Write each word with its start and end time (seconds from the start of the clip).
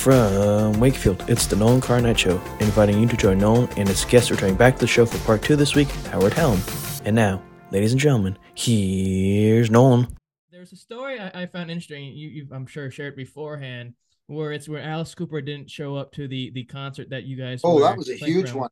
From 0.00 0.80
Wakefield, 0.80 1.22
it's 1.28 1.44
the 1.44 1.56
Nolan 1.56 1.82
Carr 1.82 2.00
Night 2.00 2.18
Show, 2.18 2.40
inviting 2.58 2.98
you 2.98 3.06
to 3.06 3.16
join 3.18 3.36
Nolan 3.36 3.68
and 3.76 3.86
his 3.86 4.02
guests 4.06 4.30
returning 4.30 4.54
back 4.54 4.76
to 4.76 4.80
the 4.80 4.86
show 4.86 5.04
for 5.04 5.18
part 5.26 5.42
two 5.42 5.56
this 5.56 5.74
week, 5.74 5.88
Howard 6.06 6.32
Helm. 6.32 6.58
And 7.04 7.14
now, 7.14 7.42
ladies 7.70 7.92
and 7.92 8.00
gentlemen, 8.00 8.38
here's 8.54 9.70
Nolan. 9.70 10.08
There's 10.50 10.72
a 10.72 10.76
story 10.76 11.20
I, 11.20 11.42
I 11.42 11.46
found 11.46 11.70
interesting. 11.70 12.04
You, 12.14 12.30
you, 12.30 12.48
I'm 12.50 12.66
sure, 12.66 12.90
shared 12.90 13.14
beforehand, 13.14 13.92
where 14.26 14.52
it's 14.52 14.70
where 14.70 14.80
Alice 14.80 15.14
Cooper 15.14 15.42
didn't 15.42 15.70
show 15.70 15.96
up 15.96 16.12
to 16.12 16.26
the 16.26 16.50
the 16.52 16.64
concert 16.64 17.10
that 17.10 17.24
you 17.24 17.36
guys. 17.36 17.60
Oh, 17.62 17.74
were 17.74 17.82
that 17.82 17.98
was 17.98 18.08
a 18.08 18.14
huge 18.14 18.46
around. 18.52 18.56
one. 18.58 18.70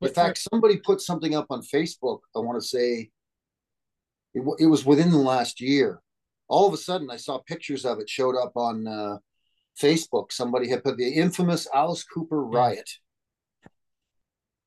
But 0.00 0.08
In 0.08 0.14
fact, 0.14 0.38
somebody 0.38 0.78
put 0.78 1.02
something 1.02 1.34
up 1.34 1.48
on 1.50 1.60
Facebook. 1.60 2.20
I 2.34 2.38
want 2.38 2.58
to 2.58 2.66
say 2.66 3.10
it, 4.32 4.40
wa- 4.42 4.56
it 4.58 4.64
was 4.64 4.86
within 4.86 5.10
the 5.10 5.18
last 5.18 5.60
year. 5.60 6.00
All 6.48 6.66
of 6.66 6.72
a 6.72 6.78
sudden, 6.78 7.10
I 7.10 7.16
saw 7.16 7.36
pictures 7.36 7.84
of 7.84 7.98
it 7.98 8.08
showed 8.08 8.34
up 8.34 8.52
on 8.56 8.86
uh, 8.88 9.18
Facebook. 9.78 10.32
Somebody 10.32 10.68
had 10.68 10.84
put 10.84 10.96
the 10.96 11.08
infamous 11.08 11.66
Alice 11.74 12.04
Cooper 12.04 12.44
riot. 12.44 12.88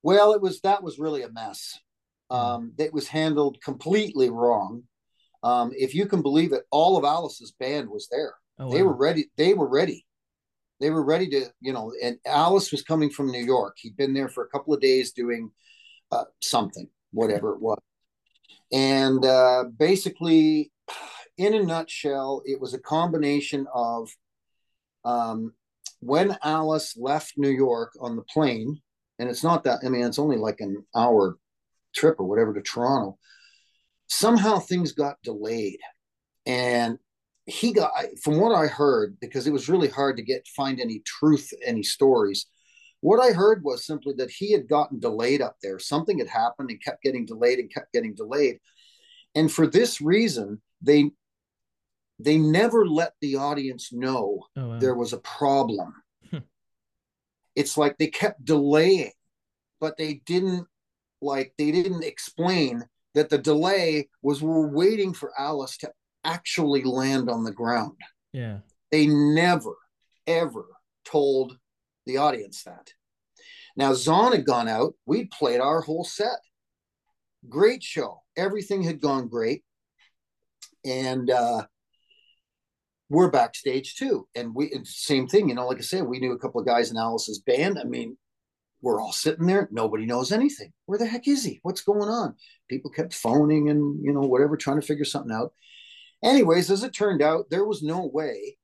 Well, 0.02 0.34
it 0.34 0.42
was 0.42 0.62
that 0.62 0.84
was 0.84 1.00
really 1.00 1.24
a 1.24 1.32
mess. 1.32 1.80
Um, 2.30 2.74
it 2.78 2.94
was 2.94 3.08
handled 3.08 3.62
completely 3.64 4.30
wrong. 4.30 4.84
Um, 5.44 5.72
if 5.76 5.94
you 5.94 6.08
can 6.08 6.22
believe 6.22 6.54
it, 6.54 6.64
all 6.72 6.98
of 6.98 7.04
Alice's 7.04 7.52
band 7.52 7.90
was 7.90 8.08
there. 8.10 8.36
Oh, 8.60 8.72
they 8.72 8.84
were 8.84 8.96
ready 8.96 9.32
they 9.36 9.56
were 9.56 9.68
ready 9.68 10.06
they 10.80 10.92
were 10.92 11.04
ready 11.04 11.28
to 11.30 11.46
you 11.60 11.74
know 11.74 11.92
and 12.04 12.18
alice 12.26 12.72
was 12.72 12.84
coming 12.84 13.10
from 13.10 13.32
new 13.32 13.44
york 13.44 13.78
he'd 13.80 13.98
been 13.98 14.14
there 14.14 14.30
for 14.30 14.44
a 14.44 14.50
couple 14.50 14.74
of 14.74 14.82
days 14.82 15.12
doing 15.12 15.50
uh, 16.12 16.26
something 16.40 16.88
whatever 17.12 17.54
it 17.54 17.62
was 17.62 17.80
and 18.72 19.26
uh, 19.26 19.64
basically 19.78 20.72
in 21.38 21.56
a 21.56 21.64
nutshell 21.64 22.44
it 22.46 22.62
was 22.62 22.76
a 22.76 22.80
combination 22.80 23.66
of 23.74 24.08
um, 25.06 25.54
when 26.00 26.38
alice 26.44 26.96
left 26.98 27.34
new 27.38 27.50
york 27.50 27.94
on 28.00 28.16
the 28.16 28.24
plane 28.24 28.80
and 29.20 29.30
it's 29.30 29.44
not 29.44 29.64
that 29.64 29.80
i 29.86 29.90
mean 29.90 30.04
it's 30.04 30.20
only 30.20 30.38
like 30.38 30.60
an 30.60 30.84
hour 30.96 31.38
trip 31.96 32.20
or 32.20 32.26
whatever 32.26 32.54
to 32.54 32.62
toronto 32.62 33.18
somehow 34.14 34.60
things 34.60 34.92
got 34.92 35.22
delayed. 35.24 35.80
And 36.46 36.98
he 37.46 37.74
got 37.74 37.92
from 38.22 38.40
what 38.40 38.56
i 38.56 38.68
heard 38.68 39.18
because 39.20 39.48
it 39.48 39.52
was 39.52 39.68
really 39.68 39.90
hard 39.90 40.16
to 40.16 40.24
get 40.24 40.48
find 40.56 40.80
any 40.80 41.02
truth 41.06 41.52
any 41.66 41.84
stories 41.84 42.46
what 43.02 43.20
i 43.20 43.34
heard 43.34 43.66
was 43.66 43.86
simply 43.86 44.14
that 44.18 44.32
he 44.32 44.54
had 44.54 44.70
gotten 44.70 44.98
delayed 44.98 45.42
up 45.42 45.58
there. 45.62 45.78
Something 45.78 46.20
had 46.20 46.30
happened 46.30 46.70
and 46.70 46.82
kept 46.82 47.04
getting 47.04 47.26
delayed 47.26 47.60
and 47.60 47.74
kept 47.74 47.92
getting 47.92 48.14
delayed. 48.16 48.60
And 49.36 49.52
for 49.52 49.68
this 49.68 50.00
reason 50.00 50.62
they 50.82 51.12
they 52.24 52.38
never 52.38 52.86
let 52.88 53.14
the 53.22 53.36
audience 53.36 53.92
know 53.92 54.46
Oh, 54.56 54.70
wow. 54.70 54.80
there 54.80 54.96
was 54.96 55.14
a 55.14 55.18
problem. 55.20 55.94
Hmm. 56.32 56.38
it's 57.56 57.78
like 57.78 57.98
they 57.98 58.08
kept 58.08 58.44
delaying 58.46 59.12
but 59.80 59.98
they 59.98 60.22
didn't 60.26 60.66
like 61.22 61.54
they 61.58 61.72
didn't 61.72 62.04
explain 62.04 62.84
that 63.16 63.30
the 63.30 63.38
delay 63.38 64.10
was 64.22 64.42
we're 64.42 64.68
waiting 64.68 65.14
for 65.14 65.32
alice 65.38 65.78
to 65.78 65.92
actually 66.24 66.84
land 66.84 67.30
on 67.30 67.44
the 67.44 67.52
ground. 67.52 67.98
Yeah. 68.32 68.60
they 68.92 69.06
never 69.08 69.76
ever 70.26 70.66
told 71.06 71.58
the 72.06 72.18
audience 72.18 72.64
that. 72.64 72.92
Now 73.76 73.94
Zon 73.94 74.32
had 74.32 74.46
gone 74.46 74.68
out. 74.68 74.94
We'd 75.06 75.32
played 75.32 75.60
our 75.60 75.82
whole 75.82 76.04
set. 76.06 76.40
Great 77.50 77.84
show. 77.84 78.22
Everything 78.38 78.82
had 78.84 79.00
gone 79.02 79.28
great. 79.28 79.64
And 80.86 81.30
uh 81.30 81.66
we're 83.14 83.30
backstage 83.30 83.96
too. 83.96 84.28
And 84.36 84.54
we 84.54 84.72
and 84.72 84.88
same 84.88 85.28
thing 85.28 85.50
you 85.50 85.56
know 85.56 85.68
like 85.68 85.78
i 85.78 85.82
said 85.82 86.04
we 86.04 86.20
knew 86.20 86.34
a 86.34 86.40
couple 86.40 86.60
of 86.60 86.68
guys 86.68 86.92
in 86.92 86.98
alice's 86.98 87.40
band. 87.40 87.80
I 87.80 87.86
mean 87.86 88.18
we're 88.82 89.02
all 89.02 89.14
sitting 89.14 89.46
there. 89.46 89.70
Nobody 89.72 90.06
knows 90.06 90.34
anything. 90.34 90.74
Where 90.88 91.00
the 91.00 91.06
heck 91.06 91.26
is 91.28 91.46
he? 91.46 91.60
What's 91.64 91.82
going 91.82 92.10
on? 92.10 92.36
People 92.70 92.92
kept 92.92 93.14
phoning 93.14 93.70
and 93.70 94.04
you 94.04 94.12
know 94.12 94.22
whatever 94.22 94.58
trying 94.58 94.82
to 94.82 94.86
figure 94.86 95.06
something 95.06 95.32
out. 95.32 95.54
Anyways 96.24 96.70
as 96.70 96.84
it 96.84 96.94
turned 96.94 97.22
out 97.22 97.46
there 97.50 97.66
was 97.66 97.84
no 97.84 98.06
way 98.06 98.58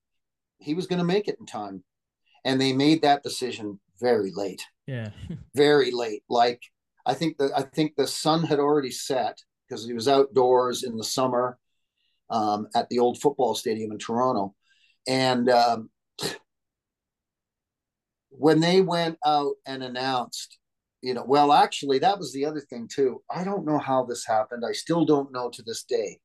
he 0.60 0.74
was 0.74 0.88
going 0.88 1.00
to 1.00 1.06
make 1.06 1.28
it 1.28 1.38
in 1.40 1.46
time. 1.46 1.84
And 2.44 2.60
they 2.60 2.74
made 2.74 3.02
that 3.02 3.24
decision 3.24 3.80
very 4.02 4.32
late. 4.34 4.66
Yeah. 4.88 5.10
very 5.56 5.92
late. 5.92 6.24
Like 6.30 6.62
i 7.06 7.14
think 7.14 7.38
the 7.38 7.50
i 7.56 7.62
think 7.62 7.96
the 7.96 8.08
sun 8.08 8.44
had 8.44 8.60
already 8.60 8.92
set 8.92 9.42
because 9.68 9.86
he 9.86 9.94
was 9.94 10.08
outdoors 10.08 10.84
in 10.84 10.98
the 10.98 11.04
summer 11.04 11.58
um, 12.30 12.68
at 12.76 12.90
the 12.90 13.00
old 13.00 13.20
football 13.20 13.56
stadium 13.56 13.92
in 13.92 13.98
toronto. 13.98 14.56
And 15.08 15.50
um, 15.50 15.90
when 18.30 18.60
they 18.60 18.82
went 18.82 19.18
out 19.26 19.56
and 19.66 19.84
announced 19.84 20.58
you 21.02 21.14
know 21.14 21.24
well 21.26 21.54
actually 21.54 22.00
that 22.00 22.18
was 22.18 22.34
the 22.34 22.46
other 22.46 22.60
thing 22.60 22.88
too. 22.88 23.22
I 23.30 23.44
don't 23.44 23.66
know 23.66 23.78
how 23.78 24.06
this 24.06 24.26
happened. 24.26 24.64
I 24.68 24.74
still 24.74 25.06
don't 25.06 25.32
know 25.32 25.50
to 25.50 25.64
this 25.64 25.84
day. 25.84 26.20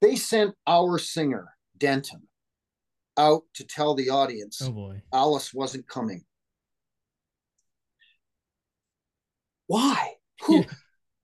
They 0.00 0.16
sent 0.16 0.54
our 0.66 0.98
singer 0.98 1.48
denton 1.76 2.22
out 3.16 3.42
to 3.54 3.64
tell 3.64 3.94
the 3.94 4.10
audience 4.10 4.60
oh 4.62 4.70
boy. 4.70 5.02
alice 5.12 5.52
wasn't 5.52 5.88
coming. 5.88 6.24
Why? 9.66 10.14
Who? 10.42 10.56
Yeah. 10.56 10.64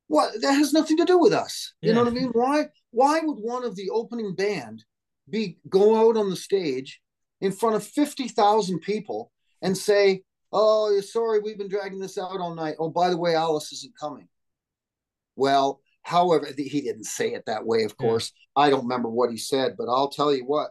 What? 0.08 0.40
That 0.40 0.52
has 0.52 0.72
nothing 0.72 0.96
to 0.98 1.04
do 1.04 1.18
with 1.18 1.32
us. 1.32 1.74
You 1.82 1.92
know 1.92 2.04
what 2.04 2.12
i 2.12 2.14
mean? 2.14 2.30
Why 2.32 2.66
why 2.90 3.20
would 3.20 3.38
one 3.38 3.64
of 3.64 3.76
the 3.76 3.90
opening 3.90 4.34
band 4.34 4.84
be 5.28 5.58
go 5.68 5.96
out 6.08 6.16
on 6.16 6.30
the 6.30 6.36
stage 6.36 7.00
in 7.40 7.52
front 7.52 7.76
of 7.76 7.84
50,000 7.84 8.78
people 8.80 9.32
and 9.62 9.76
say 9.76 10.22
oh 10.52 10.90
you're 10.92 11.02
sorry 11.02 11.40
we've 11.40 11.58
been 11.58 11.68
dragging 11.68 11.98
this 11.98 12.18
out 12.18 12.40
all 12.40 12.54
night. 12.54 12.76
Oh 12.78 12.90
by 12.90 13.10
the 13.10 13.16
way 13.16 13.34
alice 13.34 13.72
isn't 13.72 13.98
coming. 13.98 14.28
Well 15.34 15.80
however 16.02 16.48
he 16.56 16.80
didn't 16.80 17.04
say 17.04 17.34
it 17.34 17.44
that 17.46 17.66
way 17.66 17.82
of 17.82 17.94
Yeah. 17.98 18.06
course. 18.06 18.32
I 18.54 18.70
don't 18.70 18.84
remember 18.84 19.08
what 19.10 19.30
he 19.30 19.36
said 19.36 19.74
but 19.76 19.88
i'll 19.88 20.08
tell 20.10 20.32
you 20.34 20.44
what 20.44 20.70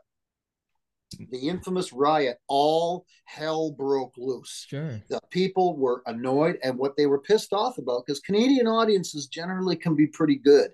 the 1.31 1.47
infamous 1.47 1.91
riot 1.93 2.37
all 2.47 3.05
hell 3.25 3.71
broke 3.71 4.13
loose 4.17 4.65
Sure. 4.67 5.01
the 5.09 5.19
people 5.31 5.77
were 5.77 6.01
annoyed 6.05 6.57
and 6.63 6.77
what 6.77 6.95
they 6.97 7.05
were 7.05 7.19
pissed 7.21 7.53
off 7.53 7.77
about 7.77 8.05
because 8.05 8.19
Canadian 8.21 8.67
audiences 8.67 9.27
generally 9.27 9.75
can 9.75 9.95
be 9.95 10.07
pretty 10.07 10.35
good. 10.35 10.71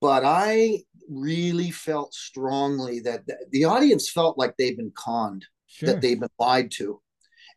But 0.00 0.24
I 0.24 0.82
really 1.08 1.70
felt 1.70 2.14
strongly 2.14 3.00
that 3.00 3.26
th- 3.26 3.38
the 3.50 3.64
audience 3.64 4.10
felt 4.10 4.38
like 4.38 4.56
they've 4.56 4.76
been 4.76 4.92
conned, 4.96 5.44
Sure. 5.66 5.88
that 5.92 6.00
they've 6.00 6.18
been 6.18 6.28
lied 6.38 6.70
to. 6.72 7.00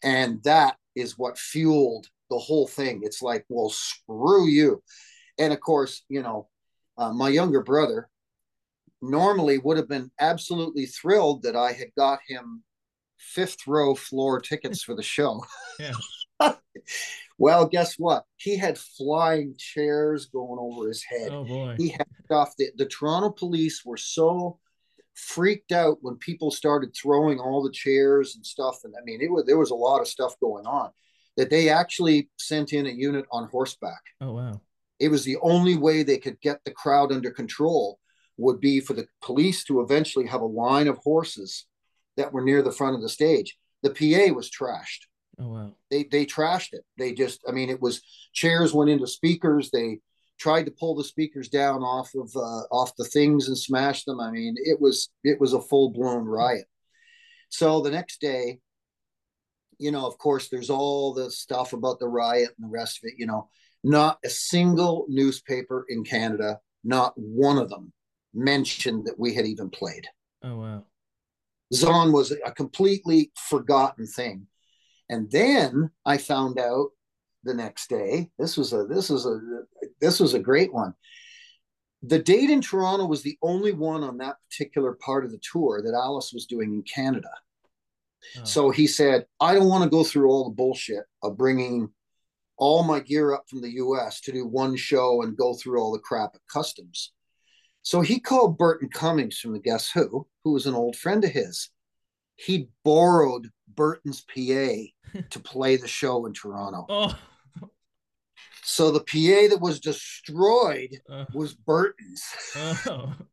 And 0.04 0.42
that 0.44 0.76
is 0.96 1.18
what 1.18 1.38
fueled 1.38 2.08
the 2.30 2.38
whole 2.40 2.68
thing. 2.68 3.02
It's 3.04 3.22
like, 3.22 3.46
well, 3.48 3.70
screw 3.70 4.48
you. 4.48 4.84
And 5.40 5.54
of 5.54 5.60
course, 5.62 6.04
you 6.10 6.22
know, 6.22 6.50
uh, 6.98 7.14
my 7.14 7.30
younger 7.30 7.62
brother 7.64 8.10
normally 9.04 9.58
would 9.58 9.78
have 9.78 9.90
been 9.90 10.10
absolutely 10.20 10.86
thrilled 10.86 11.44
that 11.44 11.56
I 11.56 11.74
had 11.74 11.90
got 11.98 12.20
him 12.28 12.64
fifth 13.18 13.68
row 13.68 13.96
floor 13.96 14.40
tickets 14.40 14.84
for 14.84 14.96
the 14.96 15.04
show. 15.04 15.44
Yeah. 15.80 16.54
well, 17.40 17.66
guess 17.66 17.98
what? 17.98 18.26
He 18.38 18.58
had 18.58 18.78
flying 18.78 19.56
chairs 19.58 20.28
going 20.28 20.60
over 20.60 20.88
his 20.88 21.04
head. 21.04 21.30
Oh 21.32 21.46
boy. 21.46 21.76
He 21.78 21.90
had 21.90 22.06
stuff 22.26 22.54
that 22.60 22.74
the 22.78 22.86
Toronto 22.86 23.32
police 23.32 23.84
were 23.84 23.98
so 23.98 24.60
freaked 25.16 25.72
out 25.72 25.98
when 26.02 26.18
people 26.18 26.52
started 26.52 26.96
throwing 26.96 27.40
all 27.40 27.64
the 27.64 27.72
chairs 27.72 28.36
and 28.36 28.46
stuff. 28.46 28.80
And 28.84 28.94
I 28.96 29.04
mean, 29.04 29.20
it 29.22 29.32
was 29.32 29.46
there 29.46 29.58
was 29.58 29.72
a 29.72 29.76
lot 29.76 30.00
of 30.00 30.08
stuff 30.08 30.40
going 30.40 30.68
on 30.68 30.92
that 31.38 31.50
they 31.50 31.70
actually 31.70 32.30
sent 32.38 32.72
in 32.72 32.86
a 32.86 32.92
unit 32.92 33.26
on 33.32 33.50
horseback. 33.50 34.02
Oh 34.22 34.34
wow. 34.34 34.62
It 35.00 35.10
was 35.10 35.24
the 35.24 35.38
only 35.42 35.76
way 35.76 36.04
they 36.04 36.20
could 36.20 36.40
get 36.40 36.60
the 36.66 36.72
crowd 36.72 37.12
under 37.12 37.32
control 37.32 38.00
would 38.38 38.60
be 38.60 38.80
for 38.80 38.94
the 38.94 39.08
police 39.22 39.64
to 39.66 39.82
eventually 39.82 40.28
have 40.28 40.42
a 40.42 40.46
line 40.46 40.88
of 40.88 40.98
horses 40.98 41.66
that 42.18 42.34
were 42.34 42.44
near 42.44 42.62
the 42.62 42.72
front 42.72 42.96
of 42.96 43.02
the 43.02 43.10
stage. 43.10 43.58
The 43.82 43.90
PA 43.90 44.34
was 44.34 44.50
trashed 44.50 45.06
Oh 45.40 45.48
wow. 45.50 45.72
they 45.90 46.04
they 46.04 46.26
trashed 46.26 46.74
it. 46.74 46.84
They 46.98 47.14
just, 47.14 47.42
I 47.48 47.52
mean, 47.52 47.70
it 47.70 47.82
was 47.82 48.02
chairs 48.34 48.74
went 48.74 48.90
into 48.92 49.08
speakers. 49.08 49.72
They 49.72 50.00
tried 50.40 50.66
to 50.66 50.72
pull 50.72 50.96
the 50.96 51.04
speakers 51.04 51.50
down 51.50 51.82
off 51.82 52.12
of 52.16 52.32
uh, 52.36 52.64
off 52.72 52.96
the 52.98 53.06
things 53.06 53.48
and 53.48 53.58
smash 53.58 54.04
them. 54.04 54.20
I 54.20 54.30
mean, 54.30 54.56
it 54.58 54.80
was 54.80 55.10
it 55.24 55.40
was 55.40 55.54
a 55.54 55.62
full 55.62 55.90
blown 55.90 56.26
riot. 56.26 56.66
So 57.50 57.82
the 57.82 57.92
next 57.92 58.22
day, 58.22 58.60
you 59.80 59.92
know, 59.92 60.06
of 60.06 60.18
course, 60.18 60.50
there's 60.50 60.70
all 60.70 61.14
the 61.14 61.32
stuff 61.32 61.74
about 61.74 62.00
the 62.00 62.08
riot 62.08 62.50
and 62.58 62.68
the 62.68 62.72
rest 62.72 63.00
of 63.00 63.08
it. 63.10 63.16
You 63.18 63.26
know, 63.26 63.50
not 63.84 64.20
a 64.24 64.30
single 64.30 65.06
newspaper 65.10 65.86
in 65.90 66.04
Canada, 66.04 66.60
not 66.84 67.14
one 67.16 67.58
of 67.58 67.70
them 67.70 67.92
mentioned 68.34 69.06
that 69.06 69.20
we 69.20 69.34
had 69.34 69.46
even 69.46 69.70
played. 69.70 70.08
Oh 70.44 70.58
wow. 70.58 70.84
Zon 71.74 72.12
was 72.12 72.32
a 72.32 72.52
completely 72.52 73.32
forgotten 73.36 74.06
thing. 74.06 74.48
And 75.10 75.30
then 75.32 75.92
I 76.06 76.18
found 76.18 76.60
out 76.60 76.90
the 77.44 77.54
next 77.54 77.90
day. 77.90 78.30
This 78.40 78.58
was 78.58 78.74
a 78.74 78.86
this 78.86 79.10
was 79.10 79.26
a 79.26 79.40
this 80.00 80.20
was 80.20 80.34
a 80.34 80.40
great 80.40 80.74
one. 80.74 80.94
The 82.02 82.20
date 82.20 82.50
in 82.50 82.62
Toronto 82.62 83.06
was 83.06 83.22
the 83.22 83.38
only 83.42 83.72
one 83.72 84.04
on 84.04 84.18
that 84.18 84.36
particular 84.50 84.94
part 84.94 85.24
of 85.24 85.32
the 85.32 85.40
tour 85.52 85.82
that 85.82 85.94
Alice 85.94 86.32
was 86.34 86.46
doing 86.46 86.74
in 86.74 86.84
Canada. 86.84 87.30
Oh. 88.40 88.44
So 88.44 88.70
he 88.72 88.88
said, 88.88 89.26
I 89.40 89.54
don't 89.54 89.70
want 89.70 89.84
to 89.84 89.90
go 89.90 90.04
through 90.04 90.30
all 90.30 90.46
the 90.46 90.56
bullshit 90.56 91.06
of 91.22 91.38
bringing 91.38 91.90
all 92.58 92.84
my 92.84 93.00
gear 93.00 93.34
up 93.34 93.46
from 93.50 93.62
the 93.62 93.74
US 93.76 94.22
to 94.22 94.32
do 94.32 94.46
one 94.46 94.76
show 94.76 95.22
and 95.22 95.38
go 95.38 95.54
through 95.54 95.82
all 95.82 95.92
the 95.92 96.00
crap 96.00 96.32
at 96.36 96.42
customs. 96.52 97.12
So 97.84 98.02
he 98.02 98.20
called 98.20 98.58
Burton 98.58 98.90
Cummings 98.90 99.38
from 99.38 99.54
the 99.54 99.60
Guess 99.60 99.92
Who, 99.92 100.26
who 100.44 100.54
was 100.54 100.66
an 100.66 100.74
old 100.74 100.96
friend 100.96 101.24
of 101.24 101.32
his. 101.32 101.70
He 102.36 102.70
borrowed 102.84 103.50
Burton's 103.68 104.22
PA 104.22 105.20
to 105.30 105.40
play 105.44 105.76
the 105.76 105.88
show 105.88 106.26
in 106.26 106.34
Toronto. 106.34 106.86
Oh. 106.90 107.18
So 108.64 108.92
the 108.92 109.02
PA 109.02 109.50
that 109.50 109.60
was 109.62 109.82
destroyed 109.82 111.02
uh, 111.10 111.26
was 111.34 111.54
Burton's. 111.54 112.24
Oh. 112.56 113.14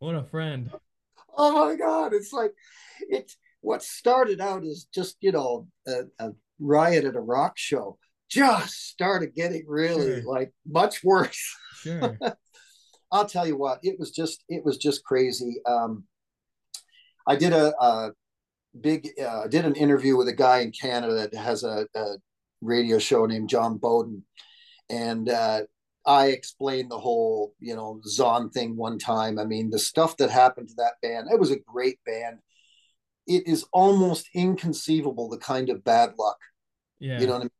What 0.00 0.16
a 0.16 0.24
friend. 0.24 0.70
Oh 1.34 1.66
my 1.66 1.76
God. 1.76 2.12
It's 2.12 2.30
like, 2.30 2.52
it's 3.08 3.38
what 3.62 3.82
started 3.82 4.38
out 4.38 4.62
as 4.62 4.86
just, 4.94 5.16
you 5.22 5.32
know, 5.32 5.66
a, 5.86 6.02
a 6.18 6.32
riot 6.60 7.06
at 7.06 7.16
a 7.16 7.20
rock 7.20 7.56
show 7.56 7.96
just 8.28 8.88
started 8.88 9.34
getting 9.34 9.64
really 9.66 10.20
sure. 10.20 10.30
like 10.30 10.52
much 10.66 11.02
worse. 11.02 11.56
Sure. 11.76 12.18
I'll 13.12 13.26
tell 13.26 13.46
you 13.46 13.56
what, 13.56 13.78
it 13.82 13.98
was 13.98 14.10
just, 14.10 14.44
it 14.48 14.64
was 14.64 14.76
just 14.76 15.04
crazy. 15.04 15.60
Um, 15.66 16.04
I 17.26 17.36
did 17.36 17.52
a, 17.52 17.74
a 17.80 18.12
big, 18.80 19.08
uh, 19.20 19.46
did 19.48 19.64
an 19.64 19.74
interview 19.74 20.16
with 20.16 20.28
a 20.28 20.32
guy 20.32 20.60
in 20.60 20.72
Canada 20.72 21.14
that 21.14 21.34
has 21.34 21.64
a, 21.64 21.86
a 21.94 22.16
radio 22.60 22.98
show 22.98 23.26
named 23.26 23.48
John 23.48 23.78
Bowden. 23.78 24.24
And, 24.90 25.28
uh, 25.28 25.62
I 26.06 26.26
explained 26.26 26.90
the 26.90 26.98
whole, 26.98 27.54
you 27.60 27.74
know, 27.74 28.00
Zon 28.06 28.50
thing 28.50 28.76
one 28.76 28.98
time. 28.98 29.38
I 29.38 29.44
mean, 29.44 29.70
the 29.70 29.78
stuff 29.78 30.18
that 30.18 30.28
happened 30.30 30.68
to 30.68 30.74
that 30.76 31.00
band, 31.00 31.28
it 31.32 31.40
was 31.40 31.50
a 31.50 31.58
great 31.58 31.98
band. 32.04 32.40
It 33.26 33.46
is 33.46 33.64
almost 33.72 34.28
inconceivable 34.34 35.30
the 35.30 35.38
kind 35.38 35.70
of 35.70 35.82
bad 35.82 36.12
luck, 36.18 36.36
yeah. 36.98 37.18
you 37.18 37.26
know, 37.26 37.36
I 37.36 37.38
mean? 37.38 37.50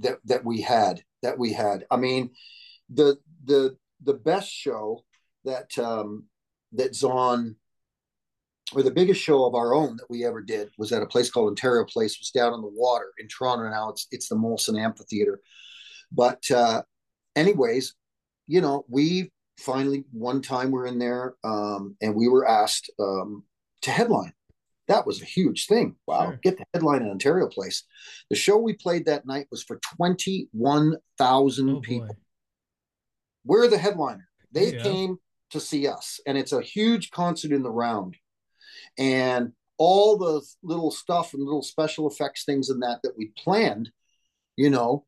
that 0.00 0.18
that 0.26 0.44
we 0.44 0.60
had, 0.60 1.02
that 1.22 1.38
we 1.38 1.54
had. 1.54 1.86
I 1.90 1.96
mean, 1.96 2.30
the 2.90 3.16
the 3.44 3.78
the 4.02 4.14
best 4.14 4.50
show 4.50 5.04
that 5.44 5.76
um 5.78 6.24
that 6.72 6.94
Zon 6.94 7.56
or 8.74 8.82
the 8.82 8.90
biggest 8.90 9.20
show 9.20 9.44
of 9.44 9.54
our 9.54 9.74
own 9.74 9.96
that 9.96 10.10
we 10.10 10.24
ever 10.24 10.42
did 10.42 10.70
was 10.76 10.92
at 10.92 11.02
a 11.02 11.06
place 11.06 11.30
called 11.30 11.48
Ontario 11.48 11.84
Place, 11.84 12.14
it 12.14 12.20
was 12.20 12.30
down 12.30 12.52
on 12.52 12.62
the 12.62 12.68
water 12.68 13.12
in 13.18 13.28
Toronto. 13.28 13.68
Now 13.68 13.90
it's 13.90 14.06
it's 14.10 14.28
the 14.28 14.36
Molson 14.36 14.78
Amphitheater. 14.78 15.40
But 16.10 16.50
uh 16.50 16.82
anyways, 17.36 17.94
you 18.46 18.60
know, 18.60 18.84
we 18.88 19.30
finally 19.58 20.04
one 20.12 20.42
time 20.42 20.70
we're 20.70 20.86
in 20.86 20.98
there 20.98 21.34
um, 21.44 21.96
and 22.00 22.14
we 22.14 22.28
were 22.28 22.46
asked 22.46 22.90
um, 22.98 23.44
to 23.82 23.90
headline. 23.90 24.32
That 24.88 25.06
was 25.06 25.20
a 25.20 25.24
huge 25.24 25.66
thing. 25.66 25.96
Wow, 26.06 26.26
sure. 26.26 26.40
get 26.42 26.58
the 26.58 26.64
headline 26.72 27.02
in 27.02 27.10
Ontario 27.10 27.48
Place. 27.48 27.84
The 28.30 28.36
show 28.36 28.56
we 28.56 28.74
played 28.74 29.06
that 29.06 29.26
night 29.26 29.48
was 29.50 29.64
for 29.64 29.80
21,000 29.96 31.70
oh, 31.70 31.80
people. 31.80 32.06
Boy. 32.06 32.14
We're 33.46 33.68
the 33.68 33.78
headliner. 33.78 34.28
They 34.52 34.74
yeah. 34.74 34.82
came 34.82 35.18
to 35.50 35.60
see 35.60 35.86
us, 35.86 36.20
and 36.26 36.36
it's 36.36 36.52
a 36.52 36.60
huge 36.60 37.10
concert 37.10 37.52
in 37.52 37.62
the 37.62 37.70
round. 37.70 38.16
And 38.98 39.52
all 39.78 40.16
the 40.16 40.42
little 40.62 40.90
stuff 40.90 41.34
and 41.34 41.44
little 41.44 41.62
special 41.62 42.08
effects 42.08 42.44
things 42.44 42.70
and 42.70 42.82
that 42.82 43.00
that 43.02 43.16
we 43.16 43.32
planned, 43.38 43.90
you 44.56 44.70
know, 44.70 45.04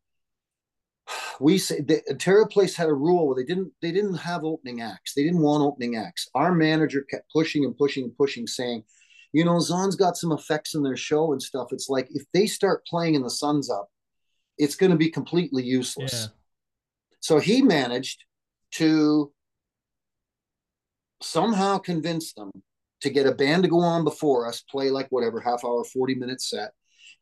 we 1.41 1.59
say 1.59 1.81
the 1.81 2.03
Ontario 2.11 2.47
Place 2.47 2.77
had 2.77 2.89
a 2.89 2.95
rule 2.95 3.27
where 3.27 3.37
they 3.37 3.45
didn't 3.45 3.73
they 3.81 3.93
didn't 3.93 4.15
have 4.15 4.45
opening 4.45 4.83
acts. 4.83 5.15
They 5.15 5.25
didn't 5.25 5.43
want 5.43 5.63
opening 5.63 5.97
acts. 5.97 6.29
Our 6.35 6.55
manager 6.55 7.05
kept 7.11 7.31
pushing 7.33 7.65
and 7.65 7.77
pushing 7.77 8.05
and 8.05 8.17
pushing, 8.17 8.47
saying, 8.47 8.85
you 9.33 9.45
know, 9.45 9.59
Zon's 9.61 9.97
got 9.97 10.17
some 10.17 10.33
effects 10.33 10.75
in 10.75 10.83
their 10.83 10.97
show 10.97 11.33
and 11.33 11.43
stuff. 11.43 11.69
It's 11.73 11.89
like 11.89 12.09
if 12.11 12.25
they 12.33 12.47
start 12.47 12.87
playing 12.87 13.17
and 13.17 13.25
the 13.25 13.31
sun's 13.31 13.71
up, 13.71 13.89
it's 14.59 14.75
going 14.75 14.91
to 14.91 14.99
be 14.99 15.11
completely 15.11 15.63
useless. 15.63 16.13
Yeah. 16.13 16.27
So 17.21 17.39
he 17.39 17.63
managed 17.63 18.25
to 18.73 19.33
somehow 21.23 21.79
convince 21.79 22.33
them 22.33 22.51
to 23.01 23.11
get 23.11 23.27
a 23.27 23.33
band 23.33 23.63
to 23.63 23.69
go 23.69 23.81
on 23.81 24.05
before 24.05 24.47
us, 24.47 24.63
play 24.63 24.91
like 24.91 25.09
whatever 25.11 25.41
half 25.41 25.65
hour, 25.65 25.85
40 25.85 26.15
minute 26.17 26.41
set. 26.41 26.73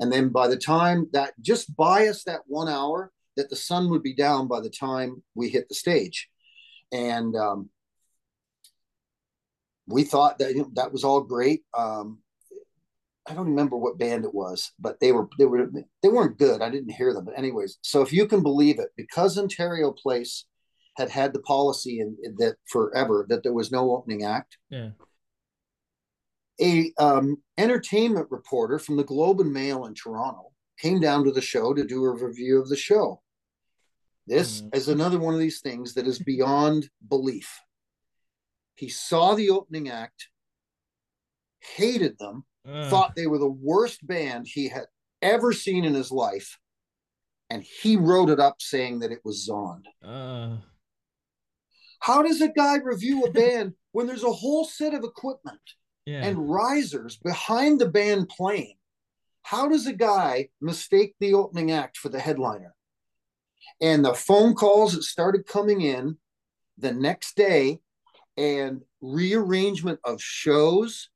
And 0.00 0.12
then 0.12 0.28
by 0.30 0.48
the 0.48 0.56
time 0.56 1.08
that 1.12 1.32
just 1.40 1.74
buy 1.76 2.08
us 2.08 2.24
that 2.24 2.40
one 2.46 2.68
hour, 2.68 3.12
that 3.36 3.50
the 3.50 3.56
sun 3.56 3.90
would 3.90 4.02
be 4.02 4.14
down 4.14 4.48
by 4.48 4.60
the 4.60 4.70
time 4.70 5.22
we 5.34 5.48
hit 5.48 5.68
the 5.68 5.74
stage. 5.74 6.28
And 6.92 7.34
um, 7.36 7.70
we 9.86 10.04
thought 10.04 10.38
that 10.38 10.54
you 10.54 10.62
know, 10.62 10.70
that 10.74 10.92
was 10.92 11.04
all 11.04 11.20
great. 11.20 11.62
Um, 11.76 12.18
I 13.28 13.34
don't 13.34 13.46
remember 13.46 13.76
what 13.76 13.98
band 13.98 14.24
it 14.24 14.32
was, 14.32 14.72
but 14.78 15.00
they 15.00 15.12
were 15.12 15.28
they 15.38 15.46
were 15.46 15.68
they 16.02 16.08
weren't 16.08 16.38
good. 16.38 16.62
I 16.62 16.70
didn't 16.70 16.92
hear 16.92 17.12
them, 17.12 17.24
but 17.24 17.36
anyways. 17.36 17.78
So 17.82 18.02
if 18.02 18.12
you 18.12 18.26
can 18.26 18.42
believe 18.42 18.78
it, 18.78 18.90
because 18.96 19.36
Ontario 19.36 19.90
Place 19.90 20.44
had 20.96 21.10
had 21.10 21.32
the 21.32 21.40
policy 21.40 22.00
in, 22.00 22.16
in 22.22 22.34
that 22.38 22.56
forever 22.66 23.26
that 23.28 23.42
there 23.42 23.52
was 23.52 23.70
no 23.70 23.92
opening 23.92 24.24
act. 24.24 24.56
Yeah. 24.70 24.90
A 26.60 26.92
um, 26.98 27.36
entertainment 27.58 28.28
reporter 28.30 28.78
from 28.78 28.96
the 28.96 29.04
Globe 29.04 29.40
and 29.40 29.52
Mail 29.52 29.84
in 29.84 29.94
Toronto 29.94 30.52
came 30.80 31.00
down 31.00 31.24
to 31.24 31.32
the 31.32 31.42
show 31.42 31.74
to 31.74 31.84
do 31.84 32.04
a 32.04 32.24
review 32.24 32.60
of 32.60 32.68
the 32.68 32.76
show. 32.76 33.22
This 34.26 34.62
mm. 34.62 34.74
is 34.74 34.88
another 34.88 35.18
one 35.18 35.34
of 35.34 35.40
these 35.40 35.60
things 35.60 35.94
that 35.94 36.06
is 36.06 36.18
beyond 36.18 36.88
belief. 37.08 37.60
He 38.74 38.88
saw 38.88 39.34
the 39.34 39.50
opening 39.50 39.88
act, 39.88 40.28
hated 41.60 42.18
them, 42.18 42.44
thought 42.66 43.14
they 43.14 43.26
were 43.26 43.38
the 43.38 43.48
worst 43.48 44.06
band 44.06 44.46
he 44.46 44.68
had 44.68 44.86
ever 45.22 45.52
seen 45.52 45.84
in 45.84 45.94
his 45.94 46.10
life, 46.10 46.58
and 47.48 47.62
he 47.62 47.96
wrote 47.96 48.28
it 48.28 48.40
up 48.40 48.56
saying 48.60 48.98
that 49.00 49.12
it 49.12 49.20
was 49.24 49.44
Zon. 49.44 49.82
Uh. 50.04 50.56
How 52.06 52.22
does 52.22 52.40
a 52.40 52.46
guy 52.46 52.76
review 52.76 53.24
a 53.24 53.32
band 53.32 53.72
when 53.92 54.06
there's 54.06 54.22
a 54.22 54.30
whole 54.30 54.64
set 54.64 54.94
of 54.94 55.02
equipment 55.02 55.58
yeah. 56.04 56.24
and 56.24 56.48
risers 56.48 57.16
behind 57.16 57.80
the 57.80 57.88
band 57.88 58.28
playing? 58.28 58.76
How 59.42 59.68
does 59.68 59.88
a 59.88 59.92
guy 59.92 60.50
mistake 60.60 61.16
the 61.18 61.34
opening 61.34 61.72
act 61.72 61.96
for 61.96 62.08
the 62.08 62.20
headliner? 62.20 62.74
And 63.80 64.04
the 64.04 64.14
phone 64.14 64.54
calls 64.54 64.94
that 64.94 65.02
started 65.02 65.48
coming 65.48 65.80
in 65.80 66.16
the 66.78 66.92
next 66.92 67.36
day 67.36 67.80
and 68.36 68.82
rearrangement 69.00 69.98
of 70.04 70.22
shows. 70.22 71.08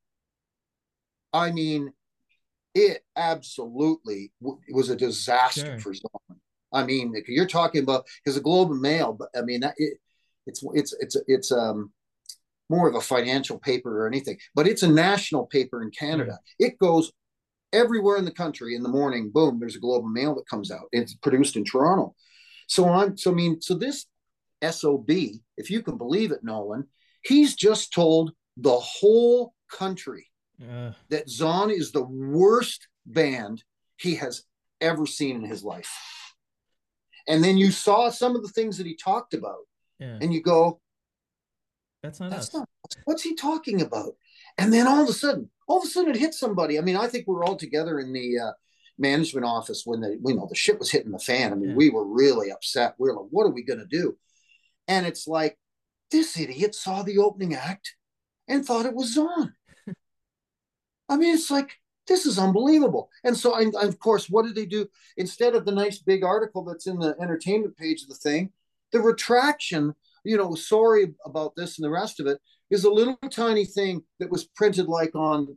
I 1.31 1.51
mean, 1.51 1.93
it 2.75 3.05
absolutely 3.15 4.33
it 4.41 4.75
was 4.75 4.89
a 4.89 4.97
disaster 4.97 5.61
sure. 5.65 5.79
for 5.79 5.93
Zon. 5.93 6.39
I 6.73 6.83
mean, 6.83 7.13
you're 7.27 7.47
talking 7.47 7.83
about 7.83 8.05
because 8.23 8.35
the 8.35 8.41
Globe 8.41 8.71
and 8.71 8.81
Mail, 8.81 9.13
but 9.13 9.29
I 9.35 9.41
mean, 9.41 9.63
it, 9.77 9.97
it's 10.45 10.63
it's 10.73 10.93
it's 10.99 11.17
it's 11.27 11.51
um 11.51 11.91
more 12.69 12.87
of 12.87 12.95
a 12.95 13.01
financial 13.01 13.59
paper 13.59 14.01
or 14.03 14.07
anything, 14.07 14.37
but 14.55 14.67
it's 14.67 14.83
a 14.83 14.87
national 14.87 15.45
paper 15.45 15.81
in 15.83 15.91
Canada. 15.91 16.31
Mm. 16.31 16.67
It 16.67 16.79
goes 16.79 17.11
everywhere 17.73 18.17
in 18.17 18.25
the 18.25 18.31
country 18.31 18.75
in 18.75 18.83
the 18.83 18.89
morning. 18.89 19.29
Boom, 19.29 19.59
there's 19.59 19.75
a 19.75 19.79
Globe 19.79 20.05
and 20.05 20.13
Mail 20.13 20.35
that 20.35 20.47
comes 20.47 20.71
out. 20.71 20.87
It's 20.91 21.15
produced 21.15 21.55
in 21.55 21.65
Toronto. 21.65 22.15
So 22.67 22.85
on. 22.85 23.17
So 23.17 23.31
I 23.31 23.33
mean, 23.33 23.61
so 23.61 23.75
this 23.75 24.05
SOB, 24.67 25.09
if 25.57 25.69
you 25.69 25.81
can 25.81 25.97
believe 25.97 26.31
it, 26.31 26.43
Nolan, 26.43 26.87
he's 27.23 27.55
just 27.55 27.93
told 27.93 28.31
the 28.57 28.77
whole 28.77 29.53
country 29.71 30.27
uh. 30.61 30.91
that 31.09 31.29
Zon 31.29 31.71
is 31.71 31.91
the 31.91 32.03
worst 32.03 32.87
band 33.05 33.63
he 33.97 34.15
has 34.15 34.43
ever 34.79 35.05
seen 35.05 35.37
in 35.37 35.45
his 35.45 35.63
life. 35.63 35.91
And 37.27 37.43
then 37.43 37.57
you 37.57 37.71
saw 37.71 38.09
some 38.09 38.35
of 38.35 38.41
the 38.41 38.49
things 38.49 38.77
that 38.77 38.87
he 38.87 38.95
talked 38.95 39.33
about, 39.33 39.59
yeah. 40.01 40.17
and 40.19 40.33
you 40.33 40.41
go, 40.41 40.81
"That's 42.03 42.19
not 42.19 42.31
that's 42.31 42.47
us. 42.49 42.53
Not, 42.55 42.69
what's 43.05 43.23
he 43.23 43.35
talking 43.35 43.81
about?" 43.81 44.15
And 44.57 44.73
then 44.73 44.87
all 44.87 45.03
of 45.03 45.09
a 45.09 45.13
sudden, 45.13 45.49
all 45.67 45.77
of 45.77 45.85
a 45.85 45.87
sudden, 45.87 46.11
it 46.11 46.19
hit 46.19 46.33
somebody. 46.33 46.77
I 46.77 46.81
mean, 46.81 46.97
I 46.97 47.07
think 47.07 47.27
we're 47.27 47.45
all 47.45 47.55
together 47.55 47.99
in 47.99 48.11
the 48.11 48.39
uh, 48.39 48.51
management 48.97 49.45
office 49.45 49.83
when 49.85 50.01
the 50.01 50.19
you 50.25 50.35
know 50.35 50.47
the 50.49 50.55
shit 50.55 50.79
was 50.79 50.91
hitting 50.91 51.11
the 51.11 51.19
fan. 51.19 51.53
I 51.53 51.55
mean, 51.55 51.69
yeah. 51.69 51.75
we 51.75 51.89
were 51.89 52.05
really 52.05 52.51
upset. 52.51 52.95
We 52.97 53.09
are 53.09 53.15
like, 53.15 53.27
what 53.29 53.45
are 53.45 53.51
we 53.51 53.63
gonna 53.63 53.85
do? 53.85 54.17
And 54.87 55.05
it's 55.05 55.27
like 55.27 55.57
this 56.09 56.37
idiot 56.37 56.75
saw 56.75 57.03
the 57.03 57.19
opening 57.19 57.53
act 57.55 57.95
and 58.47 58.65
thought 58.65 58.85
it 58.85 58.95
was 58.95 59.13
Zon. 59.13 59.53
I 61.09 61.17
mean, 61.17 61.33
it's 61.33 61.51
like 61.51 61.77
this 62.07 62.25
is 62.25 62.37
unbelievable. 62.37 63.09
And 63.23 63.37
so, 63.37 63.53
I, 63.53 63.65
of 63.85 63.99
course, 63.99 64.29
what 64.29 64.45
did 64.45 64.55
they 64.55 64.65
do 64.65 64.87
instead 65.17 65.55
of 65.55 65.65
the 65.65 65.71
nice 65.71 65.99
big 65.99 66.23
article 66.23 66.63
that's 66.63 66.87
in 66.87 66.99
the 66.99 67.15
entertainment 67.21 67.77
page 67.77 68.03
of 68.03 68.09
the 68.09 68.15
thing? 68.15 68.51
The 68.91 69.01
retraction, 69.01 69.93
you 70.23 70.37
know, 70.37 70.55
sorry 70.55 71.13
about 71.25 71.55
this 71.55 71.77
and 71.77 71.85
the 71.85 71.91
rest 71.91 72.19
of 72.19 72.27
it, 72.27 72.39
is 72.69 72.85
a 72.85 72.89
little 72.89 73.17
tiny 73.29 73.65
thing 73.65 74.03
that 74.19 74.31
was 74.31 74.45
printed 74.45 74.87
like 74.87 75.13
on 75.13 75.55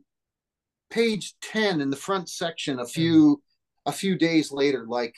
page 0.89 1.33
10 1.41 1.81
in 1.81 1.89
the 1.89 1.95
front 1.95 2.29
section 2.29 2.79
a 2.79 2.85
few 2.85 3.37
mm. 3.37 3.39
a 3.87 3.91
few 3.91 4.15
days 4.15 4.51
later 4.51 4.85
like 4.87 5.15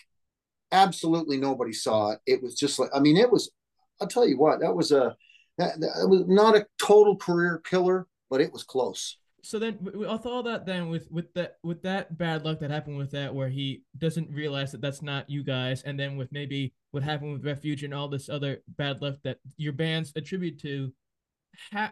absolutely 0.71 1.37
nobody 1.37 1.73
saw 1.73 2.11
it 2.11 2.19
it 2.25 2.41
was 2.41 2.55
just 2.55 2.79
like 2.79 2.89
i 2.93 2.99
mean 2.99 3.17
it 3.17 3.29
was 3.29 3.51
i'll 3.99 4.07
tell 4.07 4.27
you 4.27 4.37
what 4.37 4.61
that 4.61 4.73
was 4.73 4.91
a 4.91 5.15
that, 5.57 5.79
that 5.79 6.07
was 6.07 6.23
not 6.27 6.55
a 6.55 6.65
total 6.81 7.17
career 7.17 7.61
killer 7.69 8.07
but 8.29 8.41
it 8.41 8.51
was 8.53 8.63
close 8.63 9.17
So 9.47 9.59
then, 9.59 9.77
with 9.79 10.25
all 10.25 10.43
that, 10.43 10.65
then 10.65 10.89
with 10.89 11.09
with 11.09 11.33
that 11.35 11.55
with 11.63 11.81
that 11.83 12.17
bad 12.17 12.43
luck 12.43 12.59
that 12.59 12.69
happened 12.69 12.97
with 12.97 13.11
that, 13.11 13.33
where 13.33 13.47
he 13.47 13.83
doesn't 13.97 14.29
realize 14.29 14.73
that 14.73 14.81
that's 14.81 15.01
not 15.01 15.29
you 15.29 15.41
guys, 15.41 15.83
and 15.83 15.97
then 15.97 16.17
with 16.17 16.33
maybe 16.33 16.73
what 16.91 17.01
happened 17.01 17.31
with 17.31 17.45
Refugee 17.45 17.85
and 17.85 17.93
all 17.93 18.09
this 18.09 18.27
other 18.27 18.61
bad 18.77 19.01
luck 19.01 19.15
that 19.23 19.37
your 19.55 19.71
bands 19.71 20.11
attribute 20.17 20.59
to, 20.63 20.91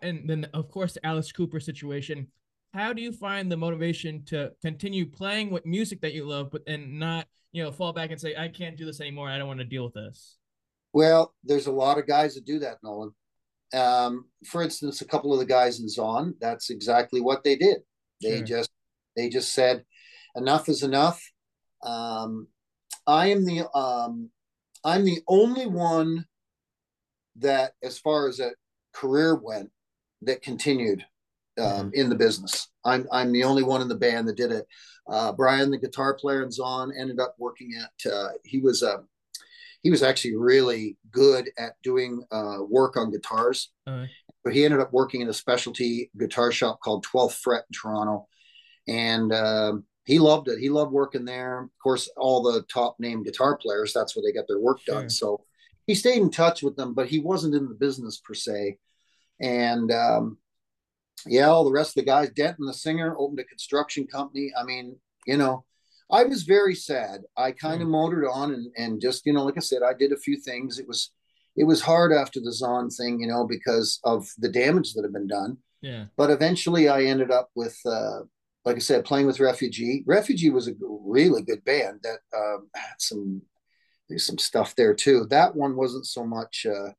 and 0.01 0.29
then 0.29 0.49
of 0.53 0.69
course 0.69 0.95
the 0.95 1.05
Alice 1.05 1.31
Cooper 1.31 1.61
situation. 1.61 2.27
How 2.73 2.91
do 2.91 3.01
you 3.01 3.13
find 3.13 3.49
the 3.49 3.55
motivation 3.55 4.25
to 4.25 4.51
continue 4.61 5.05
playing 5.05 5.49
what 5.49 5.65
music 5.65 6.01
that 6.01 6.13
you 6.13 6.25
love, 6.25 6.51
but 6.51 6.63
and 6.67 6.99
not 6.99 7.25
you 7.53 7.63
know 7.63 7.71
fall 7.71 7.93
back 7.93 8.11
and 8.11 8.19
say 8.19 8.35
I 8.35 8.49
can't 8.49 8.75
do 8.75 8.85
this 8.85 8.99
anymore. 8.99 9.29
I 9.29 9.37
don't 9.37 9.47
want 9.47 9.59
to 9.59 9.65
deal 9.65 9.85
with 9.85 9.93
this. 9.93 10.39
Well, 10.91 11.33
there's 11.41 11.67
a 11.67 11.71
lot 11.71 11.99
of 11.99 12.05
guys 12.05 12.35
that 12.35 12.43
do 12.43 12.59
that, 12.59 12.79
Nolan. 12.83 13.13
Um, 13.73 14.25
for 14.45 14.61
instance, 14.61 15.01
a 15.01 15.07
couple 15.07 15.33
of 15.33 15.39
the 15.39 15.45
guys 15.45 15.79
in 15.79 15.89
Zon, 15.89 16.35
that's 16.39 16.69
exactly 16.69 17.21
what 17.21 17.43
they 17.43 17.55
did. 17.55 17.79
They 18.21 18.37
sure. 18.37 18.45
just 18.45 18.69
they 19.15 19.29
just 19.29 19.53
said, 19.53 19.83
enough 20.35 20.69
is 20.69 20.83
enough. 20.83 21.21
Um, 21.83 22.47
I 23.07 23.27
am 23.27 23.45
the 23.45 23.69
um, 23.75 24.29
I'm 24.83 25.05
the 25.05 25.21
only 25.27 25.65
one 25.65 26.25
that, 27.37 27.73
as 27.83 27.97
far 27.97 28.27
as 28.27 28.39
a 28.39 28.51
career 28.93 29.35
went, 29.35 29.71
that 30.21 30.41
continued 30.41 31.05
um, 31.59 31.65
mm-hmm. 31.65 31.89
in 31.93 32.09
the 32.09 32.15
business. 32.15 32.69
I'm 32.83 33.07
I'm 33.11 33.31
the 33.31 33.43
only 33.43 33.63
one 33.63 33.81
in 33.81 33.87
the 33.87 33.95
band 33.95 34.27
that 34.27 34.37
did 34.37 34.51
it. 34.51 34.65
Uh, 35.07 35.31
Brian, 35.31 35.69
the 35.69 35.77
guitar 35.77 36.15
player 36.15 36.43
in 36.43 36.51
Zon, 36.51 36.91
ended 36.97 37.19
up 37.19 37.35
working 37.37 37.73
at. 37.79 38.11
Uh, 38.11 38.29
he 38.43 38.59
was 38.59 38.83
a 38.83 39.03
he 39.85 39.91
was 39.91 40.01
actually 40.01 40.35
really 40.35 40.97
good 41.11 41.51
at 41.59 41.79
doing 41.83 42.23
uh, 42.31 42.57
work 42.67 42.97
on 42.97 43.11
guitars. 43.11 43.69
Uh-huh. 43.85 44.07
But 44.43 44.55
he 44.55 44.65
ended 44.65 44.79
up 44.79 44.91
working 44.91 45.21
in 45.21 45.29
a 45.29 45.33
specialty 45.33 46.09
guitar 46.17 46.51
shop 46.51 46.79
called 46.79 47.05
12th 47.05 47.33
Fret 47.33 47.65
in 47.69 47.73
Toronto. 47.79 48.27
And 48.87 49.31
um, 49.31 49.83
he 50.03 50.17
loved 50.17 50.47
it. 50.47 50.57
He 50.57 50.69
loved 50.69 50.91
working 50.91 51.23
there. 51.23 51.65
Of 51.65 51.69
course, 51.83 52.09
all 52.17 52.41
the 52.41 52.63
top 52.63 52.95
name 52.99 53.21
guitar 53.21 53.57
players, 53.57 53.93
that's 53.93 54.15
where 54.15 54.23
they 54.23 54.33
get 54.33 54.47
their 54.47 54.59
work 54.59 54.79
sure. 54.81 54.95
done. 54.95 55.09
So 55.11 55.45
he 55.85 55.93
stayed 55.93 56.17
in 56.17 56.31
touch 56.31 56.63
with 56.63 56.75
them, 56.75 56.95
but 56.95 57.07
he 57.07 57.19
wasn't 57.19 57.53
in 57.53 57.69
the 57.69 57.75
business 57.75 58.17
per 58.17 58.33
se. 58.33 58.79
And 59.39 59.91
um, 59.91 60.39
yeah, 61.27 61.45
all 61.45 61.63
the 61.63 61.71
rest 61.71 61.91
of 61.91 62.03
the 62.03 62.09
guys, 62.09 62.31
Denton, 62.31 62.65
the 62.65 62.73
singer, 62.73 63.15
opened 63.19 63.39
a 63.39 63.43
construction 63.43 64.07
company. 64.07 64.51
I 64.59 64.63
mean, 64.63 64.95
you 65.27 65.37
know, 65.37 65.63
I 66.11 66.23
was 66.23 66.43
very 66.43 66.75
sad. 66.75 67.21
I 67.35 67.51
kind 67.51 67.81
of 67.81 67.87
mm. 67.87 67.91
motored 67.91 68.25
on 68.31 68.53
and, 68.53 68.71
and 68.77 69.01
just, 69.01 69.25
you 69.25 69.33
know, 69.33 69.43
like 69.43 69.57
I 69.57 69.61
said, 69.61 69.81
I 69.83 69.93
did 69.93 70.11
a 70.11 70.17
few 70.17 70.37
things. 70.39 70.79
It 70.79 70.87
was, 70.87 71.11
it 71.55 71.63
was 71.63 71.81
hard 71.81 72.13
after 72.13 72.39
the 72.39 72.53
Zon 72.53 72.89
thing, 72.89 73.19
you 73.19 73.27
know, 73.27 73.45
because 73.47 73.99
of 74.03 74.27
the 74.37 74.49
damage 74.49 74.93
that 74.93 75.03
had 75.03 75.13
been 75.13 75.27
done. 75.27 75.57
Yeah. 75.81 76.05
But 76.17 76.29
eventually 76.29 76.89
I 76.89 77.03
ended 77.03 77.31
up 77.31 77.49
with, 77.55 77.77
uh, 77.85 78.21
like 78.65 78.75
I 78.75 78.79
said, 78.79 79.05
playing 79.05 79.27
with 79.27 79.39
Refugee. 79.39 80.03
Refugee 80.05 80.49
was 80.49 80.67
a 80.67 80.73
really 80.79 81.41
good 81.41 81.63
band 81.63 82.01
that 82.03 82.19
um, 82.35 82.69
had 82.75 82.99
some, 82.99 83.41
there's 84.09 84.25
some 84.25 84.37
stuff 84.37 84.75
there 84.75 84.93
too. 84.93 85.25
That 85.29 85.55
one 85.55 85.75
wasn't 85.75 86.05
so 86.05 86.25
much, 86.25 86.65
uh, 86.65 86.91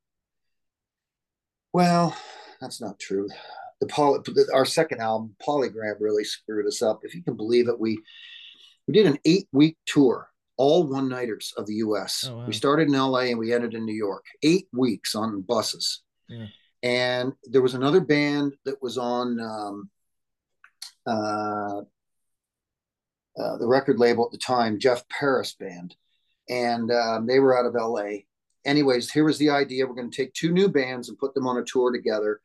well, 1.72 2.16
that's 2.60 2.80
not 2.80 2.98
true. 2.98 3.28
The 3.80 3.86
poly, 3.88 4.20
our 4.54 4.64
second 4.64 5.00
album, 5.00 5.36
Polygram, 5.46 5.96
really 6.00 6.24
screwed 6.24 6.66
us 6.66 6.80
up. 6.80 7.00
If 7.02 7.14
you 7.14 7.22
can 7.22 7.36
believe 7.36 7.68
it, 7.68 7.78
we 7.78 7.98
we 8.86 8.94
did 8.94 9.06
an 9.06 9.18
eight 9.24 9.48
week 9.52 9.76
tour, 9.86 10.28
all 10.56 10.86
one 10.86 11.08
nighters 11.08 11.52
of 11.56 11.66
the 11.66 11.74
US. 11.76 12.26
Oh, 12.28 12.38
wow. 12.38 12.46
We 12.46 12.52
started 12.52 12.88
in 12.88 12.94
LA 12.94 13.20
and 13.20 13.38
we 13.38 13.52
ended 13.52 13.74
in 13.74 13.84
New 13.84 13.94
York, 13.94 14.24
eight 14.42 14.68
weeks 14.72 15.14
on 15.14 15.42
buses. 15.42 16.02
Yeah. 16.28 16.46
And 16.82 17.32
there 17.44 17.62
was 17.62 17.74
another 17.74 18.00
band 18.00 18.54
that 18.64 18.80
was 18.82 18.98
on 18.98 19.40
um, 19.40 19.90
uh, 21.06 21.80
uh, 23.38 23.56
the 23.58 23.66
record 23.66 23.98
label 23.98 24.26
at 24.26 24.32
the 24.32 24.38
time, 24.38 24.78
Jeff 24.78 25.08
Paris 25.08 25.54
Band. 25.58 25.96
And 26.48 26.92
um, 26.92 27.26
they 27.26 27.40
were 27.40 27.58
out 27.58 27.66
of 27.66 27.74
LA. 27.74 28.20
Anyways, 28.64 29.10
here 29.10 29.24
was 29.24 29.38
the 29.38 29.50
idea 29.50 29.86
we're 29.86 29.94
going 29.94 30.10
to 30.10 30.16
take 30.16 30.32
two 30.32 30.52
new 30.52 30.68
bands 30.68 31.08
and 31.08 31.18
put 31.18 31.34
them 31.34 31.46
on 31.46 31.58
a 31.58 31.64
tour 31.64 31.92
together 31.92 32.40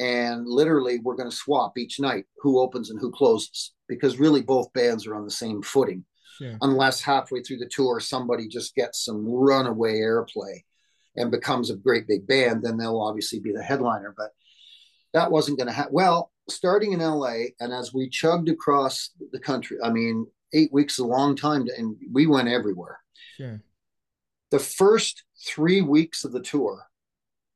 and 0.00 0.46
literally 0.46 0.98
we're 1.00 1.16
going 1.16 1.30
to 1.30 1.36
swap 1.36 1.76
each 1.78 2.00
night 2.00 2.24
who 2.38 2.58
opens 2.58 2.90
and 2.90 3.00
who 3.00 3.12
closes 3.12 3.72
because 3.88 4.18
really 4.18 4.42
both 4.42 4.72
bands 4.72 5.06
are 5.06 5.14
on 5.14 5.24
the 5.24 5.30
same 5.30 5.62
footing. 5.62 6.04
Sure. 6.38 6.56
unless 6.62 7.02
halfway 7.02 7.42
through 7.42 7.58
the 7.58 7.68
tour 7.68 8.00
somebody 8.00 8.48
just 8.48 8.74
gets 8.74 9.04
some 9.04 9.26
runaway 9.28 9.98
airplay 9.98 10.62
and 11.16 11.30
becomes 11.30 11.68
a 11.68 11.76
great 11.76 12.08
big 12.08 12.26
band 12.26 12.62
then 12.62 12.78
they'll 12.78 12.98
obviously 12.98 13.40
be 13.40 13.52
the 13.52 13.62
headliner 13.62 14.14
but 14.16 14.30
that 15.12 15.30
wasn't 15.30 15.58
going 15.58 15.66
to 15.66 15.72
happen 15.72 15.92
well 15.92 16.32
starting 16.48 16.92
in 16.92 17.00
la 17.00 17.34
and 17.60 17.74
as 17.74 17.92
we 17.92 18.08
chugged 18.08 18.48
across 18.48 19.10
the 19.32 19.38
country 19.38 19.76
i 19.84 19.90
mean 19.90 20.24
eight 20.52 20.72
weeks 20.72 20.94
is 20.94 21.00
a 21.00 21.06
long 21.06 21.36
time 21.36 21.66
to, 21.66 21.72
and 21.76 21.96
we 22.12 22.26
went 22.26 22.48
everywhere. 22.48 22.98
Sure. 23.36 23.62
The 24.50 24.58
first 24.58 25.24
three 25.46 25.80
weeks 25.80 26.24
of 26.24 26.32
the 26.32 26.40
tour 26.40 26.86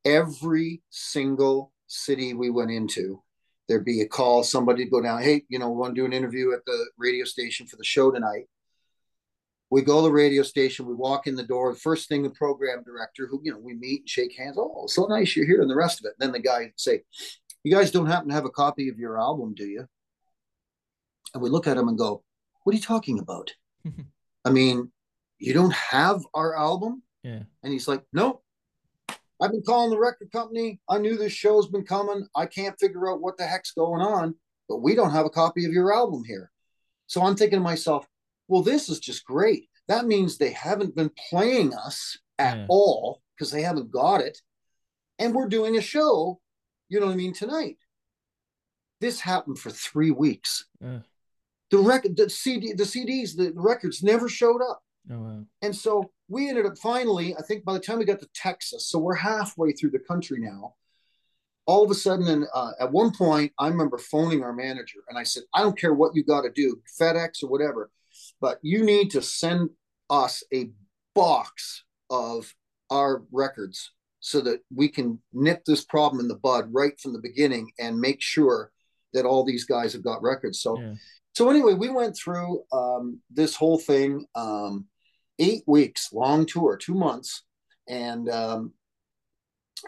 every 0.04 0.82
single 0.90 1.72
city 1.94 2.34
we 2.34 2.50
went 2.50 2.70
into, 2.70 3.22
there'd 3.68 3.84
be 3.84 4.02
a 4.02 4.08
call, 4.08 4.42
somebody 4.42 4.84
go 4.84 5.00
down, 5.00 5.22
hey, 5.22 5.42
you 5.48 5.58
know, 5.58 5.70
we 5.70 5.76
want 5.76 5.94
to 5.94 6.00
do 6.00 6.04
an 6.04 6.12
interview 6.12 6.52
at 6.52 6.64
the 6.66 6.86
radio 6.98 7.24
station 7.24 7.66
for 7.66 7.76
the 7.76 7.84
show 7.84 8.10
tonight. 8.10 8.44
We 9.70 9.82
go 9.82 9.96
to 9.96 10.02
the 10.02 10.12
radio 10.12 10.42
station, 10.42 10.86
we 10.86 10.94
walk 10.94 11.26
in 11.26 11.34
the 11.34 11.42
door. 11.42 11.72
The 11.72 11.78
first 11.78 12.08
thing, 12.08 12.22
the 12.22 12.30
program 12.30 12.84
director, 12.84 13.26
who, 13.26 13.40
you 13.42 13.50
know, 13.50 13.58
we 13.58 13.74
meet 13.74 14.02
and 14.02 14.08
shake 14.08 14.36
hands. 14.36 14.56
Oh, 14.58 14.86
so 14.86 15.06
nice 15.06 15.34
you're 15.34 15.46
here, 15.46 15.62
and 15.62 15.70
the 15.70 15.74
rest 15.74 16.00
of 16.00 16.06
it. 16.06 16.14
Then 16.18 16.32
the 16.32 16.38
guy 16.38 16.72
say, 16.76 17.02
You 17.64 17.74
guys 17.74 17.90
don't 17.90 18.06
happen 18.06 18.28
to 18.28 18.34
have 18.34 18.44
a 18.44 18.50
copy 18.50 18.88
of 18.88 18.98
your 18.98 19.18
album, 19.18 19.54
do 19.54 19.64
you? 19.64 19.88
And 21.32 21.42
we 21.42 21.48
look 21.48 21.66
at 21.66 21.76
him 21.76 21.88
and 21.88 21.98
go, 21.98 22.22
What 22.62 22.74
are 22.74 22.76
you 22.76 22.82
talking 22.82 23.18
about? 23.18 23.52
I 24.44 24.50
mean, 24.50 24.92
you 25.38 25.54
don't 25.54 25.74
have 25.74 26.24
our 26.34 26.56
album? 26.56 27.02
Yeah. 27.24 27.42
And 27.62 27.72
he's 27.72 27.88
like, 27.88 28.02
No, 28.12 28.42
I've 29.40 29.50
been 29.50 29.62
calling 29.62 29.90
the 29.90 29.98
record 29.98 30.30
company. 30.30 30.80
I 30.88 30.98
knew 30.98 31.16
this 31.16 31.32
show's 31.32 31.68
been 31.68 31.84
coming. 31.84 32.26
I 32.36 32.46
can't 32.46 32.78
figure 32.78 33.10
out 33.10 33.20
what 33.20 33.36
the 33.36 33.46
heck's 33.46 33.72
going 33.72 34.00
on, 34.00 34.34
but 34.68 34.78
we 34.82 34.94
don't 34.94 35.10
have 35.10 35.26
a 35.26 35.30
copy 35.30 35.64
of 35.64 35.72
your 35.72 35.92
album 35.92 36.22
here. 36.24 36.50
So 37.06 37.22
I'm 37.22 37.36
thinking 37.36 37.58
to 37.58 37.62
myself, 37.62 38.06
well, 38.48 38.62
this 38.62 38.88
is 38.88 39.00
just 39.00 39.24
great. 39.24 39.68
That 39.88 40.06
means 40.06 40.38
they 40.38 40.52
haven't 40.52 40.94
been 40.94 41.10
playing 41.30 41.74
us 41.74 42.18
at 42.38 42.58
yeah. 42.58 42.66
all 42.68 43.22
because 43.36 43.50
they 43.50 43.62
haven't 43.62 43.90
got 43.90 44.20
it. 44.20 44.38
And 45.18 45.34
we're 45.34 45.48
doing 45.48 45.76
a 45.76 45.80
show, 45.80 46.40
you 46.88 47.00
know 47.00 47.06
what 47.06 47.12
I 47.12 47.16
mean, 47.16 47.32
tonight. 47.32 47.76
This 49.00 49.20
happened 49.20 49.58
for 49.58 49.70
three 49.70 50.10
weeks. 50.10 50.66
Yeah. 50.80 51.00
The 51.70 51.78
record, 51.78 52.16
the 52.16 52.30
CD, 52.30 52.72
the 52.72 52.84
CDs, 52.84 53.36
the 53.36 53.52
records 53.54 54.02
never 54.02 54.28
showed 54.28 54.62
up. 54.62 54.83
Oh, 55.10 55.18
wow. 55.18 55.44
And 55.62 55.74
so 55.74 56.10
we 56.28 56.48
ended 56.48 56.66
up 56.66 56.78
finally, 56.78 57.34
I 57.36 57.42
think 57.42 57.64
by 57.64 57.74
the 57.74 57.80
time 57.80 57.98
we 57.98 58.04
got 58.04 58.20
to 58.20 58.28
Texas, 58.34 58.88
so 58.88 58.98
we're 58.98 59.14
halfway 59.14 59.72
through 59.72 59.90
the 59.90 59.98
country 59.98 60.38
now. 60.40 60.74
All 61.66 61.82
of 61.82 61.90
a 61.90 61.94
sudden, 61.94 62.28
and 62.28 62.44
uh, 62.54 62.72
at 62.78 62.92
one 62.92 63.10
point, 63.10 63.52
I 63.58 63.68
remember 63.68 63.96
phoning 63.96 64.42
our 64.42 64.52
manager 64.52 64.98
and 65.08 65.18
I 65.18 65.22
said, 65.22 65.44
I 65.54 65.62
don't 65.62 65.78
care 65.78 65.94
what 65.94 66.14
you 66.14 66.22
got 66.22 66.42
to 66.42 66.50
do, 66.50 66.82
FedEx 67.00 67.42
or 67.42 67.48
whatever, 67.48 67.90
but 68.40 68.58
you 68.62 68.84
need 68.84 69.10
to 69.12 69.22
send 69.22 69.70
us 70.10 70.42
a 70.52 70.70
box 71.14 71.84
of 72.10 72.54
our 72.90 73.22
records 73.32 73.92
so 74.20 74.40
that 74.42 74.60
we 74.74 74.88
can 74.88 75.20
nip 75.32 75.64
this 75.64 75.84
problem 75.84 76.20
in 76.20 76.28
the 76.28 76.34
bud 76.34 76.68
right 76.70 76.98
from 77.00 77.12
the 77.12 77.18
beginning 77.18 77.70
and 77.78 77.98
make 77.98 78.20
sure 78.20 78.70
that 79.12 79.24
all 79.24 79.44
these 79.44 79.64
guys 79.64 79.92
have 79.92 80.04
got 80.04 80.22
records. 80.22 80.60
So, 80.60 80.78
yeah. 80.78 80.94
so 81.34 81.48
anyway, 81.48 81.74
we 81.74 81.88
went 81.88 82.16
through 82.16 82.62
um, 82.72 83.20
this 83.30 83.54
whole 83.54 83.78
thing. 83.78 84.26
Um, 84.34 84.86
eight 85.38 85.62
weeks 85.66 86.12
long 86.12 86.46
tour, 86.46 86.76
two 86.76 86.94
months. 86.94 87.42
And 87.88 88.28
um, 88.28 88.72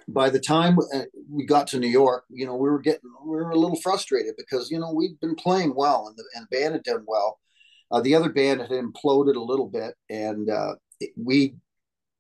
by 0.09 0.31
the 0.31 0.41
time 0.41 0.79
uh, 0.95 1.03
we 1.31 1.47
got 1.47 1.69
to 1.69 1.79
New 1.79 1.89
York, 1.89 2.25
you 2.29 2.47
know, 2.47 2.57
we 2.57 2.69
were 2.69 2.81
getting, 2.81 3.11
we 3.25 3.37
were 3.37 3.51
a 3.51 3.59
little 3.59 3.81
frustrated 3.81 4.35
because, 4.37 4.71
you 4.71 4.79
know, 4.79 4.93
we'd 4.93 5.21
been 5.21 5.35
playing 5.35 5.75
well 5.75 6.09
and 6.09 6.17
the, 6.17 6.25
and 6.35 6.47
the 6.49 6.57
band 6.57 6.75
had 6.75 6.83
done 6.83 7.05
well. 7.07 7.39
Uh, 7.91 8.01
the 8.01 8.15
other 8.15 8.31
band 8.31 8.61
had 8.61 8.71
imploded 8.71 9.37
a 9.37 9.41
little 9.41 9.69
bit 9.69 9.95
and 10.11 10.51
uh, 10.51 10.75
we, 11.17 11.55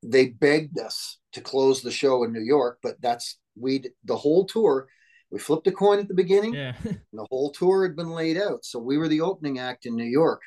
they 0.02 0.28
begged 0.28 0.78
us 0.78 1.18
to 1.32 1.40
close 1.40 1.82
the 1.82 1.90
show 1.90 2.22
in 2.22 2.32
New 2.32 2.42
York, 2.42 2.78
but 2.82 3.00
that's, 3.02 3.38
we, 3.58 3.82
the 4.04 4.16
whole 4.16 4.46
tour, 4.46 4.86
we 5.30 5.38
flipped 5.38 5.66
a 5.66 5.72
coin 5.72 5.98
at 5.98 6.08
the 6.08 6.14
beginning. 6.14 6.54
Yeah. 6.54 6.74
the 7.12 7.26
whole 7.30 7.50
tour 7.50 7.82
had 7.82 7.96
been 7.96 8.10
laid 8.10 8.36
out. 8.36 8.64
So 8.64 8.78
we 8.78 8.96
were 8.96 9.08
the 9.08 9.22
opening 9.22 9.58
act 9.58 9.86
in 9.86 9.96
New 9.96 10.04
York. 10.04 10.40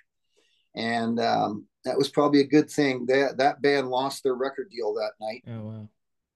And 0.75 1.19
um, 1.19 1.65
that 1.86 1.98
was 1.98 2.09
probably 2.09 2.41
a 2.41 2.48
good 2.48 2.69
thing. 2.69 3.05
That 3.07 3.38
that 3.38 3.62
band 3.62 3.89
lost 3.89 4.24
their 4.24 4.36
record 4.36 4.69
deal 4.69 4.93
that 4.95 5.12
night. 5.19 5.43
Oh 5.48 5.62
wow. 5.62 5.89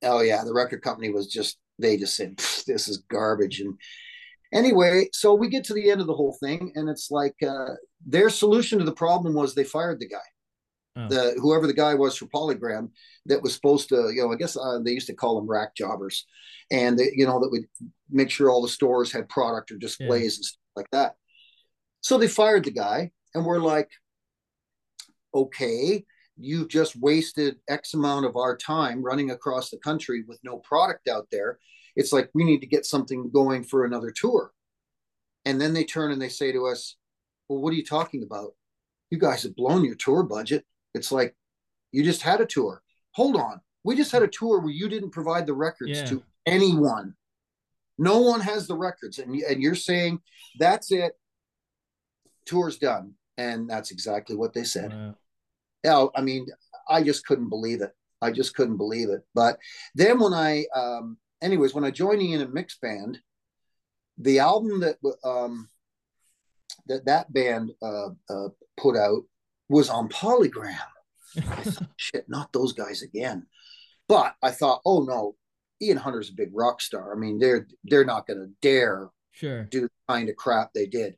Oh 0.03 0.21
yeah, 0.21 0.43
the 0.43 0.53
record 0.53 0.81
company 0.81 1.09
was 1.09 1.27
just 1.27 1.57
they 1.79 1.97
just 1.97 2.15
said 2.15 2.37
this 2.67 2.87
is 2.87 3.03
garbage. 3.09 3.59
And 3.59 3.77
anyway, 4.53 5.09
so 5.13 5.33
we 5.33 5.49
get 5.49 5.63
to 5.65 5.73
the 5.73 5.89
end 5.89 6.01
of 6.01 6.07
the 6.07 6.13
whole 6.13 6.37
thing, 6.41 6.71
and 6.75 6.89
it's 6.89 7.11
like 7.11 7.35
uh, 7.43 7.75
their 8.05 8.29
solution 8.29 8.79
to 8.79 8.85
the 8.85 8.93
problem 8.93 9.33
was 9.33 9.53
they 9.53 9.63
fired 9.63 9.99
the 9.99 10.07
guy. 10.07 10.17
Oh. 10.95 11.07
The 11.07 11.39
whoever 11.41 11.65
the 11.65 11.73
guy 11.73 11.95
was 11.95 12.15
for 12.15 12.27
Polygram 12.27 12.91
that 13.25 13.41
was 13.41 13.55
supposed 13.55 13.89
to, 13.89 14.11
you 14.13 14.21
know, 14.21 14.31
I 14.31 14.35
guess 14.35 14.55
uh, 14.55 14.79
they 14.83 14.91
used 14.91 15.07
to 15.07 15.15
call 15.15 15.35
them 15.35 15.49
rack 15.49 15.75
jobbers, 15.75 16.25
and 16.71 16.97
they, 16.97 17.11
you 17.15 17.25
know 17.25 17.39
that 17.39 17.49
would 17.49 17.65
make 18.09 18.29
sure 18.29 18.49
all 18.49 18.61
the 18.61 18.67
stores 18.67 19.11
had 19.11 19.27
product 19.27 19.71
or 19.71 19.77
displays 19.77 20.33
yeah. 20.33 20.37
and 20.37 20.45
stuff 20.45 20.59
like 20.75 20.89
that. 20.91 21.15
So 22.01 22.17
they 22.17 22.27
fired 22.27 22.65
the 22.65 22.71
guy, 22.71 23.11
and 23.33 23.43
we're 23.43 23.59
like, 23.59 23.89
okay, 25.33 26.03
you've 26.37 26.67
just 26.67 26.95
wasted 26.95 27.57
X 27.69 27.93
amount 27.93 28.25
of 28.25 28.35
our 28.35 28.57
time 28.57 29.03
running 29.03 29.31
across 29.31 29.69
the 29.69 29.77
country 29.77 30.23
with 30.27 30.39
no 30.43 30.57
product 30.57 31.07
out 31.07 31.27
there. 31.31 31.59
It's 31.95 32.11
like 32.11 32.29
we 32.33 32.43
need 32.43 32.59
to 32.61 32.67
get 32.67 32.85
something 32.85 33.29
going 33.31 33.63
for 33.63 33.85
another 33.85 34.11
tour. 34.11 34.51
And 35.45 35.59
then 35.59 35.73
they 35.73 35.83
turn 35.83 36.11
and 36.11 36.21
they 36.21 36.29
say 36.29 36.51
to 36.51 36.67
us, 36.67 36.95
Well, 37.49 37.59
what 37.59 37.73
are 37.73 37.77
you 37.77 37.85
talking 37.85 38.23
about? 38.23 38.53
You 39.11 39.19
guys 39.19 39.43
have 39.43 39.55
blown 39.55 39.85
your 39.85 39.95
tour 39.95 40.23
budget. 40.23 40.65
It's 40.93 41.11
like 41.11 41.35
you 41.91 42.03
just 42.03 42.21
had 42.21 42.41
a 42.41 42.45
tour. 42.45 42.81
Hold 43.11 43.35
on. 43.35 43.61
We 43.83 43.95
just 43.95 44.11
had 44.11 44.23
a 44.23 44.27
tour 44.27 44.59
where 44.59 44.71
you 44.71 44.89
didn't 44.89 45.11
provide 45.11 45.45
the 45.45 45.53
records 45.53 45.99
yeah. 45.99 46.05
to 46.05 46.23
anyone. 46.45 47.15
No 47.97 48.21
one 48.21 48.39
has 48.39 48.65
the 48.65 48.75
records. 48.75 49.19
And, 49.19 49.35
and 49.35 49.61
you're 49.61 49.75
saying 49.75 50.19
that's 50.57 50.91
it. 50.91 51.13
Tour's 52.45 52.77
done. 52.77 53.13
And 53.37 53.69
that's 53.69 53.91
exactly 53.91 54.35
what 54.35 54.53
they 54.53 54.63
said. 54.63 54.91
Wow. 54.91 55.15
Yeah, 55.83 56.07
I 56.15 56.21
mean, 56.21 56.47
I 56.87 57.03
just 57.03 57.25
couldn't 57.25 57.49
believe 57.49 57.81
it. 57.81 57.91
I 58.21 58.31
just 58.31 58.55
couldn't 58.55 58.77
believe 58.77 59.09
it. 59.09 59.21
But 59.35 59.57
then 59.95 60.19
when 60.19 60.33
I, 60.33 60.65
um, 60.75 61.17
anyways, 61.41 61.73
when 61.73 61.83
I 61.83 61.91
joined 61.91 62.21
in 62.21 62.41
a 62.41 62.47
mixed 62.47 62.79
band, 62.81 63.19
the 64.17 64.39
album 64.39 64.79
that 64.81 64.97
um, 65.23 65.69
that 66.87 67.05
that 67.05 67.33
band 67.33 67.71
uh, 67.81 68.09
uh, 68.29 68.49
put 68.77 68.95
out 68.95 69.23
was 69.69 69.89
on 69.89 70.09
Polygram. 70.09 70.77
thought, 71.35 71.87
Shit, 71.97 72.29
not 72.29 72.53
those 72.53 72.73
guys 72.73 73.01
again. 73.01 73.45
But 74.07 74.35
I 74.41 74.51
thought, 74.51 74.81
oh 74.85 75.03
no, 75.03 75.35
Ian 75.81 75.97
Hunter's 75.97 76.29
a 76.29 76.33
big 76.33 76.51
rock 76.53 76.81
star. 76.81 77.13
I 77.13 77.19
mean, 77.19 77.39
they're 77.39 77.67
they're 77.83 78.05
not 78.05 78.27
going 78.27 78.39
to 78.39 78.51
dare 78.61 79.09
sure 79.31 79.63
do 79.65 79.81
the 79.81 79.89
kind 80.07 80.29
of 80.29 80.35
crap 80.35 80.71
they 80.73 80.85
did. 80.85 81.15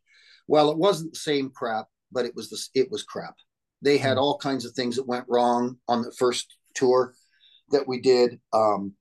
Well, 0.48 0.72
it 0.72 0.78
wasn't 0.78 1.14
the 1.14 1.20
same 1.20 1.50
crap, 1.50 1.88
but 2.12 2.26
it 2.26 2.36
was 2.36 2.50
the 2.50 2.80
it 2.80 2.92
was 2.92 3.04
crap. 3.04 3.36
They 3.82 3.98
had 3.98 4.18
mm. 4.18 4.22
all 4.22 4.38
kinds 4.38 4.66
of 4.66 4.74
things 4.74 4.96
that 4.96 5.08
went 5.08 5.26
wrong 5.28 5.78
on 5.88 6.02
the 6.02 6.14
first 6.18 6.56
tour 6.74 7.14
that 7.72 7.88
we 7.88 8.00
did. 8.00 8.40
Um, 8.54 8.94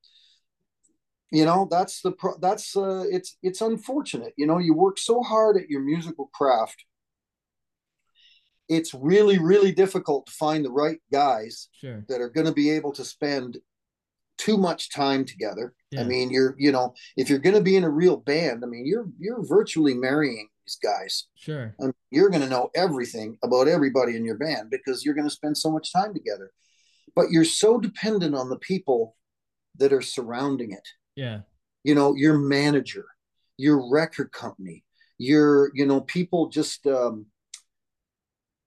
you 1.31 1.45
know, 1.45 1.66
that's 1.71 2.00
the 2.00 2.12
pro- 2.12 2.38
that's 2.38 2.76
uh, 2.76 3.04
it's 3.11 3.37
it's 3.43 3.61
unfortunate. 3.61 4.35
You 4.37 4.47
know, 4.47 4.59
you 4.59 4.75
work 4.75 4.99
so 4.99 5.23
hard 5.23 5.57
at 5.57 5.69
your 5.69 5.81
musical 5.81 6.31
craft. 6.33 6.85
It's 8.69 8.95
really 8.95 9.38
really 9.38 9.73
difficult 9.73 10.26
to 10.26 10.33
find 10.33 10.64
the 10.64 10.71
right 10.71 10.99
guys 11.12 11.69
sure. 11.81 12.04
that 12.09 12.21
are 12.21 12.31
going 12.31 12.47
to 12.47 12.52
be 12.52 12.71
able 12.71 12.93
to 12.93 13.04
spend 13.04 13.59
too 14.38 14.57
much 14.57 14.90
time 14.90 15.25
together. 15.25 15.75
Yeah. 15.90 16.02
I 16.02 16.04
mean, 16.04 16.31
you're 16.31 16.54
you 16.57 16.71
know, 16.71 16.95
if 17.16 17.28
you're 17.28 17.40
going 17.40 17.57
to 17.57 17.62
be 17.62 17.76
in 17.76 17.85
a 17.85 17.90
real 17.90 18.16
band, 18.16 18.62
I 18.64 18.69
mean, 18.69 18.87
you're 18.87 19.09
you're 19.19 19.45
virtually 19.45 19.95
marrying 19.95 20.49
these 20.66 20.78
guys. 20.83 21.26
Sure. 21.35 21.75
And 21.78 21.92
you're 22.11 22.30
going 22.30 22.42
to 22.42 22.49
know 22.49 22.71
everything 22.75 23.38
about 23.42 23.68
everybody 23.68 24.16
in 24.16 24.25
your 24.25 24.37
band 24.37 24.71
because 24.71 25.04
you're 25.04 25.14
going 25.14 25.28
to 25.28 25.35
spend 25.35 25.56
so 25.56 25.71
much 25.71 25.92
time 25.92 26.14
together. 26.14 26.50
But 27.14 27.30
you're 27.30 27.44
so 27.44 27.78
dependent 27.78 28.35
on 28.35 28.49
the 28.49 28.59
people 28.59 29.16
that 29.78 29.92
are 29.92 30.02
surrounding 30.02 30.73
it. 30.73 30.88
Yeah. 31.16 31.40
You 31.83 31.94
know, 31.94 32.14
your 32.14 32.38
manager, 32.38 33.06
your 33.56 33.90
record 33.90 34.33
company, 34.33 34.85
your, 35.18 35.71
you 35.75 35.87
know, 35.87 36.00
people 36.00 36.49
just, 36.49 36.87
um, 36.87 37.26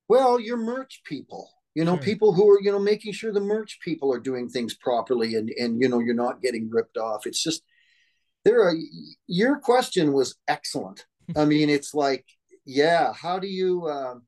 well, 0.07 0.39
your 0.39 0.57
merch 0.57 1.01
people, 1.03 1.49
you 1.75 1.83
know, 1.83 1.95
sure. 1.95 2.03
people 2.03 2.33
who 2.33 2.49
are, 2.49 2.61
you 2.61 2.71
know, 2.71 2.79
making 2.79 3.11
sure 3.11 3.33
the 3.33 3.41
merch 3.41 3.79
people 3.81 4.13
are 4.13 4.19
doing 4.19 4.47
things 4.47 4.75
properly 4.75 5.35
and, 5.35 5.49
and, 5.49 5.81
you 5.81 5.89
know, 5.89 5.99
you're 5.99 6.15
not 6.15 6.41
getting 6.41 6.69
ripped 6.69 6.97
off. 6.97 7.25
It's 7.25 7.43
just, 7.43 7.63
there 8.45 8.61
are, 8.61 8.73
your 9.27 9.59
question 9.59 10.13
was 10.13 10.37
excellent. 10.47 11.05
I 11.35 11.45
mean, 11.45 11.69
it's 11.69 11.93
like, 11.93 12.25
yeah, 12.65 13.11
how 13.13 13.39
do 13.39 13.47
you, 13.47 13.87
um, 13.89 14.23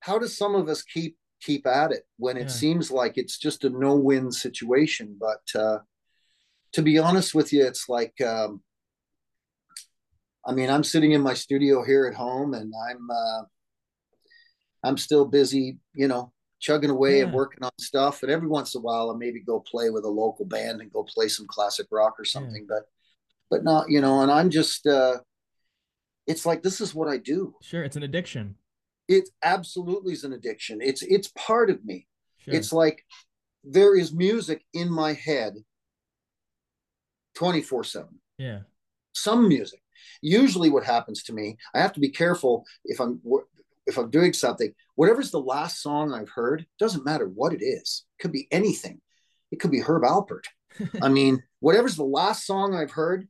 how 0.00 0.18
do 0.18 0.28
some 0.28 0.54
of 0.54 0.68
us 0.68 0.82
keep 0.82 1.16
keep 1.42 1.66
at 1.66 1.92
it 1.92 2.04
when 2.16 2.36
it 2.36 2.42
yeah. 2.42 2.48
seems 2.48 2.90
like 2.90 3.18
it's 3.18 3.38
just 3.38 3.64
a 3.64 3.70
no 3.70 3.96
win 3.96 4.30
situation? 4.30 5.16
But 5.18 5.60
uh, 5.60 5.78
to 6.74 6.82
be 6.82 6.98
honest 6.98 7.34
with 7.34 7.52
you, 7.52 7.66
it's 7.66 7.88
like, 7.88 8.20
um, 8.20 8.62
I 10.46 10.52
mean, 10.52 10.70
I'm 10.70 10.84
sitting 10.84 11.10
in 11.10 11.22
my 11.22 11.34
studio 11.34 11.82
here 11.82 12.06
at 12.06 12.14
home, 12.14 12.54
and 12.54 12.72
I'm 12.88 13.10
uh, 13.10 13.42
I'm 14.84 14.96
still 14.96 15.24
busy, 15.24 15.78
you 15.92 16.06
know, 16.06 16.32
chugging 16.60 16.90
away 16.90 17.18
yeah. 17.18 17.24
and 17.24 17.32
working 17.32 17.64
on 17.64 17.72
stuff. 17.80 18.22
And 18.22 18.30
every 18.30 18.46
once 18.46 18.76
in 18.76 18.80
a 18.80 18.82
while, 18.82 19.10
I 19.10 19.16
maybe 19.16 19.40
go 19.40 19.58
play 19.58 19.90
with 19.90 20.04
a 20.04 20.08
local 20.08 20.44
band 20.44 20.80
and 20.80 20.92
go 20.92 21.02
play 21.02 21.26
some 21.26 21.48
classic 21.48 21.88
rock 21.90 22.14
or 22.16 22.24
something. 22.24 22.64
Yeah. 22.70 22.76
But 22.78 22.82
but 23.50 23.64
not, 23.64 23.90
you 23.90 24.00
know. 24.00 24.20
And 24.20 24.30
I'm 24.30 24.50
just. 24.50 24.86
Uh, 24.86 25.18
it's 26.26 26.46
like 26.46 26.62
this 26.62 26.80
is 26.80 26.94
what 26.94 27.08
I 27.08 27.18
do. 27.18 27.54
Sure, 27.62 27.84
it's 27.84 27.96
an 27.96 28.02
addiction. 28.02 28.56
It 29.08 29.28
absolutely 29.42 30.12
is 30.12 30.24
an 30.24 30.32
addiction. 30.32 30.80
It's 30.82 31.02
it's 31.02 31.28
part 31.36 31.70
of 31.70 31.84
me. 31.84 32.06
Sure. 32.38 32.54
It's 32.54 32.72
like 32.72 33.04
there 33.64 33.96
is 33.96 34.12
music 34.12 34.64
in 34.72 34.90
my 34.90 35.12
head 35.12 35.54
24/7. 37.36 38.06
Yeah. 38.38 38.60
Some 39.14 39.48
music. 39.48 39.80
Usually 40.20 40.70
what 40.70 40.84
happens 40.84 41.22
to 41.24 41.32
me, 41.32 41.56
I 41.74 41.80
have 41.80 41.92
to 41.94 42.00
be 42.00 42.10
careful 42.10 42.64
if 42.84 43.00
I'm 43.00 43.20
if 43.86 43.98
I'm 43.98 44.10
doing 44.10 44.32
something, 44.32 44.72
whatever's 44.96 45.30
the 45.30 45.40
last 45.40 45.80
song 45.80 46.12
I've 46.12 46.30
heard, 46.30 46.66
doesn't 46.78 47.04
matter 47.04 47.26
what 47.28 47.52
it 47.52 47.62
is. 47.62 48.04
It 48.18 48.22
could 48.22 48.32
be 48.32 48.48
anything. 48.50 49.00
It 49.52 49.60
could 49.60 49.70
be 49.70 49.80
Herb 49.80 50.02
Alpert. 50.02 50.44
I 51.02 51.08
mean, 51.08 51.42
whatever's 51.60 51.96
the 51.96 52.04
last 52.04 52.44
song 52.46 52.74
I've 52.74 52.90
heard, 52.90 53.28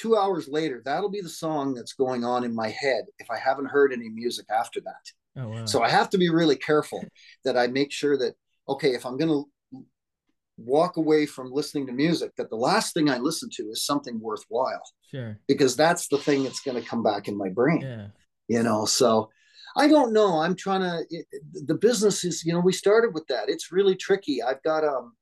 two 0.00 0.16
hours 0.16 0.48
later, 0.48 0.80
that'll 0.84 1.10
be 1.10 1.20
the 1.20 1.28
song 1.28 1.74
that's 1.74 1.92
going 1.92 2.24
on 2.24 2.44
in 2.44 2.54
my 2.54 2.68
head 2.68 3.04
if 3.18 3.30
I 3.30 3.36
haven't 3.36 3.66
heard 3.66 3.92
any 3.92 4.08
music 4.08 4.46
after 4.50 4.80
that. 4.80 5.40
Oh, 5.42 5.48
wow. 5.48 5.64
So 5.66 5.82
I 5.82 5.90
have 5.90 6.10
to 6.10 6.18
be 6.18 6.30
really 6.30 6.56
careful 6.56 7.04
that 7.44 7.56
I 7.56 7.66
make 7.66 7.92
sure 7.92 8.16
that, 8.18 8.34
okay, 8.68 8.94
if 8.94 9.04
I'm 9.04 9.16
going 9.18 9.28
to 9.30 9.84
walk 10.56 10.96
away 10.96 11.26
from 11.26 11.52
listening 11.52 11.86
to 11.86 11.92
music, 11.92 12.32
that 12.36 12.50
the 12.50 12.56
last 12.56 12.94
thing 12.94 13.10
I 13.10 13.18
listen 13.18 13.50
to 13.54 13.64
is 13.64 13.84
something 13.84 14.20
worthwhile. 14.20 14.82
Sure. 15.10 15.38
Because 15.46 15.76
that's 15.76 16.08
the 16.08 16.18
thing 16.18 16.44
that's 16.44 16.60
going 16.60 16.80
to 16.80 16.88
come 16.88 17.02
back 17.02 17.28
in 17.28 17.36
my 17.36 17.48
brain. 17.48 17.82
Yeah. 17.82 18.06
You 18.48 18.62
know, 18.62 18.84
so 18.84 19.30
I 19.76 19.86
don't 19.86 20.12
know. 20.12 20.40
I'm 20.40 20.56
trying 20.56 20.80
to, 20.80 21.04
it, 21.10 21.26
the 21.66 21.74
business 21.74 22.24
is, 22.24 22.44
you 22.44 22.52
know, 22.52 22.60
we 22.60 22.72
started 22.72 23.14
with 23.14 23.26
that. 23.28 23.48
It's 23.48 23.70
really 23.70 23.94
tricky. 23.94 24.42
I've 24.42 24.62
got, 24.62 24.84
um, 24.84 25.12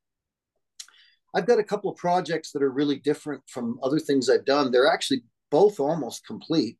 I've 1.34 1.46
got 1.46 1.58
a 1.58 1.64
couple 1.64 1.90
of 1.90 1.96
projects 1.96 2.52
that 2.52 2.62
are 2.62 2.70
really 2.70 2.96
different 2.96 3.42
from 3.48 3.78
other 3.82 3.98
things 3.98 4.28
I've 4.28 4.44
done. 4.44 4.70
They're 4.70 4.92
actually 4.92 5.22
both 5.50 5.80
almost 5.80 6.26
complete. 6.26 6.78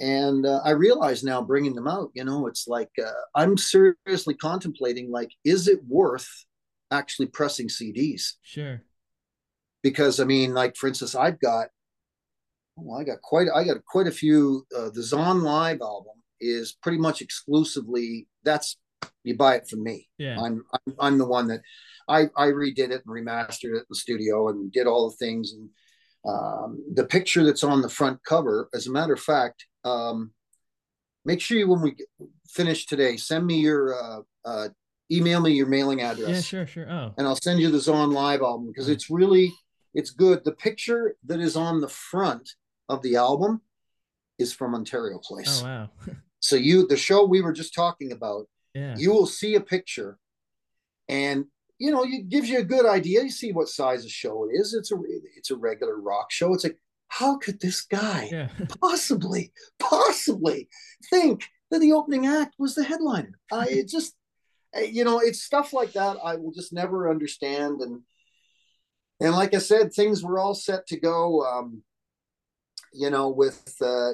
And 0.00 0.44
uh, 0.44 0.60
I 0.64 0.70
realize 0.70 1.22
now 1.22 1.40
bringing 1.40 1.74
them 1.74 1.86
out, 1.86 2.10
you 2.14 2.24
know, 2.24 2.46
it's 2.46 2.66
like 2.66 2.90
uh, 3.00 3.10
I'm 3.34 3.56
seriously 3.56 4.34
contemplating 4.34 5.10
like, 5.10 5.30
is 5.44 5.68
it 5.68 5.80
worth 5.86 6.28
actually 6.90 7.26
pressing 7.26 7.68
CDs? 7.68 8.32
Sure. 8.42 8.82
Because 9.82 10.18
I 10.18 10.24
mean, 10.24 10.52
like 10.52 10.76
for 10.76 10.88
instance, 10.88 11.14
I've 11.14 11.38
got, 11.38 11.68
well, 12.76 13.00
I 13.00 13.04
got 13.04 13.22
quite, 13.22 13.46
I 13.54 13.64
got 13.64 13.84
quite 13.84 14.08
a 14.08 14.12
few. 14.12 14.66
Uh, 14.76 14.90
the 14.92 15.02
Zon 15.02 15.42
Live 15.42 15.80
album 15.80 16.14
is 16.40 16.76
pretty 16.82 16.98
much 16.98 17.22
exclusively 17.22 18.26
that's 18.42 18.76
you 19.22 19.36
buy 19.36 19.56
it 19.56 19.68
from 19.68 19.82
me. 19.82 20.08
Yeah. 20.18 20.40
I'm, 20.40 20.64
I'm 20.72 20.94
I'm 20.98 21.18
the 21.18 21.26
one 21.26 21.48
that 21.48 21.60
I, 22.08 22.28
I 22.36 22.48
redid 22.48 22.90
it 22.90 23.02
and 23.06 23.06
remastered 23.06 23.74
it 23.74 23.78
in 23.78 23.84
the 23.88 23.96
studio 23.96 24.48
and 24.48 24.70
did 24.72 24.86
all 24.86 25.10
the 25.10 25.16
things. 25.16 25.52
And 25.52 25.70
um, 26.26 26.84
the 26.94 27.04
picture 27.04 27.44
that's 27.44 27.64
on 27.64 27.82
the 27.82 27.88
front 27.88 28.20
cover, 28.24 28.68
as 28.74 28.86
a 28.86 28.92
matter 28.92 29.12
of 29.12 29.20
fact, 29.20 29.66
um, 29.84 30.32
make 31.24 31.40
sure 31.40 31.58
you, 31.58 31.68
when 31.68 31.82
we 31.82 31.96
finish 32.48 32.86
today, 32.86 33.16
send 33.16 33.46
me 33.46 33.60
your, 33.60 33.94
uh, 33.94 34.20
uh, 34.44 34.68
email 35.10 35.40
me 35.40 35.52
your 35.52 35.66
mailing 35.66 36.02
address. 36.02 36.28
Yeah, 36.28 36.40
sure, 36.40 36.66
sure. 36.66 36.90
Oh. 36.90 37.14
And 37.16 37.26
I'll 37.26 37.36
send 37.36 37.60
you 37.60 37.70
the 37.70 37.80
Zon 37.80 38.12
Live 38.12 38.40
album 38.42 38.66
because 38.68 38.88
it's 38.88 39.10
really, 39.10 39.52
it's 39.94 40.10
good. 40.10 40.44
The 40.44 40.52
picture 40.52 41.16
that 41.26 41.40
is 41.40 41.56
on 41.56 41.80
the 41.80 41.88
front 41.88 42.50
of 42.88 43.02
the 43.02 43.16
album 43.16 43.62
is 44.38 44.52
from 44.52 44.74
Ontario 44.74 45.18
Place. 45.18 45.62
Oh, 45.62 45.66
wow. 45.66 45.90
so 46.40 46.56
you, 46.56 46.86
the 46.86 46.96
show 46.96 47.24
we 47.24 47.40
were 47.40 47.52
just 47.52 47.74
talking 47.74 48.12
about, 48.12 48.46
yeah. 48.74 48.94
you 48.96 49.12
will 49.12 49.26
see 49.26 49.54
a 49.54 49.60
picture 49.60 50.18
and 51.08 51.46
you 51.78 51.90
know, 51.90 52.04
it 52.04 52.28
gives 52.28 52.48
you 52.48 52.58
a 52.58 52.64
good 52.64 52.86
idea. 52.86 53.22
You 53.22 53.30
see 53.30 53.52
what 53.52 53.68
size 53.68 54.04
of 54.04 54.10
show 54.10 54.48
it 54.48 54.54
is. 54.54 54.74
It's 54.74 54.92
a 54.92 54.96
it's 55.36 55.50
a 55.50 55.56
regular 55.56 56.00
rock 56.00 56.30
show. 56.30 56.54
It's 56.54 56.64
like, 56.64 56.78
how 57.08 57.36
could 57.36 57.60
this 57.60 57.82
guy 57.82 58.28
yeah. 58.30 58.48
possibly, 58.80 59.52
possibly 59.78 60.68
think 61.10 61.44
that 61.70 61.80
the 61.80 61.92
opening 61.92 62.26
act 62.26 62.54
was 62.58 62.74
the 62.74 62.84
headliner? 62.84 63.38
I 63.52 63.66
it 63.68 63.88
just, 63.90 64.14
eh, 64.74 64.88
you 64.90 65.04
know, 65.04 65.18
it's 65.18 65.42
stuff 65.42 65.72
like 65.72 65.92
that. 65.92 66.16
I 66.24 66.36
will 66.36 66.52
just 66.52 66.72
never 66.72 67.10
understand. 67.10 67.80
And 67.80 68.02
and 69.20 69.34
like 69.34 69.54
I 69.54 69.58
said, 69.58 69.92
things 69.92 70.22
were 70.22 70.38
all 70.38 70.54
set 70.54 70.86
to 70.88 71.00
go. 71.00 71.44
Um, 71.44 71.82
you 72.92 73.10
know, 73.10 73.30
with 73.30 73.74
uh, 73.80 74.12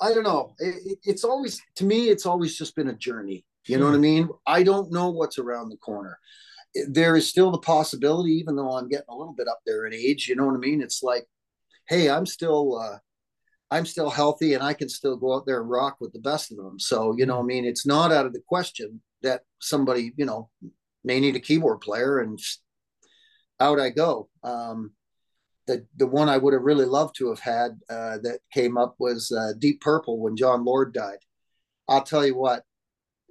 I 0.00 0.12
don't 0.12 0.24
know. 0.24 0.54
It, 0.58 0.98
it's 1.02 1.24
always 1.24 1.60
to 1.76 1.84
me, 1.84 2.08
it's 2.08 2.26
always 2.26 2.56
just 2.56 2.76
been 2.76 2.88
a 2.88 2.94
journey. 2.94 3.44
You 3.66 3.76
know 3.76 3.84
what 3.84 3.94
I 3.94 3.98
mean? 3.98 4.30
I 4.46 4.62
don't 4.62 4.90
know 4.90 5.10
what's 5.10 5.38
around 5.38 5.68
the 5.68 5.76
corner. 5.76 6.18
There 6.88 7.16
is 7.16 7.28
still 7.28 7.50
the 7.50 7.58
possibility, 7.58 8.32
even 8.32 8.56
though 8.56 8.72
I'm 8.72 8.88
getting 8.88 9.08
a 9.10 9.14
little 9.14 9.34
bit 9.34 9.48
up 9.48 9.60
there 9.66 9.84
in 9.86 9.92
age. 9.92 10.26
You 10.26 10.36
know 10.36 10.46
what 10.46 10.54
I 10.54 10.58
mean? 10.58 10.80
It's 10.80 11.02
like, 11.02 11.26
hey, 11.86 12.08
I'm 12.08 12.24
still, 12.24 12.78
uh, 12.78 12.98
I'm 13.70 13.84
still 13.84 14.08
healthy 14.08 14.54
and 14.54 14.62
I 14.62 14.72
can 14.72 14.88
still 14.88 15.16
go 15.16 15.34
out 15.34 15.44
there 15.44 15.60
and 15.60 15.68
rock 15.68 15.96
with 16.00 16.12
the 16.14 16.18
best 16.18 16.50
of 16.50 16.56
them. 16.56 16.78
So, 16.78 17.14
you 17.16 17.26
know, 17.26 17.40
I 17.40 17.42
mean, 17.42 17.66
it's 17.66 17.84
not 17.84 18.12
out 18.12 18.24
of 18.24 18.32
the 18.32 18.42
question 18.46 19.02
that 19.22 19.42
somebody, 19.58 20.12
you 20.16 20.24
know, 20.24 20.48
may 21.04 21.20
need 21.20 21.36
a 21.36 21.40
keyboard 21.40 21.80
player 21.82 22.20
and 22.20 22.38
out 23.60 23.80
I 23.80 23.90
go. 23.90 24.28
Um, 24.42 24.92
the, 25.68 25.86
the 25.96 26.06
one 26.06 26.28
I 26.28 26.36
would 26.36 26.52
have 26.54 26.62
really 26.62 26.84
loved 26.84 27.14
to 27.18 27.28
have 27.28 27.38
had 27.38 27.78
uh, 27.88 28.18
that 28.22 28.40
came 28.52 28.76
up 28.76 28.96
was 28.98 29.30
uh, 29.30 29.52
Deep 29.58 29.80
Purple 29.80 30.18
when 30.18 30.36
Jon 30.36 30.64
Lord 30.64 30.92
died. 30.92 31.18
I'll 31.88 32.02
tell 32.02 32.26
you 32.26 32.36
what, 32.36 32.64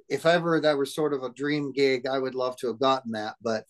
if 0.08 0.26
ever 0.26 0.62
that 0.62 0.78
was 0.78 0.96
sort 0.96 1.14
of 1.14 1.24
a 1.24 1.34
dream 1.34 1.74
gig, 1.74 2.08
I 2.08 2.18
would 2.18 2.36
love 2.36 2.56
to 2.58 2.68
have 2.68 2.80
gotten 2.80 3.12
that. 3.12 3.36
But 3.42 3.66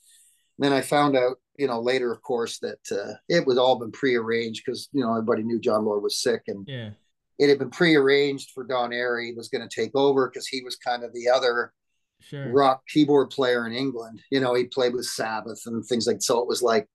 then 0.60 0.72
I 0.72 0.82
found 0.82 1.18
out 1.18 1.38
you 1.58 1.68
know, 1.68 1.80
later, 1.80 2.12
of 2.12 2.22
course, 2.22 2.60
that 2.60 2.80
uh, 2.92 3.14
it 3.28 3.46
was 3.46 3.58
all 3.58 3.80
been 3.80 3.92
prearranged 3.92 4.64
because 4.66 4.90
you 4.94 5.04
know 5.04 5.12
everybody 5.12 5.44
knew 5.44 5.60
Jon 5.60 5.86
Lord 5.86 6.04
was 6.04 6.22
sick, 6.22 6.44
and 6.48 6.66
yeah, 6.68 6.92
it 7.40 7.50
had 7.50 7.60
been 7.60 7.72
prearranged 7.72 8.52
for 8.52 8.64
Don 8.64 8.92
Airey 8.92 9.36
was 9.36 9.50
going 9.50 9.68
to 9.68 9.82
take 9.82 9.96
over 9.96 10.30
because 10.30 10.48
he 10.48 10.62
was 10.64 10.76
kind 10.76 11.04
of 11.04 11.14
the 11.14 11.30
other 11.30 11.74
sure. 12.22 12.52
rock 12.52 12.84
keyboard 12.88 13.32
player 13.32 13.66
in 13.66 13.74
England. 13.74 14.22
You 14.32 14.40
know, 14.40 14.54
he 14.54 14.66
played 14.66 14.94
with 14.94 15.06
Sabbath 15.06 15.64
and 15.66 15.84
things 15.86 16.06
like 16.06 16.22
so. 16.22 16.40
It 16.40 16.48
was 16.48 16.62
like 16.62 16.88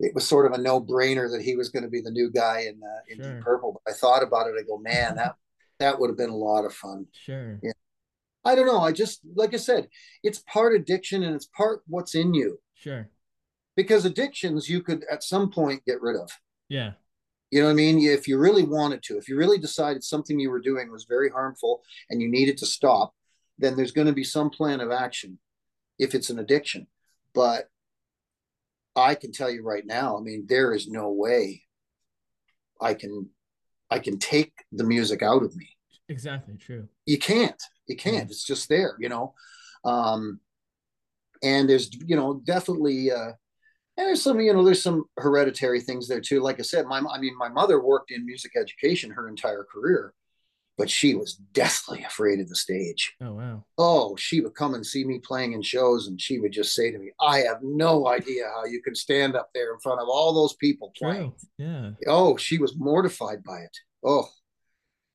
it 0.00 0.14
was 0.14 0.26
sort 0.26 0.46
of 0.46 0.58
a 0.58 0.62
no 0.62 0.80
brainer 0.80 1.30
that 1.30 1.42
he 1.42 1.56
was 1.56 1.68
going 1.68 1.84
to 1.84 1.88
be 1.88 2.00
the 2.00 2.10
new 2.10 2.30
guy 2.30 2.62
in 2.62 2.80
uh, 2.82 3.00
in 3.08 3.22
sure. 3.22 3.34
Deep 3.34 3.44
Purple. 3.44 3.80
But 3.84 3.92
I 3.92 3.96
thought 3.96 4.22
about 4.22 4.48
it. 4.48 4.54
I 4.58 4.62
go, 4.62 4.78
man, 4.78 5.16
that 5.16 5.36
that 5.78 5.98
would 5.98 6.10
have 6.10 6.18
been 6.18 6.30
a 6.30 6.36
lot 6.36 6.64
of 6.64 6.74
fun. 6.74 7.06
Sure. 7.12 7.58
Yeah. 7.62 7.72
I 8.44 8.54
don't 8.54 8.66
know. 8.66 8.80
I 8.80 8.92
just 8.92 9.20
like 9.34 9.54
I 9.54 9.58
said, 9.58 9.88
it's 10.22 10.40
part 10.40 10.74
addiction 10.74 11.22
and 11.22 11.34
it's 11.34 11.46
part 11.46 11.82
what's 11.86 12.14
in 12.14 12.34
you. 12.34 12.58
Sure 12.74 13.08
because 13.80 14.04
addictions 14.04 14.68
you 14.68 14.82
could 14.82 15.04
at 15.10 15.22
some 15.22 15.50
point 15.50 15.84
get 15.86 16.02
rid 16.02 16.14
of. 16.14 16.30
Yeah. 16.68 16.92
You 17.50 17.60
know 17.60 17.66
what 17.66 17.72
I 17.72 17.76
mean? 17.76 17.98
If 17.98 18.28
you 18.28 18.38
really 18.38 18.62
wanted 18.62 19.02
to, 19.04 19.16
if 19.16 19.26
you 19.26 19.36
really 19.36 19.56
decided 19.56 20.04
something 20.04 20.38
you 20.38 20.50
were 20.50 20.60
doing 20.60 20.90
was 20.90 21.06
very 21.08 21.30
harmful 21.30 21.82
and 22.10 22.20
you 22.20 22.28
needed 22.28 22.58
to 22.58 22.66
stop, 22.66 23.14
then 23.58 23.76
there's 23.76 23.92
going 23.92 24.06
to 24.06 24.12
be 24.12 24.22
some 24.22 24.50
plan 24.50 24.80
of 24.80 24.90
action 24.90 25.38
if 25.98 26.14
it's 26.14 26.28
an 26.28 26.38
addiction. 26.38 26.86
But 27.34 27.68
I 29.00 29.14
can 29.14 29.32
tell 29.32 29.50
you 29.50 29.62
right 29.62 29.86
now, 29.86 30.16
I 30.16 30.20
mean, 30.20 30.46
there 30.48 30.72
is 30.72 30.88
no 30.88 31.10
way 31.10 31.62
I 32.80 32.94
can 32.94 33.28
I 33.90 33.98
can 33.98 34.18
take 34.18 34.52
the 34.72 34.84
music 34.84 35.22
out 35.22 35.42
of 35.42 35.56
me. 35.56 35.68
Exactly 36.08 36.56
true. 36.56 36.88
You 37.06 37.18
can't. 37.18 37.60
You 37.86 37.96
can't. 37.96 38.30
It's 38.30 38.44
just 38.44 38.68
there, 38.68 38.96
you 38.98 39.08
know. 39.08 39.34
Um 39.84 40.40
and 41.42 41.68
there's 41.68 41.90
you 42.06 42.16
know 42.16 42.40
definitely 42.44 43.10
uh 43.10 43.32
and 43.96 44.06
there's 44.06 44.22
some 44.22 44.40
you 44.40 44.52
know 44.52 44.64
there's 44.64 44.82
some 44.82 45.04
hereditary 45.16 45.80
things 45.80 46.06
there 46.06 46.20
too 46.20 46.40
like 46.40 46.58
i 46.58 46.62
said 46.62 46.86
my 46.86 47.00
i 47.10 47.18
mean 47.18 47.36
my 47.38 47.48
mother 47.48 47.82
worked 47.82 48.10
in 48.10 48.26
music 48.26 48.52
education 48.56 49.10
her 49.10 49.28
entire 49.28 49.64
career 49.64 50.12
but 50.80 50.88
she 50.88 51.14
was 51.14 51.34
deathly 51.52 52.02
afraid 52.04 52.40
of 52.40 52.48
the 52.48 52.56
stage. 52.56 53.14
Oh 53.20 53.34
wow. 53.34 53.64
Oh 53.76 54.16
she 54.16 54.40
would 54.40 54.54
come 54.54 54.72
and 54.72 54.84
see 54.84 55.04
me 55.04 55.18
playing 55.18 55.52
in 55.52 55.60
shows 55.60 56.06
and 56.06 56.18
she 56.18 56.38
would 56.38 56.52
just 56.52 56.74
say 56.74 56.90
to 56.90 56.98
me 56.98 57.10
i 57.20 57.40
have 57.40 57.58
no 57.62 58.08
idea 58.08 58.44
how 58.54 58.64
you 58.64 58.80
can 58.80 58.94
stand 58.94 59.36
up 59.36 59.50
there 59.54 59.74
in 59.74 59.80
front 59.80 60.00
of 60.00 60.08
all 60.08 60.32
those 60.32 60.54
people 60.54 60.90
playing. 60.96 61.34
True. 61.58 61.66
yeah. 61.66 61.90
Oh 62.06 62.38
she 62.38 62.56
was 62.56 62.74
mortified 62.78 63.44
by 63.44 63.58
it. 63.58 63.76
Oh 64.02 64.26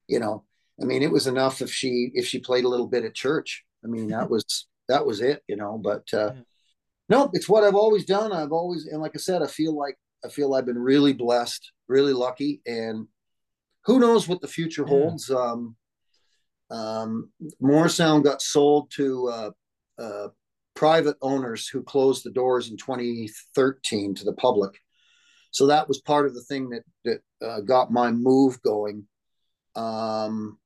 you 0.08 0.20
know 0.20 0.44
i 0.80 0.86
mean 0.86 1.02
it 1.02 1.12
was 1.12 1.26
enough 1.26 1.64
if 1.64 1.72
she 1.72 2.12
if 2.14 2.28
she 2.28 2.38
played 2.40 2.66
a 2.66 2.70
little 2.70 2.88
bit 2.88 3.04
at 3.04 3.16
church. 3.16 3.66
I 3.84 3.88
mean 3.88 4.10
that 4.10 4.30
was 4.34 4.68
that 4.88 5.04
was 5.04 5.20
it 5.20 5.42
you 5.48 5.56
know 5.56 5.80
but 5.80 6.06
uh 6.14 6.34
yeah. 6.36 6.42
no, 7.10 7.32
it's 7.34 7.50
what 7.50 7.64
I've 7.64 7.82
always 7.84 8.06
done. 8.06 8.32
I've 8.32 8.52
always, 8.52 8.86
and 8.86 9.02
like 9.02 9.14
I 9.16 9.20
said, 9.20 9.42
I 9.42 9.48
feel 9.48 9.76
like 9.76 9.98
I 10.24 10.30
feel 10.30 10.54
I've 10.54 10.68
been 10.68 10.78
really 10.78 11.14
blessed, 11.14 11.72
really 11.88 12.14
lucky, 12.14 12.62
and 12.68 13.08
who 13.86 14.00
knows 14.00 14.28
what 14.28 14.42
the 14.42 14.48
future 14.48 14.84
yeah. 14.84 14.90
holds. 14.90 15.30
Um, 15.30 15.76
um, 16.72 17.32
Morrisound 17.62 18.24
got 18.24 18.42
sold 18.42 18.92
to 18.96 19.28
uh, 19.28 19.52
uh, 20.02 20.28
private 20.76 21.18
owners 21.22 21.68
who 21.68 21.84
closed 21.84 22.24
the 22.24 22.32
doors 22.32 22.70
in 22.70 22.78
2013 22.78 24.16
to 24.16 24.26
the 24.26 24.34
public. 24.34 24.78
So 25.52 25.68
that 25.68 25.88
was 25.88 26.02
part 26.02 26.26
of 26.26 26.34
the 26.34 26.44
thing 26.44 26.70
that 26.70 26.84
that 27.06 27.22
uh, 27.46 27.62
got 27.62 27.92
my 27.92 28.12
move 28.12 28.62
going. 28.62 29.08
Um, 29.76 30.58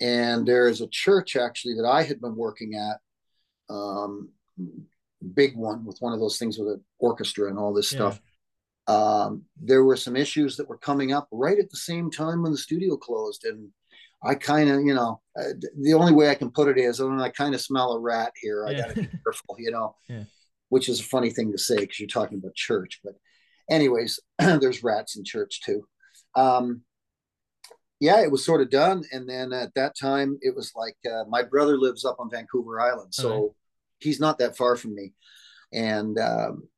and 0.00 0.46
there 0.46 0.68
is 0.68 0.80
a 0.80 0.88
church 0.88 1.36
actually 1.36 1.74
that 1.74 1.86
I 1.86 2.02
had 2.02 2.20
been 2.20 2.36
working 2.36 2.74
at 2.74 2.98
um, 3.68 4.30
big 5.34 5.56
one 5.56 5.84
with 5.84 5.98
one 6.00 6.12
of 6.12 6.20
those 6.20 6.38
things 6.38 6.58
with 6.58 6.68
an 6.68 6.84
orchestra 6.98 7.48
and 7.48 7.58
all 7.58 7.74
this 7.74 7.92
yeah. 7.92 7.98
stuff. 7.98 8.20
Um, 8.86 9.44
there 9.60 9.84
were 9.84 9.96
some 9.96 10.16
issues 10.16 10.56
that 10.56 10.68
were 10.68 10.78
coming 10.78 11.12
up 11.12 11.28
right 11.30 11.58
at 11.58 11.70
the 11.70 11.76
same 11.76 12.10
time 12.10 12.42
when 12.42 12.52
the 12.52 12.58
studio 12.58 12.96
closed, 12.96 13.44
and 13.44 13.68
I 14.22 14.34
kind 14.34 14.68
of, 14.68 14.84
you 14.84 14.94
know, 14.94 15.20
uh, 15.38 15.52
the 15.80 15.94
only 15.94 16.12
way 16.12 16.30
I 16.30 16.34
can 16.34 16.50
put 16.50 16.68
it 16.68 16.78
is, 16.78 17.00
I 17.00 17.28
kind 17.30 17.54
of 17.54 17.60
smell 17.60 17.92
a 17.92 18.00
rat 18.00 18.32
here. 18.40 18.66
I 18.66 18.72
yeah. 18.72 18.78
got 18.78 18.88
to 18.88 19.02
be 19.02 19.06
careful, 19.24 19.56
you 19.58 19.70
know, 19.70 19.96
yeah. 20.08 20.24
which 20.68 20.88
is 20.88 21.00
a 21.00 21.04
funny 21.04 21.30
thing 21.30 21.52
to 21.52 21.58
say 21.58 21.76
because 21.76 21.98
you're 21.98 22.08
talking 22.08 22.38
about 22.38 22.54
church. 22.54 23.00
But, 23.02 23.14
anyways, 23.70 24.20
there's 24.38 24.82
rats 24.82 25.16
in 25.16 25.24
church 25.24 25.60
too. 25.62 25.86
Um, 26.34 26.82
yeah, 27.98 28.22
it 28.22 28.30
was 28.30 28.44
sort 28.44 28.62
of 28.62 28.70
done, 28.70 29.04
and 29.12 29.28
then 29.28 29.52
at 29.52 29.74
that 29.74 29.94
time, 29.94 30.38
it 30.40 30.56
was 30.56 30.72
like 30.74 30.96
uh, 31.06 31.24
my 31.28 31.42
brother 31.42 31.76
lives 31.76 32.04
up 32.04 32.16
on 32.18 32.30
Vancouver 32.30 32.80
Island, 32.80 33.12
so 33.14 33.54
he's 33.98 34.18
not 34.18 34.38
that 34.38 34.56
far 34.56 34.74
from 34.76 34.94
me. 34.94 35.12
And 35.72 36.18
um, 36.18 36.68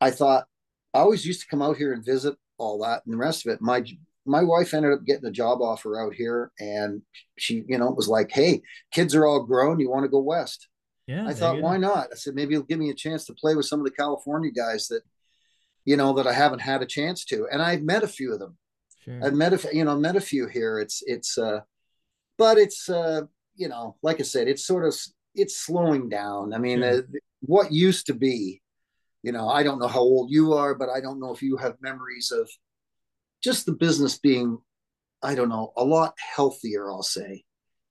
I 0.00 0.10
thought 0.10 0.46
I 0.94 0.98
always 0.98 1.24
used 1.24 1.42
to 1.42 1.48
come 1.48 1.62
out 1.62 1.76
here 1.76 1.92
and 1.92 2.04
visit 2.04 2.34
all 2.58 2.78
that 2.80 3.02
and 3.04 3.12
the 3.12 3.18
rest 3.18 3.46
of 3.46 3.52
it. 3.52 3.60
My 3.60 3.84
my 4.26 4.42
wife 4.42 4.74
ended 4.74 4.92
up 4.92 5.04
getting 5.04 5.24
a 5.26 5.30
job 5.32 5.62
offer 5.62 5.98
out 5.98 6.14
here, 6.14 6.52
and 6.60 7.02
she, 7.38 7.64
you 7.66 7.78
know, 7.78 7.90
was 7.90 8.08
like, 8.08 8.30
"Hey, 8.30 8.62
kids 8.92 9.14
are 9.14 9.26
all 9.26 9.44
grown. 9.44 9.80
You 9.80 9.90
want 9.90 10.04
to 10.04 10.10
go 10.10 10.20
west?" 10.20 10.68
Yeah. 11.10 11.26
I 11.26 11.34
thought, 11.34 11.60
why 11.60 11.76
not? 11.76 12.06
I 12.12 12.14
said, 12.14 12.36
maybe 12.36 12.54
it'll 12.54 12.66
give 12.66 12.78
me 12.78 12.90
a 12.90 12.94
chance 12.94 13.24
to 13.24 13.34
play 13.34 13.56
with 13.56 13.66
some 13.66 13.80
of 13.80 13.84
the 13.84 13.90
California 13.90 14.52
guys 14.52 14.86
that, 14.88 15.02
you 15.84 15.96
know, 15.96 16.12
that 16.12 16.28
I 16.28 16.32
haven't 16.32 16.60
had 16.60 16.82
a 16.82 16.86
chance 16.86 17.24
to. 17.26 17.48
And 17.50 17.60
I've 17.60 17.82
met 17.82 18.04
a 18.04 18.08
few 18.08 18.32
of 18.32 18.38
them. 18.38 18.56
Sure. 19.04 19.18
I've 19.20 19.34
met 19.34 19.52
a, 19.52 19.76
you 19.76 19.84
know, 19.84 19.98
met 19.98 20.14
a 20.14 20.20
few 20.20 20.46
here. 20.46 20.78
It's, 20.78 21.02
it's, 21.04 21.36
uh, 21.36 21.62
but 22.38 22.58
it's, 22.58 22.88
uh, 22.88 23.22
you 23.56 23.68
know, 23.68 23.96
like 24.02 24.20
I 24.20 24.22
said, 24.22 24.46
it's 24.46 24.64
sort 24.64 24.86
of 24.86 24.94
it's 25.34 25.56
slowing 25.56 26.08
down. 26.08 26.54
I 26.54 26.58
mean, 26.58 26.82
uh, 26.84 27.00
what 27.40 27.72
used 27.72 28.06
to 28.06 28.14
be, 28.14 28.62
you 29.22 29.32
know, 29.32 29.48
I 29.48 29.62
don't 29.62 29.78
know 29.78 29.88
how 29.88 30.00
old 30.00 30.30
you 30.30 30.54
are, 30.54 30.74
but 30.74 30.88
I 30.88 31.00
don't 31.00 31.20
know 31.20 31.32
if 31.32 31.42
you 31.42 31.56
have 31.56 31.74
memories 31.80 32.30
of 32.30 32.48
just 33.42 33.66
the 33.66 33.72
business 33.72 34.18
being, 34.18 34.58
I 35.22 35.34
don't 35.34 35.48
know, 35.48 35.72
a 35.76 35.84
lot 35.84 36.14
healthier. 36.34 36.90
I'll 36.90 37.02
say, 37.02 37.44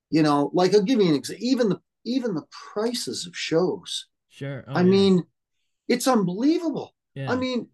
you 0.09 0.23
know, 0.23 0.49
like 0.53 0.73
I'll 0.73 0.81
give 0.81 0.99
you 0.99 1.09
an 1.09 1.15
example. 1.15 1.45
Even 1.45 1.69
the 1.69 1.79
even 2.05 2.33
the 2.33 2.45
prices 2.73 3.27
of 3.27 3.35
shows. 3.35 4.07
Sure. 4.29 4.63
Oh, 4.67 4.73
I 4.73 4.81
yeah. 4.81 4.89
mean, 4.89 5.23
it's 5.87 6.07
unbelievable. 6.07 6.95
Yeah. 7.13 7.31
I 7.31 7.35
mean, 7.35 7.67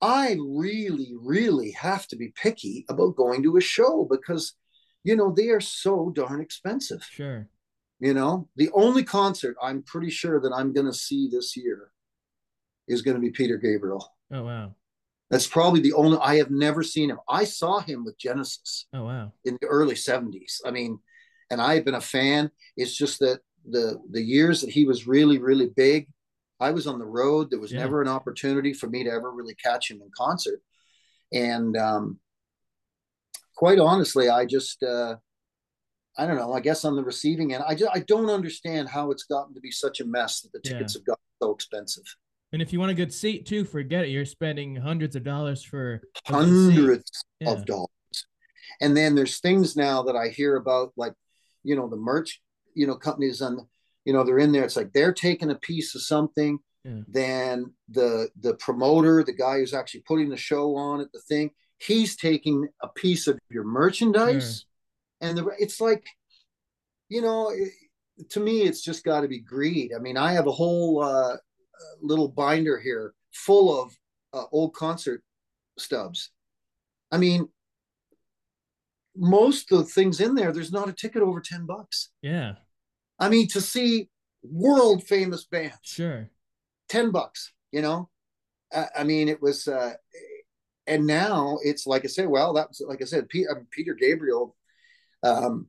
I 0.00 0.36
really, 0.40 1.12
really 1.20 1.70
have 1.72 2.08
to 2.08 2.16
be 2.16 2.32
picky 2.34 2.84
about 2.88 3.16
going 3.16 3.42
to 3.44 3.56
a 3.56 3.60
show 3.60 4.08
because, 4.10 4.54
you 5.04 5.14
know, 5.14 5.32
they 5.32 5.50
are 5.50 5.60
so 5.60 6.10
darn 6.14 6.40
expensive. 6.40 7.04
Sure. 7.08 7.48
You 8.00 8.14
know, 8.14 8.48
the 8.56 8.70
only 8.72 9.04
concert 9.04 9.56
I'm 9.62 9.82
pretty 9.82 10.10
sure 10.10 10.40
that 10.40 10.52
I'm 10.52 10.72
going 10.72 10.86
to 10.86 10.92
see 10.92 11.28
this 11.30 11.56
year 11.56 11.91
is 12.88 13.02
going 13.02 13.14
to 13.14 13.20
be 13.20 13.30
Peter 13.30 13.56
Gabriel. 13.56 14.12
Oh 14.32 14.44
wow. 14.44 14.74
That's 15.30 15.46
probably 15.46 15.80
the 15.80 15.94
only 15.94 16.18
I 16.18 16.36
have 16.36 16.50
never 16.50 16.82
seen 16.82 17.10
him. 17.10 17.18
I 17.28 17.44
saw 17.44 17.80
him 17.80 18.04
with 18.04 18.18
Genesis. 18.18 18.86
Oh 18.92 19.04
wow. 19.04 19.32
In 19.44 19.58
the 19.60 19.66
early 19.66 19.94
70s. 19.94 20.60
I 20.64 20.70
mean, 20.70 20.98
and 21.50 21.60
I 21.60 21.74
have 21.74 21.84
been 21.84 21.94
a 21.94 22.00
fan. 22.00 22.50
It's 22.76 22.96
just 22.96 23.18
that 23.20 23.40
the 23.68 24.00
the 24.10 24.22
years 24.22 24.60
that 24.60 24.70
he 24.70 24.84
was 24.84 25.06
really 25.06 25.38
really 25.38 25.70
big, 25.74 26.08
I 26.60 26.70
was 26.70 26.86
on 26.86 26.98
the 26.98 27.06
road. 27.06 27.50
There 27.50 27.60
was 27.60 27.72
yeah. 27.72 27.80
never 27.80 28.02
an 28.02 28.08
opportunity 28.08 28.72
for 28.72 28.88
me 28.88 29.04
to 29.04 29.10
ever 29.10 29.30
really 29.30 29.54
catch 29.54 29.90
him 29.90 30.00
in 30.02 30.10
concert. 30.16 30.60
And 31.32 31.76
um 31.76 32.18
quite 33.56 33.78
honestly, 33.78 34.28
I 34.28 34.44
just 34.44 34.82
uh 34.82 35.16
I 36.18 36.26
don't 36.26 36.36
know. 36.36 36.52
I 36.52 36.60
guess 36.60 36.84
on 36.84 36.94
the 36.94 37.04
receiving 37.04 37.54
end, 37.54 37.64
I 37.66 37.74
just 37.74 37.90
I 37.94 38.00
don't 38.00 38.28
understand 38.28 38.88
how 38.88 39.10
it's 39.10 39.24
gotten 39.24 39.54
to 39.54 39.60
be 39.60 39.70
such 39.70 40.00
a 40.00 40.04
mess 40.04 40.42
that 40.42 40.52
the 40.52 40.60
tickets 40.60 40.94
yeah. 40.94 40.98
have 40.98 41.06
gotten 41.06 41.24
so 41.42 41.52
expensive. 41.52 42.04
And 42.52 42.60
if 42.60 42.72
you 42.72 42.78
want 42.78 42.90
a 42.92 42.94
good 42.94 43.12
seat 43.12 43.46
too, 43.46 43.64
forget 43.64 44.04
it. 44.04 44.10
You're 44.10 44.24
spending 44.24 44.76
hundreds 44.76 45.16
of 45.16 45.24
dollars 45.24 45.62
for 45.62 46.02
hundreds 46.26 47.24
yeah. 47.40 47.52
of 47.52 47.64
dollars. 47.64 47.88
And 48.80 48.96
then 48.96 49.14
there's 49.14 49.40
things 49.40 49.76
now 49.76 50.02
that 50.02 50.16
I 50.16 50.28
hear 50.28 50.56
about, 50.56 50.92
like 50.96 51.14
you 51.64 51.76
know, 51.76 51.88
the 51.88 51.96
merch, 51.96 52.40
you 52.74 52.86
know, 52.86 52.96
companies 52.96 53.40
on, 53.40 53.66
you 54.04 54.12
know, 54.12 54.24
they're 54.24 54.38
in 54.38 54.52
there. 54.52 54.64
It's 54.64 54.76
like 54.76 54.92
they're 54.92 55.12
taking 55.12 55.50
a 55.50 55.56
piece 55.56 55.94
of 55.94 56.02
something. 56.02 56.58
Yeah. 56.84 57.00
Then 57.08 57.72
the 57.88 58.28
the 58.40 58.54
promoter, 58.54 59.22
the 59.22 59.32
guy 59.32 59.58
who's 59.58 59.74
actually 59.74 60.00
putting 60.00 60.28
the 60.28 60.36
show 60.36 60.76
on 60.76 61.00
at 61.00 61.12
the 61.12 61.20
thing, 61.20 61.50
he's 61.78 62.16
taking 62.16 62.68
a 62.82 62.88
piece 62.88 63.26
of 63.28 63.38
your 63.50 63.64
merchandise. 63.64 64.60
Sure 64.60 64.68
and 65.22 65.38
the, 65.38 65.50
it's 65.58 65.80
like 65.80 66.04
you 67.08 67.22
know 67.22 67.50
it, 67.50 67.70
to 68.28 68.40
me 68.40 68.62
it's 68.62 68.82
just 68.82 69.04
got 69.04 69.22
to 69.22 69.28
be 69.28 69.40
greed 69.40 69.92
i 69.96 69.98
mean 69.98 70.18
i 70.18 70.32
have 70.32 70.46
a 70.46 70.52
whole 70.52 71.02
uh, 71.02 71.36
little 72.00 72.28
binder 72.28 72.78
here 72.80 73.14
full 73.32 73.82
of 73.82 73.96
uh, 74.32 74.44
old 74.52 74.74
concert 74.74 75.22
stubs 75.78 76.30
i 77.10 77.16
mean 77.18 77.48
most 79.16 79.70
of 79.72 79.78
the 79.78 79.84
things 79.84 80.20
in 80.20 80.34
there, 80.34 80.52
there's 80.52 80.72
not 80.72 80.88
a 80.88 80.92
ticket 80.92 81.22
over 81.22 81.40
10 81.40 81.66
bucks. 81.66 82.08
Yeah. 82.22 82.54
I 83.18 83.28
mean, 83.28 83.46
to 83.48 83.60
see 83.60 84.08
world 84.42 85.04
famous 85.04 85.44
bands, 85.44 85.76
Sure. 85.82 86.30
10 86.88 87.10
bucks, 87.10 87.52
you 87.72 87.82
know? 87.82 88.08
I, 88.72 88.86
I 89.00 89.04
mean, 89.04 89.28
it 89.28 89.42
was, 89.42 89.68
uh, 89.68 89.92
and 90.86 91.06
now 91.06 91.58
it's 91.62 91.86
like 91.86 92.04
I 92.04 92.08
said, 92.08 92.26
well, 92.28 92.54
that 92.54 92.68
was, 92.68 92.82
like 92.86 93.02
I 93.02 93.04
said, 93.04 93.28
P, 93.28 93.46
um, 93.46 93.66
Peter 93.70 93.94
Gabriel, 93.94 94.56
um, 95.22 95.66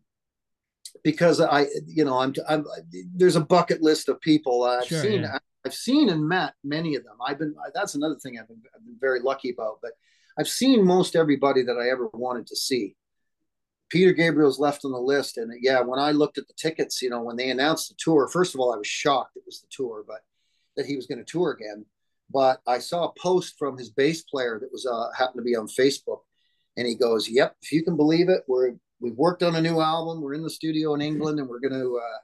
because 1.04 1.41
I, 1.41 1.67
you 1.86 2.06
know, 2.06 2.19
I'm, 2.19 2.34
I'm, 2.47 2.65
there's 3.13 3.36
a 3.36 3.41
bucket 3.41 3.82
list 3.82 4.08
of 4.08 4.21
people 4.21 4.63
I've 4.63 4.88
Sure, 4.88 5.02
seen, 5.02 5.23
yeah. 5.23 5.38
I've 5.65 5.73
seen 5.73 6.10
and 6.10 6.28
met 6.28 6.54
many 6.63 6.95
of 6.95 7.04
them. 7.04 7.15
I've 7.26 7.39
been, 7.39 7.56
that's 7.73 7.95
another 7.95 8.15
thing 8.15 8.38
I've 8.39 8.47
been, 8.47 8.62
I've 8.76 8.86
been 8.86 8.97
very 8.99 9.21
lucky 9.21 9.52
about, 9.52 9.80
but 9.82 9.91
I've 10.38 10.47
seen 10.47 10.86
most 10.86 11.15
everybody 11.15 11.63
that 11.63 11.78
I 11.78 11.89
ever 11.89 12.10
wanted 12.13 12.47
to 12.47 12.56
see. 12.56 12.95
Peter 13.89 14.12
Gabriel's 14.12 14.60
left 14.60 14.86
on 14.86 14.91
the 14.91 14.97
list. 14.97 15.38
And 15.38 15.54
yeah, 15.62 15.82
when 15.82 15.99
I 15.99 16.12
looked 16.12 16.38
at 16.38 16.47
the 16.47 16.54
tickets, 16.56 17.02
you 17.02 17.10
know, 17.10 17.21
when 17.21 17.36
they 17.36 17.52
announced 17.52 17.89
the 17.89 17.95
tour, 17.97 18.28
first 18.28 18.56
of 18.56 18.60
all, 18.60 18.73
I 18.73 18.78
was 18.78 18.88
shocked 18.88 19.38
it 19.38 19.43
was 19.45 19.62
the 19.62 19.67
tour, 19.69 20.04
but 20.06 20.21
that 20.76 20.86
he 20.88 20.95
was 20.95 21.06
going 21.06 21.19
to 21.19 21.32
tour 21.32 21.52
again. 21.52 21.86
But 22.32 22.60
I 22.65 22.80
saw 22.80 23.06
a 23.06 23.13
post 23.19 23.56
from 23.60 23.78
his 23.78 23.91
bass 23.91 24.23
player 24.23 24.58
that 24.60 24.71
was 24.71 24.88
uh, 24.88 25.12
happened 25.15 25.39
to 25.39 25.43
be 25.43 25.56
on 25.56 25.67
Facebook, 25.67 26.21
and 26.76 26.88
he 26.88 26.95
goes, 26.95 27.30
"Yep, 27.30 27.58
if 27.62 27.71
you 27.71 27.84
can 27.84 27.95
believe 27.95 28.30
it, 28.30 28.43
we're 28.47 28.73
we've 28.99 29.17
worked 29.17 29.43
on 29.43 29.56
a 29.56 29.62
new 29.62 29.80
album. 29.80 30.21
We're 30.21 30.34
in 30.34 30.41
the 30.41 30.49
studio 30.49 30.95
in 30.95 31.02
England, 31.02 31.39
and 31.39 31.47
we're 31.47 31.60
gonna 31.60 31.88
uh, 31.88 32.17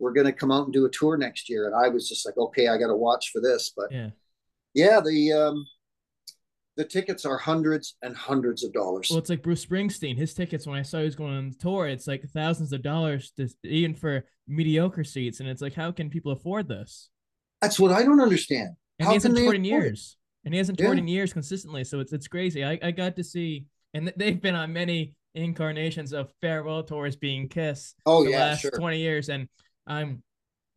we're 0.00 0.12
gonna 0.12 0.32
come 0.32 0.50
out 0.50 0.64
and 0.64 0.72
do 0.72 0.84
a 0.86 0.90
tour 0.90 1.16
next 1.16 1.48
year." 1.48 1.66
And 1.66 1.74
I 1.74 1.88
was 1.88 2.08
just 2.08 2.26
like, 2.26 2.36
"Okay, 2.36 2.68
I 2.68 2.76
got 2.78 2.88
to 2.88 2.96
watch 2.96 3.30
for 3.30 3.40
this." 3.40 3.72
But 3.76 3.92
Yeah. 3.92 4.10
yeah, 4.74 5.00
the 5.00 5.32
um, 5.32 5.66
the 6.76 6.84
tickets 6.84 7.24
are 7.26 7.36
hundreds 7.36 7.96
and 8.02 8.16
hundreds 8.16 8.64
of 8.64 8.72
dollars. 8.72 9.08
Well, 9.10 9.18
it's 9.18 9.28
like 9.30 9.42
Bruce 9.42 9.64
Springsteen. 9.66 10.16
His 10.16 10.32
tickets 10.34 10.66
when 10.66 10.78
I 10.78 10.82
saw 10.82 10.98
he 10.98 11.04
was 11.04 11.16
going 11.16 11.34
on 11.36 11.52
tour, 11.60 11.86
it's 11.86 12.06
like 12.06 12.24
thousands 12.30 12.72
of 12.72 12.82
dollars 12.82 13.32
to 13.36 13.48
even 13.64 13.94
for 13.94 14.24
mediocre 14.48 15.04
seats, 15.04 15.40
and 15.40 15.48
it's 15.48 15.62
like, 15.62 15.74
how 15.74 15.92
can 15.92 16.08
people 16.10 16.32
afford 16.32 16.68
this? 16.68 17.10
That's 17.60 17.78
what 17.78 17.92
I 17.92 18.02
don't 18.02 18.20
understand. 18.20 18.70
And 18.98 19.06
How 19.06 19.10
he 19.12 19.16
hasn't 19.16 19.36
toured 19.36 19.56
in 19.56 19.64
afford 19.64 19.82
it? 19.84 19.86
years, 19.86 20.16
and 20.44 20.54
he 20.54 20.58
hasn't 20.58 20.78
toured 20.78 20.96
Yeah. 20.96 21.02
in 21.02 21.08
years 21.08 21.32
consistently. 21.32 21.84
So 21.84 22.00
it's 22.00 22.12
it's 22.12 22.28
crazy. 22.28 22.64
I, 22.64 22.78
I 22.82 22.90
got 22.92 23.16
to 23.16 23.24
see, 23.24 23.66
and 23.92 24.12
they've 24.16 24.40
been 24.40 24.54
on 24.54 24.72
many 24.72 25.14
incarnations 25.34 26.12
of 26.12 26.32
farewell 26.40 26.82
tours 26.82 27.14
being 27.16 27.48
Kiss 27.48 27.94
Oh 28.06 28.24
the 28.24 28.30
yeah, 28.30 28.38
last 28.46 28.60
sure. 28.62 28.70
20 28.72 28.98
years. 28.98 29.28
And 29.28 29.48
I'm 29.86 30.22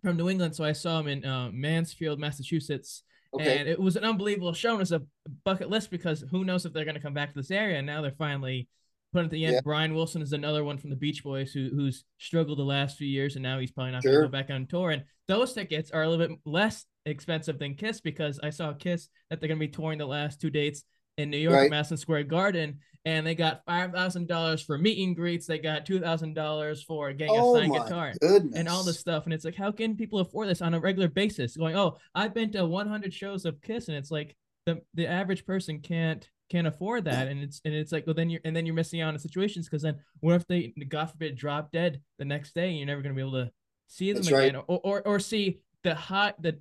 from 0.04 0.18
New 0.18 0.30
England, 0.30 0.56
so 0.56 0.64
I 0.64 0.74
saw 0.74 1.00
him 1.00 1.08
in 1.08 1.26
uh, 1.26 1.50
Mansfield, 1.52 2.20
Massachusetts. 2.20 3.04
Okay. 3.34 3.58
And 3.58 3.70
it 3.70 3.80
was 3.80 3.96
an 3.96 4.04
unbelievable 4.04 4.54
show. 4.54 4.74
And 4.74 4.82
it's 4.82 4.92
a 4.92 5.02
bucket 5.44 5.70
list 5.70 5.90
because 5.90 6.24
who 6.30 6.44
knows 6.44 6.66
if 6.66 6.74
they're 6.74 6.86
going 6.86 6.96
to 6.96 7.02
come 7.02 7.14
back 7.14 7.34
to 7.34 7.40
this 7.40 7.52
area. 7.52 7.78
And 7.78 7.88
now 7.88 8.02
they're 8.02 8.12
finally 8.12 8.68
putting 9.12 9.26
at 9.26 9.32
the 9.32 9.46
end. 9.46 9.54
Yeah. 9.56 9.62
Brian 9.64 9.96
Wilson 9.96 10.22
is 10.22 10.34
another 10.34 10.64
one 10.64 10.78
from 10.78 10.92
the 10.92 10.96
Beach 10.96 11.24
Boys 11.24 11.52
who, 11.52 11.70
who's 11.74 12.04
struggled 12.20 12.60
the 12.60 12.64
last 12.64 12.98
few 12.98 13.08
years. 13.08 13.36
And 13.36 13.44
now 13.44 13.60
he's 13.60 13.72
probably 13.72 13.94
not 13.94 14.04
Sure. 14.04 14.12
going 14.12 14.24
to 14.24 14.28
go 14.28 14.32
back 14.32 14.50
on 14.52 14.68
tour. 14.68 14.92
And 14.92 15.04
those 15.28 15.54
tickets 15.54 15.90
are 15.90 16.04
a 16.04 16.10
little 16.10 16.28
bit 16.28 16.38
less 16.46 16.86
expensive 17.06 17.58
than 17.58 17.76
Kiss 17.76 18.02
because 18.02 18.40
I 18.44 18.52
saw 18.52 18.74
Kiss 18.74 19.10
that 19.30 19.40
they're 19.40 19.48
going 19.48 19.60
to 19.60 19.66
be 19.66 19.72
touring 19.72 19.98
the 19.98 20.06
last 20.06 20.40
two 20.40 20.50
dates 20.52 20.84
in 21.18 21.30
New 21.30 21.38
York, 21.38 21.56
Right. 21.56 21.70
Madison 21.70 21.98
Square 21.98 22.24
Garden. 22.24 22.80
And 23.06 23.28
they 23.28 23.36
got 23.36 23.66
$5,000 23.66 24.66
for 24.66 24.78
meet 24.78 25.06
and 25.06 25.14
greets. 25.16 25.46
They 25.46 25.58
got 25.60 25.86
$2,000 25.86 26.86
for 26.86 27.12
getting 27.12 27.36
oh 27.38 27.56
a 27.56 27.60
signed 27.60 27.74
guitar 27.74 28.14
goodness. 28.22 28.56
and 28.56 28.70
all 28.70 28.84
this 28.84 28.98
stuff. 29.00 29.26
And 29.26 29.34
it's 29.34 29.44
like, 29.44 29.56
how 29.56 29.72
can 29.72 29.98
people 29.98 30.20
afford 30.20 30.48
this 30.48 30.62
on 30.62 30.74
a 30.74 30.80
regular 30.80 31.10
basis? 31.10 31.58
Going, 31.58 31.76
oh, 31.76 31.98
I've 32.16 32.34
been 32.34 32.52
to 32.54 32.66
100 32.66 33.14
shows 33.14 33.44
of 33.46 33.62
Kiss, 33.62 33.90
and 33.90 33.98
it's 33.98 34.10
like 34.12 34.36
the 34.66 34.82
the 34.94 35.06
average 35.06 35.46
person 35.46 35.80
can't 35.80 36.26
can't 36.50 36.66
afford 36.66 37.04
that. 37.04 37.28
And 37.28 37.42
it's 37.44 37.60
and 37.66 37.74
it's 37.74 37.92
like, 37.92 38.08
well, 38.08 38.14
then 38.14 38.30
you're 38.30 38.42
and 38.46 38.56
then 38.56 38.66
you're 38.66 38.74
missing 38.76 39.02
out 39.02 39.14
on 39.14 39.20
situations 39.20 39.68
because 39.68 39.82
then 39.82 39.98
what 40.22 40.36
if 40.36 40.48
they, 40.48 40.74
God 40.88 41.08
forbid, 41.12 41.36
drop 41.36 41.74
dead 41.74 42.00
the 42.20 42.26
next 42.26 42.56
day, 42.56 42.70
and 42.70 42.78
you're 42.78 42.88
never 42.88 43.02
gonna 43.02 43.16
be 43.16 43.22
able 43.22 43.34
to 43.34 43.52
see 43.88 44.14
them 44.14 44.22
That's 44.22 44.32
right. 44.32 44.50
again, 44.50 44.62
or, 44.68 44.80
or 44.82 45.02
or 45.06 45.20
see 45.20 45.60
the 45.84 45.94
high 45.94 46.34
the 46.40 46.58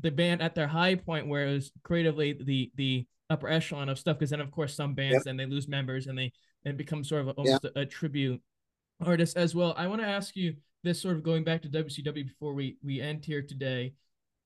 the 0.00 0.10
band 0.10 0.40
at 0.40 0.54
their 0.54 0.68
high 0.68 0.94
point 0.94 1.26
where 1.28 1.48
it 1.48 1.52
was 1.52 1.70
creatively 1.82 2.32
the 2.32 2.70
the 2.76 3.06
upper 3.32 3.48
echelon 3.48 3.88
of 3.88 3.98
stuff. 3.98 4.18
Because 4.18 4.30
then 4.30 4.40
of 4.40 4.50
course 4.50 4.74
some 4.74 4.94
bands 4.94 5.14
Yep. 5.14 5.24
then 5.24 5.36
they 5.36 5.46
lose 5.46 5.68
members 5.68 6.06
and 6.06 6.18
they 6.18 6.32
and 6.64 6.76
become 6.76 7.02
sort 7.04 7.22
of 7.22 7.28
a, 7.28 7.30
almost 7.32 7.64
a, 7.64 7.80
a 7.80 7.86
tribute 7.86 8.40
artist 9.04 9.36
as 9.36 9.54
well. 9.54 9.74
I 9.76 9.86
want 9.86 10.00
to 10.00 10.06
ask 10.06 10.36
you 10.36 10.54
this 10.84 11.00
sort 11.00 11.16
of 11.16 11.22
going 11.22 11.44
back 11.44 11.62
to 11.62 11.68
WCW 11.68 12.26
before 12.26 12.54
we 12.54 12.76
we 12.82 13.00
end 13.00 13.24
here 13.24 13.42
today. 13.42 13.94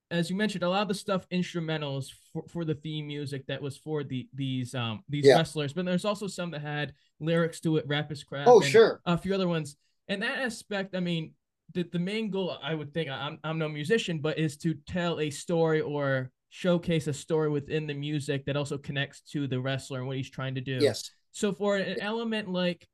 As 0.09 0.29
you 0.29 0.37
mentioned, 0.37 0.63
a 0.63 0.69
lot 0.69 0.83
of 0.83 0.87
the 0.87 0.93
stuff 0.93 1.27
instrumentals 1.29 2.13
for, 2.31 2.45
for 2.47 2.63
the 2.63 2.75
theme 2.75 3.07
music 3.07 3.45
that 3.47 3.61
was 3.61 3.77
for 3.77 4.03
the 4.03 4.27
these 4.33 4.73
um 4.73 5.03
these 5.09 5.25
wrestlers, 5.27 5.73
but 5.73 5.85
there's 5.85 6.05
also 6.05 6.27
some 6.27 6.51
that 6.51 6.61
had 6.61 6.93
lyrics 7.19 7.59
to 7.61 7.77
it, 7.77 7.85
rap 7.87 8.11
is 8.11 8.23
crap. 8.23 8.47
Oh 8.47 8.61
and 8.61 8.69
sure. 8.69 9.01
a 9.05 9.17
few 9.17 9.33
other 9.33 9.47
ones. 9.47 9.75
And 10.07 10.21
that 10.23 10.39
aspect, 10.39 10.95
I 10.95 11.01
mean, 11.01 11.33
the, 11.73 11.83
the 11.83 11.99
main 11.99 12.29
goal, 12.29 12.57
I 12.63 12.73
would 12.73 12.93
think, 12.93 13.09
I'm, 13.09 13.39
I'm 13.43 13.57
no 13.57 13.67
musician, 13.67 14.19
but 14.19 14.39
is 14.39 14.55
to 14.57 14.75
tell 14.87 15.19
a 15.19 15.29
story 15.29 15.81
or 15.81 16.31
showcase 16.57 17.05
a 17.05 17.13
story 17.13 17.49
within 17.49 17.85
the 17.85 17.93
music 17.93 18.43
that 18.43 18.57
also 18.57 18.79
connects 18.79 19.21
to 19.21 19.45
the 19.47 19.59
wrestler 19.59 19.99
and 19.99 20.07
what 20.07 20.17
he's 20.17 20.29
trying 20.29 20.55
to 20.55 20.61
do. 20.61 20.79
Yes. 20.81 21.11
So 21.31 21.53
for 21.53 21.77
an 21.77 21.99
element 22.01 22.49
like 22.49 22.87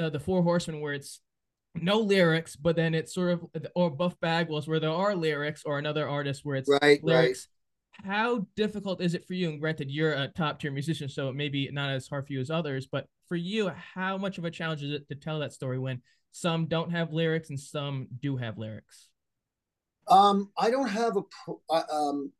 uh, 0.00 0.10
the 0.10 0.18
Four 0.18 0.42
Horsemen, 0.42 0.80
where 0.80 0.94
it's 0.94 1.20
no 1.76 2.00
lyrics, 2.00 2.56
but 2.56 2.74
then 2.74 2.92
it's 2.92 3.14
sort 3.14 3.30
of 3.30 3.46
or 3.76 3.88
Buff 3.88 4.18
Bagwell's 4.20 4.66
where 4.66 4.80
there 4.80 4.90
are 4.90 5.14
lyrics, 5.14 5.62
or 5.64 5.78
another 5.78 6.08
artist 6.08 6.40
where 6.44 6.56
it's 6.56 6.68
Right. 6.68 6.80
Right. 6.82 7.04
lyrics. 7.04 7.46
How 7.92 8.48
difficult 8.56 9.00
is 9.00 9.14
it 9.14 9.24
for 9.24 9.34
you? 9.34 9.48
And 9.48 9.60
granted, 9.60 9.92
you're 9.92 10.14
a 10.14 10.26
top 10.26 10.58
tier 10.58 10.72
musician, 10.72 11.08
so 11.08 11.28
it 11.28 11.36
may 11.36 11.48
be 11.48 11.70
not 11.70 11.90
as 11.90 12.08
hard 12.08 12.26
for 12.26 12.32
you 12.32 12.40
as 12.40 12.50
others. 12.50 12.88
But 12.90 13.06
for 13.28 13.36
you, 13.36 13.70
how 13.94 14.18
much 14.18 14.38
of 14.38 14.44
a 14.44 14.50
challenge 14.50 14.82
is 14.82 14.90
it 14.90 15.06
to 15.08 15.14
tell 15.14 15.38
that 15.38 15.52
story 15.52 15.78
when 15.78 16.02
some 16.32 16.66
don't 16.66 16.90
have 16.90 17.12
lyrics 17.12 17.50
and 17.50 17.60
some 17.60 18.08
do 18.20 18.36
have 18.36 18.58
lyrics? 18.58 19.08
Um, 20.08 20.50
I 20.58 20.72
don't 20.72 20.88
have 20.88 21.16
a 21.16 21.22
pro- 21.22 21.60
um. 21.70 22.32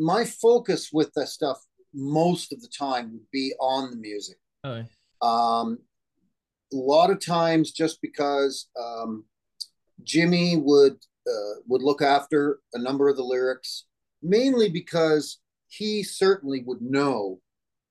My 0.00 0.24
focus 0.24 0.90
with 0.92 1.12
that 1.14 1.28
stuff 1.28 1.58
most 1.92 2.52
of 2.52 2.60
the 2.60 2.68
time 2.68 3.12
would 3.12 3.30
be 3.30 3.52
on 3.60 3.90
the 3.90 3.96
music. 3.96 4.36
Oh, 4.64 4.84
Um, 5.20 5.78
a 6.72 6.76
lot 6.76 7.10
of 7.10 7.24
times, 7.24 7.72
just 7.72 8.00
because 8.00 8.68
um, 8.80 9.24
Jimmy 10.04 10.56
would 10.56 10.96
uh, 11.26 11.60
would 11.66 11.82
look 11.82 12.02
after 12.02 12.60
a 12.74 12.78
number 12.78 13.08
of 13.08 13.16
the 13.16 13.22
lyrics, 13.22 13.84
mainly 14.22 14.70
because 14.70 15.38
he 15.68 16.02
certainly 16.02 16.62
would 16.64 16.80
know 16.80 17.40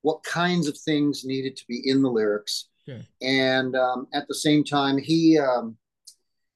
what 0.02 0.24
kinds 0.24 0.68
of 0.68 0.78
things 0.78 1.26
needed 1.26 1.56
to 1.58 1.66
be 1.68 1.82
in 1.86 2.02
the 2.02 2.10
lyrics, 2.10 2.70
sure. 2.88 3.02
and 3.22 3.76
um, 3.76 4.08
at 4.14 4.28
the 4.28 4.36
same 4.36 4.64
time, 4.64 4.98
he 4.98 5.38
um, 5.38 5.78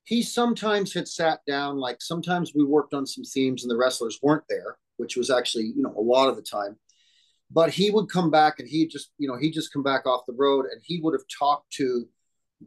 he 0.06 0.22
sometimes 0.22 0.94
had 0.94 1.08
sat 1.08 1.42
down. 1.46 1.78
Like 1.78 2.02
sometimes 2.02 2.54
we 2.56 2.64
worked 2.64 2.94
on 2.94 3.06
some 3.06 3.24
themes, 3.24 3.64
and 3.64 3.72
the 3.72 3.78
wrestlers 3.78 4.20
weren't 4.22 4.46
there, 4.50 4.78
which 5.04 5.18
was 5.18 5.30
actually 5.30 5.66
you 5.76 5.82
know 5.84 5.94
a 5.98 6.02
lot 6.02 6.30
of 6.30 6.38
the 6.38 6.42
time. 6.42 6.78
But 7.52 7.70
he 7.72 7.92
would 7.92 8.10
come 8.10 8.32
back 8.32 8.60
and 8.60 8.68
he 8.68 8.88
just 8.88 9.12
you 9.18 9.28
know 9.28 9.38
he 9.38 9.52
just 9.52 9.74
come 9.74 9.84
back 9.84 10.06
off 10.06 10.26
the 10.26 10.34
road 10.46 10.66
and 10.72 10.82
he 10.84 11.00
would 11.02 11.14
have 11.14 11.28
talked 11.40 11.70
to 11.74 12.08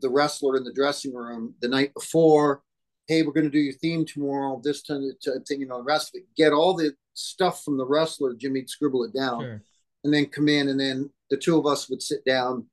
the 0.03 0.11
wrestler 0.11 0.57
in 0.59 0.65
the 0.65 0.73
dressing 0.75 1.15
room 1.15 1.55
the 1.63 1.69
night 1.69 1.95
before. 1.95 2.63
Hey 3.09 3.23
we're 3.23 3.33
going 3.33 3.51
to 3.51 3.59
do 3.59 3.59
your 3.59 3.73
theme 3.75 4.05
tomorrow 4.05 4.61
this 4.63 4.83
time 4.83 5.03
thing 5.49 5.61
you 5.61 5.67
know 5.67 5.79
the 5.79 5.85
rest 5.95 6.11
of 6.11 6.21
it. 6.21 6.27
Get 6.37 6.53
all 6.53 6.75
the 6.75 6.93
stuff 7.15 7.65
from 7.65 7.79
the 7.79 7.87
wrestler 7.87 8.35
jimmy'd 8.35 8.69
scribble 8.69 9.05
it 9.05 9.15
down 9.15 9.41
Sure. 9.41 9.63
and 10.05 10.13
then 10.13 10.27
come 10.27 10.49
in 10.49 10.69
and 10.69 10.79
then 10.79 11.09
the 11.31 11.39
two 11.39 11.57
of 11.59 11.65
us 11.67 11.89
would 11.89 12.03
sit 12.03 12.23
down 12.27 12.67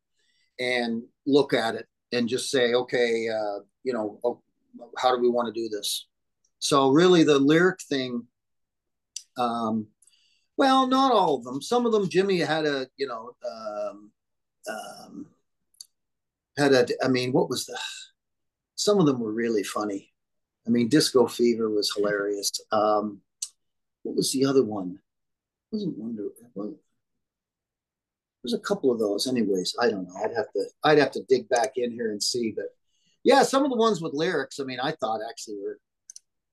and 0.60 1.02
look 1.26 1.54
at 1.54 1.76
it 1.76 1.88
and 2.12 2.28
just 2.28 2.52
say 2.52 2.74
okay 2.74 3.30
uh, 3.30 3.60
you 3.86 3.94
know 3.94 4.20
oh, 4.26 4.42
how 4.98 5.16
do 5.16 5.22
we 5.22 5.30
want 5.30 5.48
to 5.54 5.62
do 5.62 5.70
this? 5.70 6.08
So 6.60 6.90
really 6.90 7.24
the 7.24 7.40
lyric 7.40 7.80
thing 7.88 8.26
um, 9.38 9.88
well, 10.58 10.88
not 10.88 11.12
all 11.12 11.36
of 11.36 11.44
them. 11.44 11.62
Some 11.62 11.86
of 11.86 11.92
them, 11.92 12.10
Jimmy 12.10 12.40
had 12.40 12.66
a, 12.66 12.88
you 12.98 13.08
know, 13.08 13.32
um, 13.50 14.12
um, 14.70 15.26
had 16.58 16.74
a. 16.74 16.88
I 17.04 17.08
mean, 17.08 17.32
what 17.32 17.50
was 17.50 17.66
the? 17.66 17.78
Some 18.76 19.00
of 19.00 19.06
them 19.06 19.20
were 19.20 19.32
really 19.32 19.64
funny. 19.64 20.12
I 20.68 20.70
mean, 20.70 20.90
Disco 20.90 21.28
Fever 21.28 21.70
was 21.70 21.94
hilarious. 21.96 22.52
Um, 22.72 23.22
what 24.04 24.16
was 24.16 24.32
the 24.32 24.46
other 24.46 24.64
one? 24.64 25.00
Wasn't 25.72 25.98
Wonder. 25.98 26.30
There's 28.44 28.54
a 28.54 28.60
couple 28.60 28.92
of 28.92 29.00
those, 29.00 29.26
anyways. 29.26 29.76
I 29.80 29.90
don't 29.90 30.08
know. 30.08 30.16
I'd 30.24 30.36
have 30.36 30.52
to. 30.54 30.66
I'd 30.84 31.00
have 31.00 31.12
to 31.12 31.24
dig 31.24 31.50
back 31.50 31.74
in 31.78 31.92
here 31.92 32.12
and 32.12 32.22
see. 32.22 32.54
But 32.56 32.68
yeah, 33.24 33.44
some 33.44 33.64
of 33.64 33.72
the 33.72 33.78
ones 33.78 34.02
with 34.02 34.14
lyrics. 34.14 34.60
I 34.60 34.66
mean, 34.66 34.80
I 34.80 34.92
thought 34.92 35.22
actually 35.28 35.58
were 35.64 35.80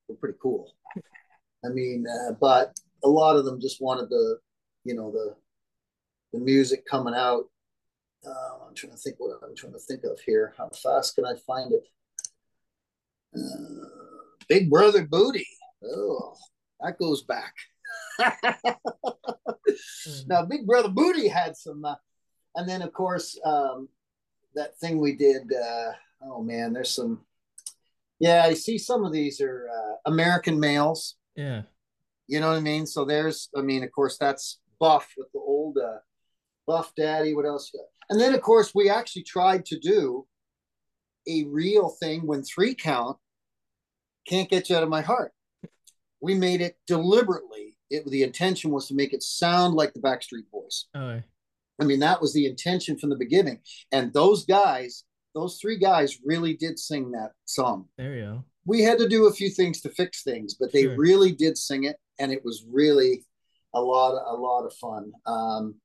were 0.08 0.16
pretty 0.16 0.38
cool. 0.40 0.72
I 1.64 1.68
mean, 1.68 2.06
uh, 2.06 2.32
but 2.40 2.78
a 3.04 3.08
lot 3.08 3.36
of 3.36 3.44
them 3.44 3.60
just 3.60 3.80
wanted 3.80 4.08
the, 4.08 4.38
you 4.84 4.94
know, 4.94 5.10
the 5.10 5.34
the 6.32 6.38
music 6.38 6.86
coming 6.86 7.14
out. 7.14 7.44
Uh, 8.26 8.66
I'm 8.66 8.74
trying 8.74 8.92
to 8.92 8.98
think 8.98 9.16
what 9.18 9.38
I'm 9.42 9.56
trying 9.56 9.72
to 9.72 9.78
think 9.78 10.04
of 10.04 10.20
here. 10.20 10.54
How 10.56 10.68
fast 10.68 11.14
can 11.14 11.24
I 11.24 11.34
find 11.46 11.72
it? 11.72 11.86
Uh, 13.34 13.86
Big 14.48 14.70
Brother 14.70 15.06
Booty. 15.06 15.46
Oh, 15.84 16.34
that 16.80 16.98
goes 16.98 17.22
back. 17.22 17.54
now, 20.26 20.44
Big 20.44 20.66
Brother 20.66 20.90
Booty 20.90 21.28
had 21.28 21.56
some, 21.56 21.84
uh, 21.84 21.94
and 22.54 22.68
then 22.68 22.82
of 22.82 22.92
course, 22.92 23.38
um, 23.44 23.88
that 24.54 24.78
thing 24.78 24.98
we 24.98 25.16
did. 25.16 25.42
Uh, 25.52 25.92
oh 26.22 26.42
man, 26.42 26.72
there's 26.72 26.90
some. 26.90 27.20
Yeah, 28.18 28.42
I 28.44 28.52
see 28.54 28.76
some 28.76 29.04
of 29.04 29.12
these 29.12 29.40
are 29.40 29.68
uh, 29.72 30.10
American 30.10 30.60
males. 30.60 31.16
Yeah. 31.36 31.62
You 32.26 32.40
know 32.40 32.48
what 32.48 32.58
I 32.58 32.60
mean? 32.60 32.86
So 32.86 33.04
there's, 33.04 33.48
I 33.56 33.62
mean, 33.62 33.82
of 33.82 33.90
course, 33.92 34.16
that's 34.18 34.60
Buff 34.78 35.12
with 35.16 35.30
the 35.32 35.40
old 35.40 35.78
uh, 35.78 35.98
Buff 36.66 36.92
Daddy. 36.96 37.34
What 37.34 37.46
else? 37.46 37.72
And 38.08 38.20
then, 38.20 38.34
of 38.34 38.40
course, 38.40 38.74
we 38.74 38.88
actually 38.88 39.24
tried 39.24 39.64
to 39.66 39.78
do 39.78 40.26
a 41.28 41.44
real 41.44 41.88
thing 41.88 42.26
when 42.26 42.42
three 42.42 42.74
count 42.74 43.16
can't 44.26 44.48
get 44.48 44.70
you 44.70 44.76
out 44.76 44.82
of 44.82 44.88
my 44.88 45.02
heart. 45.02 45.32
We 46.20 46.34
made 46.34 46.60
it 46.60 46.76
deliberately. 46.86 47.76
It 47.90 48.06
the 48.06 48.22
intention 48.22 48.70
was 48.70 48.86
to 48.88 48.94
make 48.94 49.12
it 49.12 49.22
sound 49.22 49.74
like 49.74 49.92
the 49.92 50.00
Backstreet 50.00 50.50
Boys. 50.52 50.86
Oh. 50.94 51.20
I 51.80 51.84
mean, 51.84 52.00
that 52.00 52.20
was 52.20 52.32
the 52.32 52.46
intention 52.46 52.98
from 52.98 53.10
the 53.10 53.16
beginning. 53.16 53.60
And 53.90 54.12
those 54.12 54.44
guys, 54.44 55.04
those 55.34 55.58
three 55.60 55.78
guys, 55.78 56.18
really 56.24 56.54
did 56.54 56.78
sing 56.78 57.10
that 57.12 57.32
song. 57.46 57.88
There 57.96 58.14
you 58.14 58.22
go. 58.22 58.44
We 58.64 58.82
had 58.82 58.98
to 58.98 59.08
do 59.08 59.26
a 59.26 59.32
few 59.32 59.50
things 59.50 59.80
to 59.82 59.88
fix 59.90 60.22
things, 60.22 60.54
but 60.54 60.72
they 60.72 60.82
Sure. 60.84 60.96
really 60.96 61.32
did 61.32 61.56
sing 61.56 61.84
it, 61.84 61.96
and 62.18 62.30
it 62.32 62.44
was 62.44 62.64
really 62.68 63.24
a 63.74 63.80
lot, 63.80 64.20
a 64.26 64.36
lot 64.36 64.66
of 64.66 64.74
fun. 64.74 65.12
Um, 65.26 65.80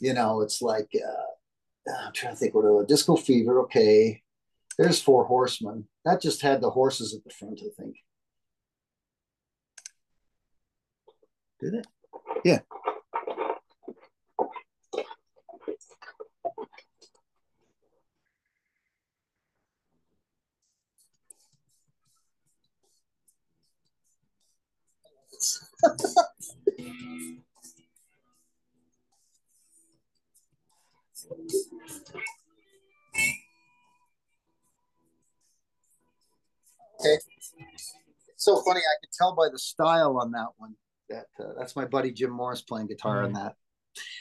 you 0.00 0.12
know, 0.12 0.40
it's 0.40 0.60
like 0.60 0.90
uh, 0.94 1.92
I'm 2.06 2.12
trying 2.12 2.34
to 2.34 2.38
think 2.38 2.54
what 2.54 2.64
it 2.64 2.70
was. 2.70 2.86
Disco 2.86 3.16
Fever. 3.16 3.60
Okay, 3.62 4.22
there's 4.78 5.00
Four 5.00 5.24
Horsemen. 5.26 5.86
That 6.04 6.20
just 6.20 6.42
had 6.42 6.60
the 6.60 6.70
horses 6.70 7.14
at 7.14 7.22
the 7.24 7.30
front, 7.30 7.60
I 7.62 7.70
think. 7.80 7.96
Did 11.60 11.74
it? 11.74 11.86
Yeah. 12.44 12.58
Okay. 25.84 26.04
It's 37.14 37.28
so 38.36 38.62
funny. 38.62 38.80
I 38.80 38.96
could 39.00 39.12
tell 39.12 39.34
by 39.34 39.48
the 39.50 39.58
style 39.58 40.18
on 40.18 40.30
that 40.32 40.48
one 40.58 40.74
that 41.08 41.26
uh, 41.38 41.52
that's 41.58 41.74
my 41.74 41.84
buddy 41.84 42.12
Jim 42.12 42.30
Morris 42.30 42.62
playing 42.62 42.86
guitar 42.86 43.24
on 43.24 43.32
that. 43.32 43.56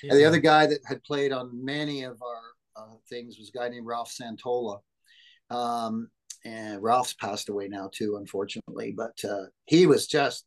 Yeah. 0.04 0.12
And 0.12 0.19
the 0.19 0.26
other 0.26 0.39
guy 0.39 0.67
that 0.67 0.80
had 0.86 1.04
played 1.04 1.32
on 1.32 1.63
many 1.63 2.04
of 2.04 2.21
our 2.21 2.41
uh, 2.76 2.95
things 3.10 3.38
was 3.38 3.50
a 3.50 3.58
guy 3.58 3.69
named 3.69 3.86
Ralph 3.86 4.12
Santolla. 4.12 4.80
Um, 5.50 6.10
and 6.43 6.82
Ralph's 6.82 7.13
passed 7.13 7.50
away 7.50 7.67
now 7.67 7.89
too, 7.93 8.17
unfortunately. 8.17 8.93
But 8.95 9.17
uh, 9.24 9.45
he 9.65 9.86
was 9.86 10.08
just, 10.08 10.45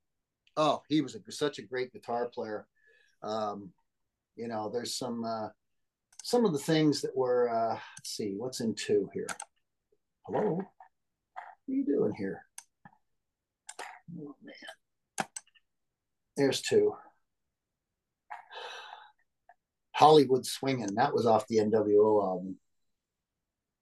oh, 0.57 0.83
he 0.89 1.01
was 1.01 1.15
a, 1.15 1.33
such 1.33 1.59
a 1.59 1.63
great 1.63 1.93
guitar 1.93 2.27
player. 2.27 2.67
Um, 3.23 3.71
you 4.37 4.49
know, 4.49 4.69
there's 4.69 4.97
some 4.97 5.25
uh, 5.25 5.49
some 6.23 6.45
of 6.45 6.53
the 6.53 6.59
things 6.59 7.01
that 7.03 7.17
were. 7.17 7.51
Uh, 7.51 7.79
let's 7.99 8.11
see, 8.11 8.35
what's 8.37 8.61
in 8.61 8.75
two 8.75 9.09
here? 9.13 9.29
Hello, 10.27 10.41
what 10.41 10.65
are 10.65 11.73
you 11.75 11.85
doing 11.85 12.15
here? 12.17 12.43
Oh 14.21 14.35
man, 14.43 15.27
there's 16.37 16.61
two. 16.61 16.95
Hollywood 19.95 20.45
Swinging. 20.45 20.97
That 20.97 21.15
was 21.15 21.25
off 21.25 21.47
the 21.47 21.59
NWO 21.59 22.23
album. 22.25 22.57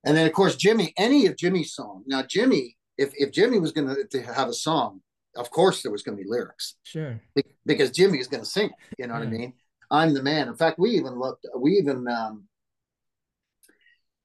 And 0.05 0.17
then, 0.17 0.27
of 0.27 0.33
course, 0.33 0.57
Jimmy, 0.57 0.93
any 0.97 1.27
of 1.27 1.37
Jimmy's 1.37 1.75
songs. 1.75 2.05
Now, 2.07 2.23
Jimmy, 2.23 2.77
if, 2.99 3.13
if 3.17 3.33
Jimmy 3.33 3.59
was 3.59 3.73
going 3.73 3.95
to 4.11 4.23
have 4.23 4.49
a 4.49 4.53
song, 4.53 5.01
of 5.37 5.51
course 5.51 5.83
there 5.83 5.92
was 5.92 6.03
going 6.03 6.16
to 6.16 6.23
be 6.23 6.29
lyrics 6.29 6.77
Sure. 6.83 7.21
because 7.64 7.90
Jimmy 7.90 8.18
is 8.18 8.29
going 8.29 8.42
to 8.42 8.49
sing. 8.49 8.71
You 8.99 9.07
know 9.07 9.14
what 9.14 9.23
I 9.23 9.27
mean? 9.27 9.55
I'm 9.90 10.14
the 10.14 10.23
man. 10.23 10.49
In 10.49 10.57
fact, 10.57 10.79
we 10.79 10.90
even 10.90 11.18
looked, 11.18 11.47
we 11.57 11.73
even, 11.73 12.07
um, 12.09 12.45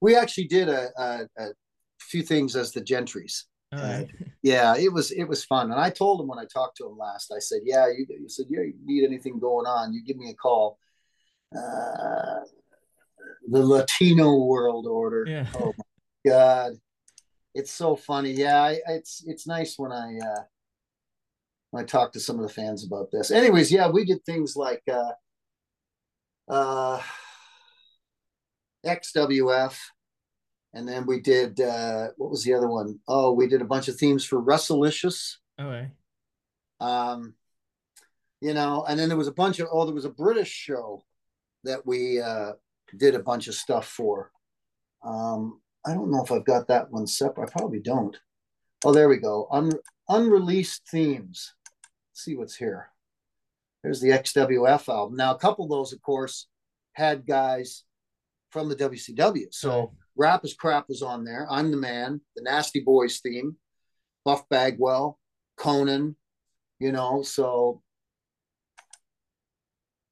we 0.00 0.16
actually 0.16 0.46
did 0.46 0.68
a, 0.68 0.88
a, 0.96 1.28
a 1.38 1.46
few 2.00 2.22
things 2.22 2.56
as 2.56 2.72
the 2.72 2.80
Gentrys. 2.80 3.44
Right. 3.72 4.08
Yeah, 4.40 4.76
it 4.76 4.92
was 4.92 5.10
it 5.10 5.24
was 5.24 5.44
fun. 5.44 5.72
And 5.72 5.80
I 5.80 5.90
told 5.90 6.20
him 6.20 6.28
when 6.28 6.38
I 6.38 6.44
talked 6.44 6.76
to 6.76 6.86
him 6.86 6.96
last, 6.96 7.32
I 7.36 7.40
said, 7.40 7.62
"Yeah, 7.64 7.88
you, 7.88 8.06
you 8.08 8.28
said, 8.28 8.46
yeah, 8.48 8.60
you 8.60 8.74
need 8.84 9.04
anything 9.04 9.40
going 9.40 9.66
on, 9.66 9.92
you 9.92 10.00
give 10.02 10.16
me 10.16 10.30
a 10.30 10.34
call." 10.34 10.78
Uh, 11.54 12.44
the 13.50 13.58
Latino 13.66 14.36
World 14.44 14.86
Order. 14.86 15.24
Yeah. 15.28 15.46
Oh 15.56 15.74
my 15.76 16.30
God, 16.30 16.72
it's 17.52 17.72
so 17.72 17.96
funny. 17.96 18.30
Yeah, 18.30 18.62
I, 18.62 18.78
it's 18.86 19.24
it's 19.26 19.46
nice 19.46 19.74
when 19.76 19.90
I 19.90 20.16
uh, 20.18 20.42
I 21.76 21.84
talk 21.84 22.12
to 22.12 22.20
some 22.20 22.36
of 22.36 22.42
the 22.42 22.52
fans 22.52 22.84
about 22.84 23.10
this. 23.10 23.30
Anyways, 23.30 23.70
yeah, 23.70 23.88
we 23.88 24.04
did 24.04 24.24
things 24.24 24.56
like 24.56 24.82
uh, 24.90 25.12
uh, 26.48 27.00
XWF. 28.86 29.76
And 30.74 30.86
then 30.86 31.06
we 31.06 31.20
did 31.20 31.60
uh, 31.60 32.08
what 32.16 32.30
was 32.30 32.44
the 32.44 32.54
other 32.54 32.68
one? 32.68 33.00
Oh, 33.08 33.32
we 33.32 33.46
did 33.46 33.62
a 33.62 33.66
bunch 33.66 33.88
of 33.88 33.96
themes 33.96 34.24
for 34.24 34.40
Russelicious. 34.40 35.36
Right. 35.58 35.90
Um, 36.80 37.34
you 38.40 38.54
know, 38.54 38.84
and 38.88 38.98
then 38.98 39.08
there 39.08 39.18
was 39.18 39.28
a 39.28 39.32
bunch 39.32 39.58
of 39.58 39.68
oh, 39.72 39.84
there 39.86 39.94
was 39.94 40.04
a 40.04 40.10
British 40.10 40.50
show 40.50 41.02
that 41.64 41.84
we 41.86 42.20
uh, 42.20 42.52
did 42.96 43.14
a 43.14 43.22
bunch 43.22 43.48
of 43.48 43.54
stuff 43.54 43.86
for. 43.86 44.30
Um, 45.02 45.60
I 45.86 45.94
don't 45.94 46.10
know 46.10 46.22
if 46.22 46.30
I've 46.30 46.44
got 46.44 46.68
that 46.68 46.90
one 46.90 47.06
separate. 47.06 47.48
I 47.48 47.58
probably 47.58 47.80
don't. 47.80 48.16
Oh, 48.84 48.92
there 48.92 49.08
we 49.08 49.16
go. 49.16 49.48
Un- 49.50 49.72
unreleased 50.08 50.82
themes. 50.90 51.54
See 52.18 52.34
what's 52.34 52.56
here. 52.56 52.90
There's 53.84 54.00
the 54.00 54.08
XWF 54.08 54.88
album. 54.92 55.16
Now, 55.16 55.32
a 55.32 55.38
couple 55.38 55.64
of 55.64 55.70
those, 55.70 55.92
of 55.92 56.02
course, 56.02 56.48
had 56.94 57.24
guys 57.24 57.84
from 58.50 58.68
the 58.68 58.74
WCW. 58.74 59.46
So 59.54 59.78
Right. 59.78 59.88
Rap 60.16 60.44
is 60.44 60.52
Crap 60.54 60.88
was 60.88 61.00
on 61.00 61.22
there. 61.24 61.46
I'm 61.48 61.70
the 61.70 61.76
Man, 61.76 62.20
the 62.34 62.42
Nasty 62.42 62.80
Boys 62.80 63.20
theme, 63.20 63.56
Buff 64.24 64.48
Bagwell, 64.48 65.16
Konnan, 65.60 66.16
you 66.80 66.90
know, 66.90 67.22
so 67.22 67.82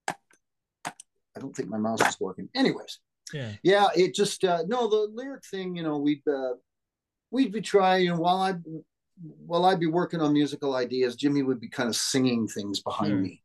I 0.08 1.40
don't 1.40 1.54
think 1.56 1.68
my 1.68 1.76
mouse 1.78 2.06
is 2.08 2.20
working. 2.20 2.48
Anyways, 2.54 3.00
Yeah. 3.32 3.52
yeah, 3.64 3.88
it 3.96 4.14
just 4.14 4.44
uh 4.44 4.62
no 4.68 4.88
the 4.88 5.10
lyric 5.12 5.44
thing, 5.44 5.74
you 5.76 5.82
know, 5.82 5.98
we'd 5.98 6.22
uh 6.28 6.54
we'd 7.32 7.50
be 7.52 7.60
trying, 7.62 8.04
you 8.04 8.10
know, 8.10 8.20
while 8.20 8.36
I 8.40 8.54
while 9.46 9.64
I'd 9.64 9.80
be 9.80 9.86
working 9.86 10.20
on 10.20 10.32
musical 10.32 10.74
ideas, 10.74 11.16
Jimmy 11.16 11.42
would 11.42 11.60
be 11.60 11.68
kind 11.68 11.88
of 11.88 11.96
singing 11.96 12.46
things 12.48 12.80
behind 12.80 13.12
Sure. 13.12 13.20
me. 13.20 13.42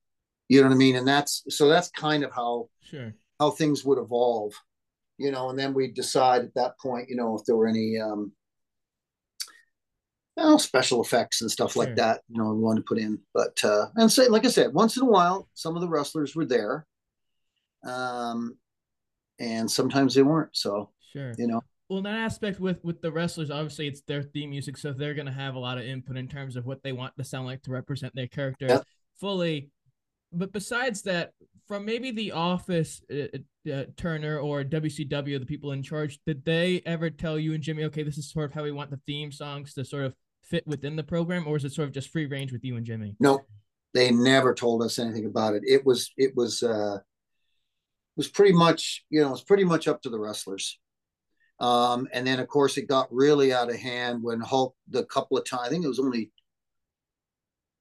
You 0.50 0.62
know 0.62 0.68
what 0.68 0.74
I 0.74 0.78
mean? 0.78 0.98
And 0.98 1.08
that's 1.08 1.44
so 1.50 1.70
that's 1.70 1.90
kind 1.92 2.24
of 2.24 2.32
how 2.34 2.70
Sure. 2.82 3.14
how 3.40 3.52
things 3.52 3.86
would 3.86 3.98
evolve, 3.98 4.54
you 5.18 5.32
know, 5.32 5.50
and 5.50 5.58
then 5.58 5.74
we'd 5.74 5.94
decide 5.94 6.44
at 6.44 6.54
that 6.56 6.78
point, 6.80 7.10
you 7.10 7.16
know, 7.16 7.38
if 7.38 7.46
there 7.46 7.56
were 7.56 7.68
any 7.68 8.00
um 8.00 8.34
know, 10.38 10.58
special 10.58 11.02
effects 11.02 11.42
and 11.42 11.52
stuff 11.52 11.76
like 11.76 11.96
that, 11.96 12.22
you 12.30 12.42
know, 12.42 12.54
we 12.54 12.60
wanted 12.60 12.82
to 12.82 12.86
put 12.88 12.98
in. 12.98 13.20
But 13.34 13.64
uh 13.64 13.88
and 13.96 14.12
say 14.12 14.28
like 14.28 14.46
I 14.46 14.50
said, 14.50 14.74
once 14.74 14.98
in 14.98 15.04
a 15.04 15.10
while, 15.10 15.50
some 15.54 15.76
of 15.76 15.82
the 15.82 15.90
wrestlers 15.90 16.36
were 16.36 16.46
there. 16.46 16.86
Um 17.84 18.58
and 19.40 19.70
sometimes 19.70 20.14
they 20.14 20.22
weren't. 20.24 20.56
So, 20.56 20.92
Sure. 21.12 21.34
you 21.38 21.48
know, 21.48 21.64
Well, 21.92 21.98
in 21.98 22.06
that 22.06 22.16
aspect 22.16 22.62
with 22.62 22.82
with 22.86 23.02
the 23.02 23.12
wrestlers, 23.12 23.52
obviously 23.52 23.86
it's 23.86 24.00
their 24.04 24.24
theme 24.24 24.52
music, 24.52 24.78
so 24.78 24.94
they're 24.94 25.14
gonna 25.14 25.30
have 25.30 25.56
a 25.56 25.60
lot 25.60 25.78
of 25.78 25.84
input 25.84 26.16
in 26.16 26.30
terms 26.30 26.56
of 26.56 26.66
what 26.66 26.82
they 26.84 26.94
want 26.94 27.18
to 27.18 27.26
sound 27.26 27.48
like 27.48 27.64
to 27.64 27.72
represent 27.72 28.16
their 28.16 28.28
character 28.28 28.82
fully. 29.20 29.72
But 30.32 30.54
besides 30.54 31.02
that, 31.02 31.34
from 31.68 31.84
maybe 31.84 32.12
the 32.12 32.32
Office, 32.32 33.02
uh, 33.12 33.38
uh, 33.70 33.84
Turner 33.98 34.40
or 34.40 34.64
WCW, 34.64 35.38
the 35.38 35.46
people 35.46 35.74
in 35.74 35.84
charge, 35.84 36.22
did 36.26 36.46
they 36.46 36.82
ever 36.86 37.10
tell 37.10 37.38
you 37.38 37.54
and 37.54 37.62
Jimmy, 37.62 37.84
okay, 37.84 38.04
this 38.04 38.18
is 38.18 38.32
sort 38.32 38.46
of 38.46 38.54
how 38.54 38.64
we 38.64 38.72
want 38.72 38.90
the 38.90 39.02
theme 39.06 39.34
songs 39.34 39.74
to 39.74 39.84
sort 39.84 40.06
of 40.06 40.16
fit 40.44 40.66
within 40.66 40.96
the 40.96 41.04
program, 41.04 41.46
or 41.46 41.58
is 41.58 41.66
it 41.66 41.74
sort 41.74 41.90
of 41.90 41.94
just 41.94 42.10
free 42.10 42.26
range 42.26 42.54
with 42.54 42.64
you 42.64 42.78
and 42.78 42.86
Jimmy? 42.86 43.18
no, 43.20 43.42
they 43.94 44.12
never 44.12 44.54
told 44.54 44.82
us 44.82 44.98
anything 44.98 45.26
about 45.26 45.56
it. 45.56 45.64
It 45.66 45.86
was 45.86 46.10
it 46.16 46.38
was 46.38 46.64
uh 46.64 47.00
it 47.00 48.16
was 48.16 48.30
pretty 48.30 48.54
much, 48.54 49.04
you 49.10 49.20
know, 49.20 49.34
it's 49.34 49.44
pretty 49.44 49.66
much 49.66 49.90
up 49.90 50.02
to 50.04 50.10
the 50.10 50.20
wrestlers. 50.20 50.80
Um, 51.62 52.08
and 52.12 52.26
then 52.26 52.40
of 52.40 52.48
course 52.48 52.78
it 52.78 52.88
got 52.88 53.08
really 53.14 53.54
out 53.54 53.70
of 53.70 53.76
hand 53.78 54.24
when 54.24 54.42
Hulk 54.42 54.76
the 54.90 55.06
couple 55.06 55.38
of 55.38 55.46
times, 55.46 55.68
I 55.68 55.70
think 55.70 55.86
it 55.86 55.88
was 55.88 56.00
only 56.00 56.32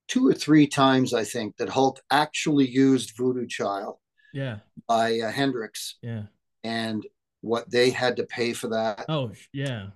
two 0.07 0.26
or 0.28 0.35
three 0.35 0.66
times, 0.66 1.14
I 1.14 1.24
think, 1.24 1.57
that 1.57 1.68
Hulk 1.68 2.01
actually 2.11 2.68
used 2.68 3.16
Voodoo 3.16 3.47
Child 3.47 3.97
Yeah, 4.35 4.59
by 4.87 5.20
uh, 5.20 5.31
Hendrix 5.31 5.97
yeah. 6.03 6.24
and 6.62 7.07
what 7.41 7.70
they 7.70 7.91
had 7.91 8.16
to 8.16 8.24
pay 8.24 8.53
for 8.53 8.68
that. 8.68 9.07
Oh, 9.09 9.33
yeah. 9.53 9.87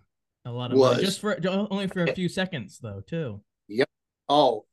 A 0.47 0.51
lot 0.51 0.73
of 0.73 0.79
money. 0.79 0.97
Was- 0.97 1.05
just 1.05 1.21
for 1.21 1.39
only 1.47 1.89
for 1.89 2.05
a 2.05 2.15
few 2.15 2.29
seconds 2.29 2.79
though, 2.79 3.03
too. 3.07 3.41
Yep. 3.69 3.89
Oh, 4.29 4.65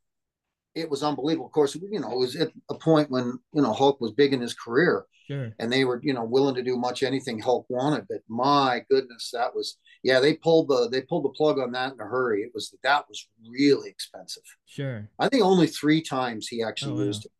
it 0.76 0.89
was 0.89 1.03
unbelievable. 1.03 1.47
Of 1.47 1.51
course, 1.51 1.76
you 1.76 1.99
know, 1.99 2.11
it 2.11 2.17
was 2.17 2.36
at 2.36 2.51
a 2.69 2.76
point 2.76 3.09
when 3.11 3.38
you 3.53 3.61
know 3.61 3.74
Hulk 3.74 3.99
was 4.01 4.11
big 4.11 4.34
in 4.34 4.41
his 4.41 4.53
career, 4.53 5.05
Sure. 5.28 5.51
and 5.59 5.72
they 5.72 5.84
were 5.86 5.99
you 6.03 6.13
know 6.13 6.24
willing 6.24 6.55
to 6.55 6.63
do 6.63 6.78
much 6.78 7.03
anything 7.03 7.39
Hulk 7.39 7.65
wanted. 7.69 8.05
But 8.09 8.22
my 8.30 8.84
goodness, 8.89 9.32
that 9.34 9.53
was 9.53 9.78
yeah. 10.03 10.19
They 10.19 10.36
pulled 10.36 10.69
the 10.69 10.88
they 10.89 11.01
pulled 11.01 11.26
the 11.26 11.30
plug 11.30 11.59
on 11.59 11.72
that 11.74 11.93
in 11.93 11.99
a 11.99 12.05
hurry. 12.05 12.41
It 12.43 12.51
was 12.53 12.74
that 12.84 13.05
was 13.09 13.28
really 13.49 13.89
expensive. 13.89 14.43
Sure. 14.65 15.09
I 15.19 15.28
think 15.30 15.43
only 15.43 15.67
three 15.67 16.01
times 16.01 16.47
he 16.47 16.63
actually 16.63 16.93
Oh, 16.93 16.95
wow. 16.97 17.03
used 17.03 17.26
it, 17.26 17.32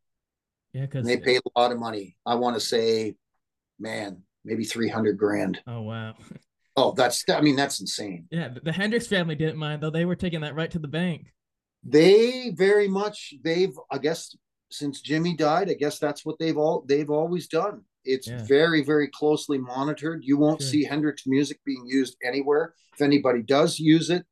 Yeah, 0.74 0.82
because 0.82 1.00
and 1.00 1.08
they 1.08 1.16
paid 1.22 1.40
a 1.54 1.58
lot 1.58 1.72
of 1.72 1.78
money. 1.78 2.16
I 2.26 2.34
want 2.34 2.54
to 2.56 2.60
say, 2.60 3.16
man, 3.78 4.22
maybe 4.44 4.64
three 4.64 4.88
hundred 4.88 5.16
grand. 5.18 5.60
Oh 5.66 5.82
wow. 5.82 6.14
Oh, 6.74 6.92
that's 6.96 7.22
I 7.28 7.42
mean 7.42 7.54
that's 7.56 7.80
insane. 7.82 8.26
Yeah, 8.30 8.48
the, 8.48 8.60
the 8.60 8.72
Hendrix 8.72 9.06
family 9.06 9.34
didn't 9.34 9.58
mind 9.58 9.82
though. 9.82 9.90
They 9.90 10.06
were 10.06 10.16
taking 10.16 10.40
that 10.40 10.54
right 10.54 10.70
to 10.70 10.78
the 10.78 10.88
bank. 10.88 11.26
They 11.84 12.50
very 12.50 12.88
much 12.88 13.34
they've 13.42 13.76
I 13.90 13.98
guess 13.98 14.36
since 14.70 15.00
Jimmy 15.00 15.36
died, 15.36 15.68
I 15.70 15.74
guess 15.74 15.98
that's 15.98 16.24
what 16.24 16.38
they've 16.38 16.56
all 16.56 16.84
they've 16.86 17.10
always 17.10 17.48
done. 17.48 17.82
It's 18.04 18.28
Yeah. 18.28 18.44
very 18.44 18.82
very 18.82 19.08
closely 19.08 19.58
monitored. 19.58 20.24
You 20.24 20.36
won't 20.36 20.60
Sure. 20.62 20.70
see 20.70 20.84
Hendrix 20.84 21.26
music 21.26 21.60
being 21.64 21.84
used 21.86 22.16
anywhere. 22.24 22.74
If 22.94 23.02
anybody 23.02 23.42
does 23.42 23.78
use 23.78 24.10
it, 24.10 24.24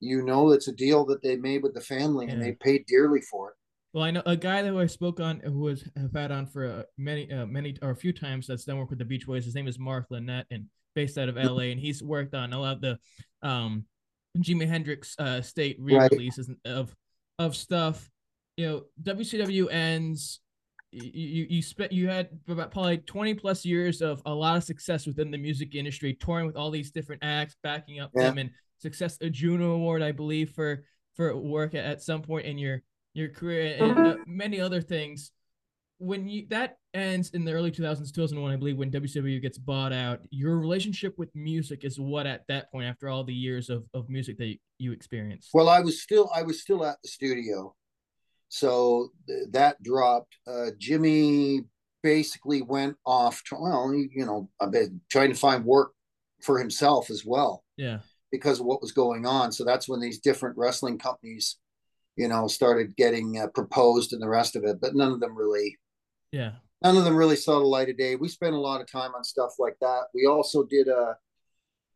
you 0.00 0.22
know 0.22 0.52
it's 0.52 0.68
a 0.68 0.72
deal 0.72 1.04
that 1.06 1.22
they 1.22 1.36
made 1.36 1.62
with 1.62 1.74
the 1.74 1.80
family 1.80 2.28
and 2.28 2.42
they 2.42 2.52
paid 2.52 2.84
dearly 2.86 3.20
for 3.20 3.50
it. 3.50 3.54
Well, 3.94 4.04
I 4.04 4.10
know 4.10 4.22
a 4.26 4.36
guy 4.36 4.60
that 4.62 4.76
I 4.76 4.86
spoke 4.86 5.18
on 5.18 5.40
who 5.40 5.60
was 5.60 5.82
have 5.96 6.12
had 6.12 6.30
on 6.30 6.46
for 6.46 6.66
uh, 6.66 6.82
many, 6.98 7.32
uh, 7.32 7.46
many 7.46 7.76
or 7.80 7.90
a 7.90 7.96
few 7.96 8.12
times 8.12 8.46
that's 8.46 8.64
done 8.64 8.76
work 8.78 8.90
with 8.90 8.98
the 8.98 9.04
Beach 9.04 9.26
Boys. 9.26 9.46
His 9.46 9.54
name 9.54 9.66
is 9.66 9.78
Mark 9.78 10.06
Linett 10.10 10.46
and 10.50 10.66
based 10.94 11.16
out 11.16 11.28
of 11.30 11.36
LA, 11.36 11.70
and 11.72 11.80
he's 11.80 12.02
worked 12.02 12.34
on 12.34 12.52
a 12.52 12.60
lot 12.60 12.76
of 12.76 12.80
the 12.82 12.98
um, 13.42 13.86
Jimi 14.40 14.66
Hendrix 14.68 15.14
uh, 15.18 15.40
state 15.42 15.76
re-releases 15.80 16.50
of 16.64 16.94
of 17.38 17.56
stuff. 17.56 18.10
You 18.56 18.66
know, 18.66 18.82
WCW 19.02 19.70
ends. 19.70 20.40
You 20.90 21.10
you 21.12 21.46
you 21.50 21.62
spent 21.62 21.92
you 21.92 22.08
had 22.08 22.30
about 22.48 22.70
probably 22.70 22.98
twenty 22.98 23.34
plus 23.34 23.64
years 23.64 24.00
of 24.00 24.22
a 24.26 24.34
lot 24.34 24.56
of 24.56 24.64
success 24.64 25.06
within 25.06 25.30
the 25.30 25.38
music 25.38 25.74
industry, 25.74 26.14
touring 26.14 26.46
with 26.46 26.56
all 26.56 26.70
these 26.70 26.90
different 26.90 27.22
acts, 27.22 27.56
backing 27.62 28.00
up 28.00 28.10
Yeah. 28.14 28.28
them, 28.28 28.38
and 28.38 28.50
success 28.78 29.18
a 29.20 29.28
Juno 29.28 29.72
Award, 29.72 30.02
I 30.02 30.12
believe, 30.12 30.50
for 30.50 30.84
for 31.14 31.36
work 31.36 31.74
at, 31.74 31.84
at 31.84 32.02
some 32.02 32.22
point 32.22 32.46
in 32.46 32.58
your 32.58 32.82
your 33.14 33.28
career 33.28 33.76
and 33.78 34.06
uh, 34.06 34.16
many 34.26 34.60
other 34.60 34.80
things. 34.80 35.30
When 35.98 36.28
you 36.28 36.46
that 36.50 36.78
ends 36.94 37.30
in 37.30 37.44
the 37.44 37.52
early 37.52 37.70
2000s, 37.70 38.12
2001, 38.12 38.52
I 38.52 38.56
believe, 38.56 38.76
when 38.76 38.90
WCW 38.90 39.40
gets 39.40 39.58
bought 39.58 39.92
out, 39.92 40.20
your 40.30 40.58
relationship 40.58 41.18
with 41.18 41.34
music 41.34 41.84
is 41.84 42.00
what 42.00 42.26
at 42.26 42.46
that 42.48 42.70
point, 42.70 42.86
after 42.86 43.08
all 43.08 43.24
the 43.24 43.34
years 43.34 43.70
of, 43.70 43.84
of 43.94 44.08
music 44.08 44.38
that 44.38 44.46
you, 44.46 44.58
you 44.78 44.92
experienced. 44.92 45.50
Well, 45.52 45.68
I 45.68 45.80
was 45.80 46.02
still 46.02 46.30
I 46.34 46.42
was 46.42 46.60
still 46.60 46.84
at 46.84 46.96
the 47.02 47.08
studio, 47.08 47.74
so 48.48 49.10
th- 49.26 49.48
that 49.50 49.82
dropped. 49.82 50.36
Uh, 50.46 50.70
Jimmy 50.78 51.62
basically 52.02 52.62
went 52.62 52.96
off. 53.04 53.42
To, 53.44 53.56
well, 53.60 53.92
you 53.94 54.24
know, 54.24 54.48
I've 54.60 54.72
been 54.72 55.00
trying 55.10 55.30
to 55.30 55.38
find 55.38 55.64
work 55.64 55.92
for 56.42 56.58
himself 56.58 57.10
as 57.10 57.24
well 57.24 57.64
yeah, 57.76 57.98
because 58.30 58.60
of 58.60 58.66
what 58.66 58.80
was 58.80 58.92
going 58.92 59.26
on. 59.26 59.52
So 59.52 59.64
that's 59.64 59.88
when 59.88 60.00
these 60.00 60.20
different 60.20 60.56
wrestling 60.56 60.98
companies, 60.98 61.56
you 62.16 62.28
know, 62.28 62.46
started 62.46 62.96
getting 62.96 63.38
uh, 63.38 63.48
proposed 63.48 64.12
and 64.12 64.22
the 64.22 64.28
rest 64.28 64.56
of 64.56 64.64
it. 64.64 64.80
But 64.80 64.94
none 64.94 65.12
of 65.12 65.20
them 65.20 65.36
really, 65.36 65.76
yeah, 66.32 66.52
none 66.82 66.96
of 66.96 67.04
them 67.04 67.16
really 67.16 67.36
saw 67.36 67.58
the 67.58 67.66
light 67.66 67.88
of 67.88 67.96
day. 67.96 68.16
We 68.16 68.28
spent 68.28 68.54
a 68.54 68.60
lot 68.60 68.80
of 68.80 68.90
time 68.90 69.12
on 69.14 69.24
stuff 69.24 69.54
like 69.58 69.76
that. 69.80 70.04
We 70.14 70.26
also 70.26 70.64
did 70.64 70.88
a. 70.88 71.16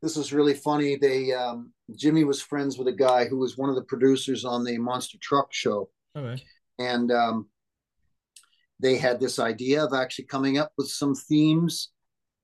This 0.00 0.16
was 0.16 0.32
really 0.32 0.54
funny. 0.54 0.96
They 0.96 1.32
um, 1.32 1.72
Jimmy 1.94 2.24
was 2.24 2.42
friends 2.42 2.76
with 2.76 2.88
a 2.88 2.92
guy 2.92 3.26
who 3.26 3.38
was 3.38 3.56
one 3.56 3.70
of 3.70 3.76
the 3.76 3.84
producers 3.84 4.44
on 4.44 4.64
the 4.64 4.78
Monster 4.78 5.18
Truck 5.20 5.48
Show, 5.52 5.90
okay, 6.16 6.42
and 6.78 7.12
um, 7.12 7.48
they 8.80 8.96
had 8.96 9.20
this 9.20 9.38
idea 9.38 9.84
of 9.84 9.94
actually 9.94 10.24
coming 10.24 10.58
up 10.58 10.72
with 10.76 10.88
some 10.88 11.14
themes 11.14 11.90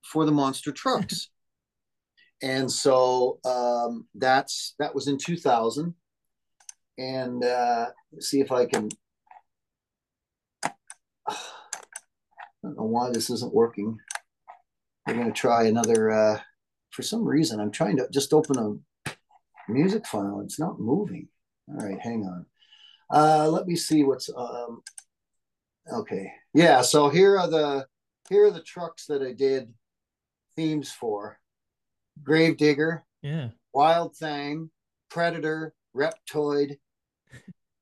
for 0.04 0.24
the 0.24 0.32
monster 0.32 0.72
trucks. 0.72 1.30
and 2.42 2.70
so 2.70 3.40
um, 3.44 4.06
that's 4.14 4.74
that 4.78 4.94
was 4.94 5.08
in 5.08 5.18
2000 5.18 5.94
and 6.98 7.44
uh, 7.44 7.86
see 8.20 8.40
if 8.40 8.50
i 8.50 8.66
can 8.66 8.88
i 12.62 12.68
don't 12.68 12.76
know 12.76 12.84
why 12.84 13.10
this 13.10 13.30
isn't 13.30 13.54
working. 13.54 13.98
We're 15.06 15.14
going 15.14 15.26
to 15.26 15.32
try 15.32 15.64
another 15.64 16.10
uh, 16.10 16.40
for 16.90 17.02
some 17.02 17.24
reason 17.24 17.60
i'm 17.60 17.70
trying 17.70 17.96
to 17.96 18.08
just 18.10 18.32
open 18.32 18.58
a 18.58 19.12
music 19.70 20.06
file. 20.06 20.40
It's 20.40 20.58
not 20.58 20.80
moving. 20.80 21.28
All 21.68 21.86
right 21.86 22.00
hang 22.00 22.24
on. 22.24 22.46
Uh, 23.10 23.48
let 23.48 23.66
me 23.66 23.76
see 23.76 24.04
what's 24.04 24.30
um, 24.34 24.82
okay. 25.92 26.32
Yeah 26.54 26.82
so 26.82 27.08
here 27.08 27.38
are 27.38 27.48
the 27.48 27.86
here 28.28 28.46
are 28.46 28.50
the 28.50 28.62
trucks 28.62 29.06
that 29.06 29.22
i 29.22 29.32
did 29.32 29.72
themes 30.56 30.90
for. 30.90 31.38
Gravedigger 32.22 33.04
yeah, 33.22 33.48
wild 33.72 34.16
thing 34.16 34.70
predator 35.10 35.74
reptoid 35.96 36.78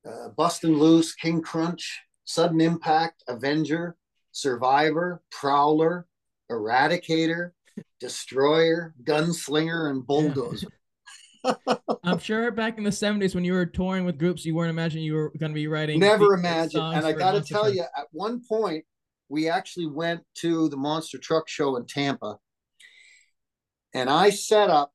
uh, 0.09 0.29
bustin 0.37 0.79
loose 0.79 1.15
king 1.15 1.43
crunch 1.43 2.01
sudden 2.25 2.61
impact 2.61 3.23
avenger 3.29 3.97
survivor 4.37 5.23
prowler 5.31 6.07
eradicator 6.53 7.53
destroyer 8.01 8.95
gunslinger 9.03 9.89
and 9.89 10.07
bulldozer 10.07 10.69
I'm 12.05 12.19
sure 12.19 12.51
back 12.51 12.77
in 12.77 12.85
the 12.85 12.91
70s 12.91 13.35
when 13.35 13.45
you 13.45 13.53
were 13.53 13.65
touring 13.65 14.05
with 14.05 14.19
groups, 14.19 14.45
you 14.45 14.57
weren't 14.57 14.69
imagining 14.69 15.05
you 15.05 15.15
were 15.15 15.33
going 15.39 15.53
to 15.53 15.55
be 15.55 15.69
writing. 15.69 16.01
never 16.01 16.35
imagined 16.35 16.83
and 16.83 17.07
i 17.07 17.13
gotta 17.13 17.41
tell 17.41 17.63
Truck. 17.63 17.75
you 17.75 17.85
at 17.97 18.09
one 18.13 18.43
point 18.47 18.85
we 19.31 19.49
actually 19.49 19.87
went 19.87 20.21
to 20.35 20.69
the 20.69 20.77
monster 20.77 21.17
truck 21.17 21.49
show 21.49 21.77
in 21.77 21.87
tampa 21.87 22.37
and 23.95 24.11
i 24.11 24.29
set 24.29 24.69
up 24.69 24.93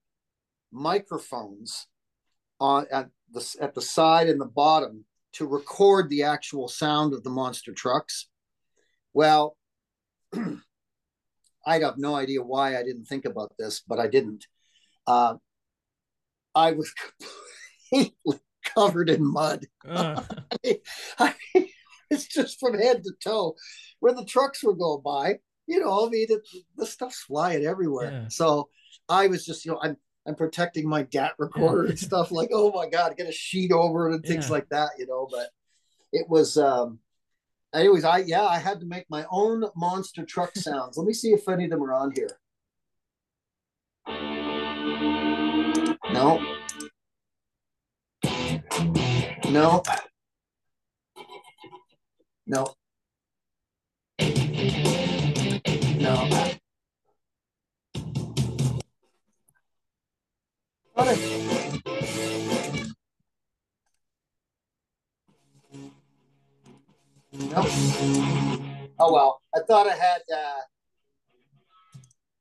microphones 0.72 1.88
on 2.60 2.86
at 2.92 3.10
the 3.32 3.56
at 3.60 3.74
the 3.74 3.82
side 3.82 4.30
and 4.30 4.39
the 4.39 4.46
bottom 4.46 5.04
to 5.34 5.48
record 5.48 6.10
the 6.10 6.22
actual 6.22 6.68
sound 6.68 7.14
of 7.14 7.24
the 7.24 7.30
monster 7.30 7.74
trucks 7.74 8.28
well 9.14 9.57
i 11.66 11.80
have 11.80 11.97
no 11.97 12.16
idea 12.16 12.41
why 12.41 12.78
i 12.78 12.84
didn't 12.84 13.05
think 13.05 13.26
about 13.26 13.51
this 13.57 13.82
but 13.88 13.99
i 13.99 14.07
didn't 14.07 14.47
uh, 15.07 15.36
i 16.55 16.72
was 16.72 16.93
completely 17.91 18.39
covered 18.64 19.09
in 19.09 19.26
mud 19.26 19.66
Uh, 19.86 20.24
I 21.20 21.36
mean, 21.53 21.68
it's 22.09 22.28
just 22.28 22.59
from 22.59 22.78
head 22.78 23.03
to 23.03 23.12
toe. 23.24 23.55
When 23.99 24.16
the 24.16 24.26
trucks 24.26 24.64
were 24.64 24.76
going 24.76 25.01
by, 25.03 25.39
you 25.68 25.80
know, 25.80 26.05
I 26.05 26.09
mean, 26.09 26.28
it, 26.30 26.41
the 26.78 26.86
stuff's 26.86 27.22
flying 27.24 27.66
everywhere. 27.66 28.12
Yeah. 28.12 28.28
So 28.30 28.70
I 29.09 29.28
was 29.28 29.45
just, 29.45 29.66
you 29.66 29.72
know, 29.72 29.80
I'm 29.82 29.97
I'm 30.28 30.36
protecting 30.36 30.88
my 30.88 31.03
DAT 31.03 31.34
recorder 31.39 31.86
and 31.86 31.97
stuff 31.99 32.32
like, 32.32 32.49
oh 32.53 32.72
my 32.72 32.88
god, 32.89 33.16
get 33.18 33.28
a 33.28 33.32
sheet 33.32 33.72
over 33.72 34.09
it 34.09 34.16
and 34.16 34.24
things 34.26 34.47
Yeah. 34.49 34.53
like 34.53 34.70
that, 34.70 34.91
you 34.97 35.07
know. 35.07 35.28
But 35.32 35.49
it 36.14 36.28
was, 36.30 36.57
um 36.57 36.99
anyways. 37.74 38.04
I 38.04 38.20
yeah, 38.20 38.46
I 38.46 38.60
had 38.60 38.80
to 38.82 38.86
make 38.86 39.06
my 39.10 39.26
own 39.32 39.66
monster 39.76 40.26
truck 40.26 40.52
sounds. 40.56 40.98
Let 40.98 41.08
me 41.08 41.14
see 41.14 41.30
if 41.32 41.48
any 41.48 41.66
of 41.66 41.72
them 41.72 41.84
are 41.84 41.94
on 41.94 42.12
here. 42.16 42.30
No. 46.14 46.40
No. 49.50 49.84
No. 52.46 52.76
No. 56.00 56.52
Okay. 60.98 61.71
Nope. 67.54 67.66
Oh 68.99 69.12
well. 69.12 69.41
I 69.56 69.60
thought 69.68 69.88
I 69.88 69.95
had 69.95 70.22
uh 70.34 70.62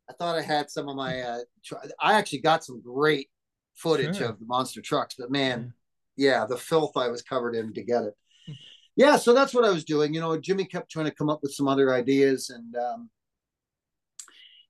I 0.09 0.13
thought 0.19 0.37
I 0.37 0.43
had 0.43 0.71
some 0.71 0.89
of 0.89 0.97
my 0.97 1.21
uh 1.21 1.39
tr- 1.65 1.75
I 2.01 2.15
actually 2.15 2.41
got 2.41 2.65
some 2.65 2.81
great 2.81 3.29
footage 3.75 4.19
Sure. 4.19 4.29
of 4.29 4.39
the 4.39 4.45
monster 4.47 4.81
trucks, 4.81 5.15
but 5.19 5.31
man, 5.31 5.73
Yeah. 6.17 6.41
yeah, 6.41 6.47
the 6.47 6.57
filth 6.57 6.97
I 6.97 7.09
was 7.09 7.23
covered 7.23 7.55
in 7.57 7.73
to 7.75 7.83
get 7.83 8.05
it. 8.05 8.15
Yeah, 8.97 9.17
so 9.17 9.33
that's 9.33 9.55
what 9.55 9.65
I 9.65 9.71
was 9.71 9.85
doing. 9.85 10.13
You 10.13 10.21
know, 10.21 10.37
Jimmy 10.37 10.65
kept 10.65 10.91
trying 10.91 11.07
to 11.07 11.15
come 11.15 11.31
up 11.31 11.41
with 11.43 11.53
some 11.55 11.67
other 11.69 11.95
ideas, 11.95 12.51
and 12.51 12.77
um, 12.77 13.11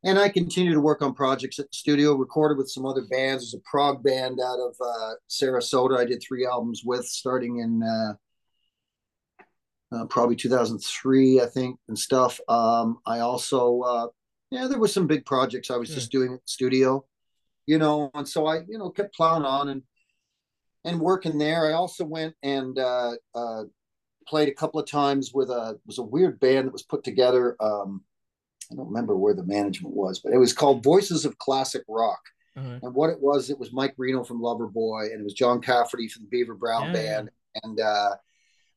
and 0.04 0.18
I 0.18 0.28
continued 0.28 0.74
to 0.74 0.80
work 0.80 1.02
on 1.02 1.12
projects 1.14 1.58
at 1.58 1.66
the 1.66 1.72
studio. 1.76 2.14
Recorded 2.14 2.56
with 2.56 2.70
some 2.70 2.86
other 2.86 3.02
bands. 3.10 3.42
There's 3.42 3.54
a 3.60 3.68
prog 3.70 4.02
band 4.02 4.38
out 4.40 4.58
of 4.60 4.74
uh, 4.80 5.14
Sarasota. 5.28 5.98
I 5.98 6.04
did 6.04 6.22
three 6.22 6.46
albums 6.46 6.82
with, 6.84 7.06
starting 7.06 7.58
in 7.58 7.82
uh, 7.82 8.14
uh, 9.92 10.06
probably 10.06 10.36
2003, 10.36 11.40
I 11.40 11.46
think, 11.46 11.78
and 11.88 11.98
stuff. 11.98 12.40
Um, 12.48 12.98
I 13.06 13.20
also, 13.20 13.80
uh, 13.80 14.06
yeah, 14.50 14.66
there 14.66 14.78
were 14.78 14.88
some 14.88 15.06
big 15.06 15.24
projects 15.24 15.70
I 15.70 15.76
was 15.76 15.88
Sure. 15.88 15.96
just 15.96 16.12
doing 16.12 16.34
at 16.34 16.40
the 16.40 16.48
studio, 16.48 17.04
you 17.66 17.78
know, 17.78 18.10
and 18.14 18.28
so 18.28 18.46
I, 18.46 18.60
you 18.68 18.78
know, 18.78 18.90
kept 18.90 19.14
plowing 19.14 19.44
on 19.44 19.68
and 19.68 19.82
and 20.84 20.98
working 20.98 21.36
there. 21.38 21.66
I 21.66 21.72
also 21.72 22.04
went 22.04 22.34
and 22.42 22.78
uh, 22.78 23.12
uh, 23.34 23.64
played 24.26 24.48
a 24.48 24.54
couple 24.54 24.80
of 24.80 24.88
times 24.88 25.32
with 25.34 25.50
a 25.50 25.78
was 25.86 25.98
a 25.98 26.02
weird 26.02 26.40
band 26.40 26.66
that 26.66 26.72
was 26.72 26.82
put 26.84 27.04
together. 27.04 27.56
Um, 27.60 28.02
I 28.72 28.76
don't 28.76 28.86
remember 28.86 29.16
where 29.16 29.34
the 29.34 29.44
management 29.44 29.94
was, 29.94 30.20
but 30.20 30.32
it 30.32 30.38
was 30.38 30.52
called 30.52 30.84
Voices 30.84 31.24
of 31.24 31.36
Classic 31.38 31.82
Rock. 31.88 32.20
Uh-huh. 32.56 32.78
And 32.82 32.94
what 32.94 33.10
it 33.10 33.20
was, 33.20 33.50
it 33.50 33.58
was 33.58 33.72
Mike 33.72 33.94
Reno 33.96 34.24
from 34.24 34.40
Loverboy, 34.40 35.10
and 35.12 35.20
it 35.20 35.24
was 35.24 35.34
John 35.34 35.60
Cafferty 35.60 36.08
from 36.08 36.22
the 36.22 36.28
Beaver 36.28 36.54
Brown 36.54 36.86
Yeah, 36.86 36.92
Band, 36.92 37.30
and 37.62 37.80
uh, 37.80 38.14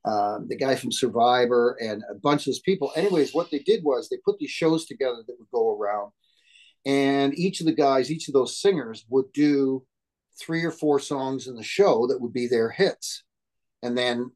uh, 0.05 0.39
the 0.47 0.57
guy 0.57 0.75
from 0.75 0.91
Survivor, 0.91 1.77
and 1.81 2.03
a 2.09 2.15
bunch 2.15 2.41
of 2.41 2.45
those 2.47 2.59
people. 2.59 2.91
Anyways, 2.95 3.33
what 3.33 3.49
they 3.51 3.59
did 3.59 3.83
was 3.83 4.09
they 4.09 4.17
put 4.25 4.37
these 4.39 4.49
shows 4.51 4.85
together 4.85 5.23
that 5.25 5.35
would 5.39 5.49
go 5.53 5.77
around, 5.77 6.11
and 6.85 7.37
each 7.37 7.59
of 7.61 7.65
the 7.65 7.73
guys, 7.73 8.11
each 8.11 8.27
of 8.27 8.33
those 8.33 8.59
singers 8.59 9.05
would 9.09 9.31
do 9.33 9.85
three 10.39 10.63
or 10.63 10.71
four 10.71 10.99
songs 10.99 11.47
in 11.47 11.55
the 11.55 11.63
show 11.63 12.07
that 12.07 12.19
would 12.19 12.33
be 12.33 12.47
their 12.47 12.69
hits, 12.69 13.23
and 13.81 13.97
then 13.97 14.31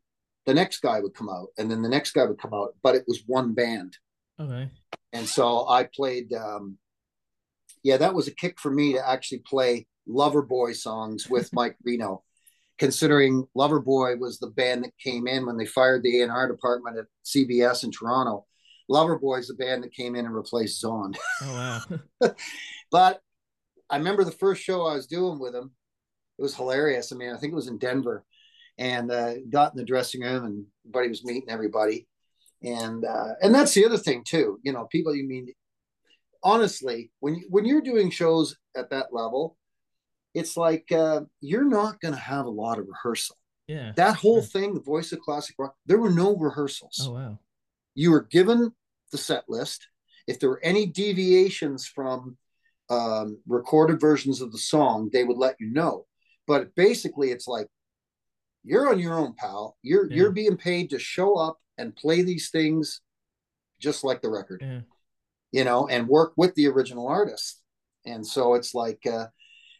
the 0.45 0.53
next 0.53 0.79
guy 0.79 0.99
would 1.01 1.13
come 1.13 1.27
out, 1.29 1.47
and 1.57 1.69
then 1.69 1.81
the 1.81 1.89
next 1.89 2.11
guy 2.11 2.23
would 2.23 2.39
come 2.39 2.53
out, 2.53 2.73
but 2.81 2.95
it 2.95 3.03
was 3.07 3.23
one 3.25 3.53
band 3.53 3.97
Okay. 4.39 4.69
and 5.13 5.27
so 5.27 5.67
I 5.67 5.89
played. 5.93 6.31
Um, 6.33 6.77
yeah, 7.83 7.97
that 7.97 8.13
was 8.13 8.27
a 8.27 8.35
kick 8.35 8.59
for 8.59 8.71
me 8.71 8.93
to 8.93 9.09
actually 9.09 9.39
play 9.39 9.87
Lover 10.07 10.41
Boy 10.41 10.73
songs 10.73 11.29
with 11.29 11.53
Mike 11.53 11.75
Reno, 11.83 12.23
considering 12.77 13.47
Loverboy 13.55 14.19
was 14.19 14.39
the 14.39 14.47
band 14.47 14.83
that 14.83 14.97
came 14.97 15.27
in 15.27 15.45
when 15.45 15.57
they 15.57 15.65
fired 15.65 16.03
the 16.03 16.21
A&R 16.21 16.47
department 16.47 16.97
at 16.97 17.05
CBS 17.25 17.83
in 17.83 17.91
Toronto. 17.91 18.45
Loverboy 18.89 19.39
is 19.39 19.47
the 19.47 19.55
band 19.55 19.83
that 19.83 19.93
came 19.93 20.15
in 20.15 20.25
and 20.25 20.35
replaced 20.35 20.79
Zon. 20.79 21.13
Oh 21.41 21.81
wow. 22.21 22.35
But 22.91 23.19
I 23.89 23.97
remember 23.97 24.23
the 24.23 24.31
first 24.31 24.63
show 24.63 24.85
I 24.85 24.95
was 24.95 25.07
doing 25.07 25.39
with 25.39 25.55
him. 25.55 25.71
It 26.37 26.41
was 26.41 26.55
hilarious. 26.55 27.11
I 27.11 27.15
mean, 27.15 27.33
I 27.33 27.37
think 27.37 27.51
it 27.51 27.55
was 27.55 27.67
in 27.67 27.77
Denver, 27.77 28.23
and 28.77 29.11
uh, 29.11 29.33
got 29.49 29.73
in 29.73 29.77
the 29.77 29.83
dressing 29.83 30.21
room, 30.21 30.45
and 30.45 30.65
everybody 30.85 31.09
was 31.09 31.25
meeting 31.25 31.49
everybody, 31.49 32.07
and 32.63 33.03
uh, 33.03 33.33
and 33.41 33.53
that's 33.53 33.73
the 33.73 33.85
other 33.85 33.97
thing 33.97 34.23
too. 34.25 34.59
You 34.63 34.71
know, 34.71 34.85
people. 34.85 35.15
You 35.15 35.27
mean, 35.27 35.47
honestly, 36.43 37.11
when 37.19 37.35
you, 37.35 37.47
when 37.49 37.65
you're 37.65 37.81
doing 37.81 38.09
shows 38.09 38.55
at 38.75 38.89
that 38.91 39.07
level, 39.11 39.57
it's 40.39 40.55
like 40.55 40.91
uh, 40.91 41.21
you're 41.41 41.65
not 41.79 41.99
going 42.01 42.13
to 42.13 42.19
have 42.33 42.45
a 42.45 42.49
lot 42.63 42.77
of 42.79 42.85
rehearsal. 42.87 43.35
yeah. 43.67 43.91
That 43.95 44.15
whole 44.15 44.41
Sure. 44.41 44.51
thing, 44.61 44.73
the 44.73 44.81
voice 44.93 45.11
of 45.11 45.19
classic 45.21 45.55
rock, 45.59 45.75
there 45.85 45.97
were 45.97 46.09
no 46.23 46.35
rehearsals 46.35 46.97
Oh 47.07 47.13
wow. 47.13 47.39
you 47.95 48.11
were 48.11 48.23
given 48.37 48.59
the 49.11 49.17
set 49.17 49.43
list. 49.49 49.87
If 50.27 50.39
there 50.39 50.49
were 50.49 50.63
any 50.63 50.85
deviations 50.85 51.87
from 51.87 52.37
um, 52.89 53.27
recorded 53.47 53.99
versions 53.99 54.41
of 54.41 54.51
the 54.51 54.57
song, 54.73 55.09
they 55.11 55.23
would 55.23 55.37
let 55.37 55.55
you 55.59 55.69
know. 55.79 56.05
But 56.45 56.73
basically, 56.75 57.31
it's 57.31 57.47
like 57.47 57.67
you're 58.63 58.89
on 58.89 58.99
your 58.99 59.15
own, 59.21 59.33
pal. 59.41 59.77
You're 59.81 60.07
Yeah. 60.09 60.15
you're 60.17 60.31
being 60.41 60.57
paid 60.57 60.89
to 60.91 60.99
show 60.99 61.35
up 61.35 61.57
and 61.77 61.95
play 61.95 62.21
these 62.21 62.49
things 62.49 63.01
just 63.79 64.03
like 64.03 64.21
the 64.21 64.29
record, 64.29 64.61
Yeah. 64.61 64.81
you 65.51 65.63
know, 65.63 65.87
and 65.87 66.07
work 66.07 66.33
with 66.37 66.53
the 66.55 66.67
original 66.67 67.07
artist. 67.07 67.61
And 68.05 68.25
so 68.25 68.53
it's 68.57 68.73
like, 68.73 69.05
uh, 69.05 69.27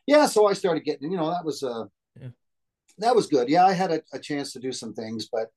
yeah. 0.07 0.25
So 0.25 0.47
I 0.47 0.53
started 0.53 0.83
getting, 0.83 1.11
you 1.11 1.17
know, 1.17 1.29
that 1.29 1.45
was 1.45 1.61
uh, 1.61 1.85
Yeah. 2.19 2.29
that 2.97 3.15
was 3.15 3.27
good. 3.27 3.47
Yeah, 3.49 3.65
I 3.65 3.73
had 3.73 3.91
a, 3.91 4.01
a 4.13 4.19
chance 4.19 4.51
to 4.53 4.59
do 4.59 4.71
some 4.71 4.93
things, 4.93 5.29
but 5.31 5.49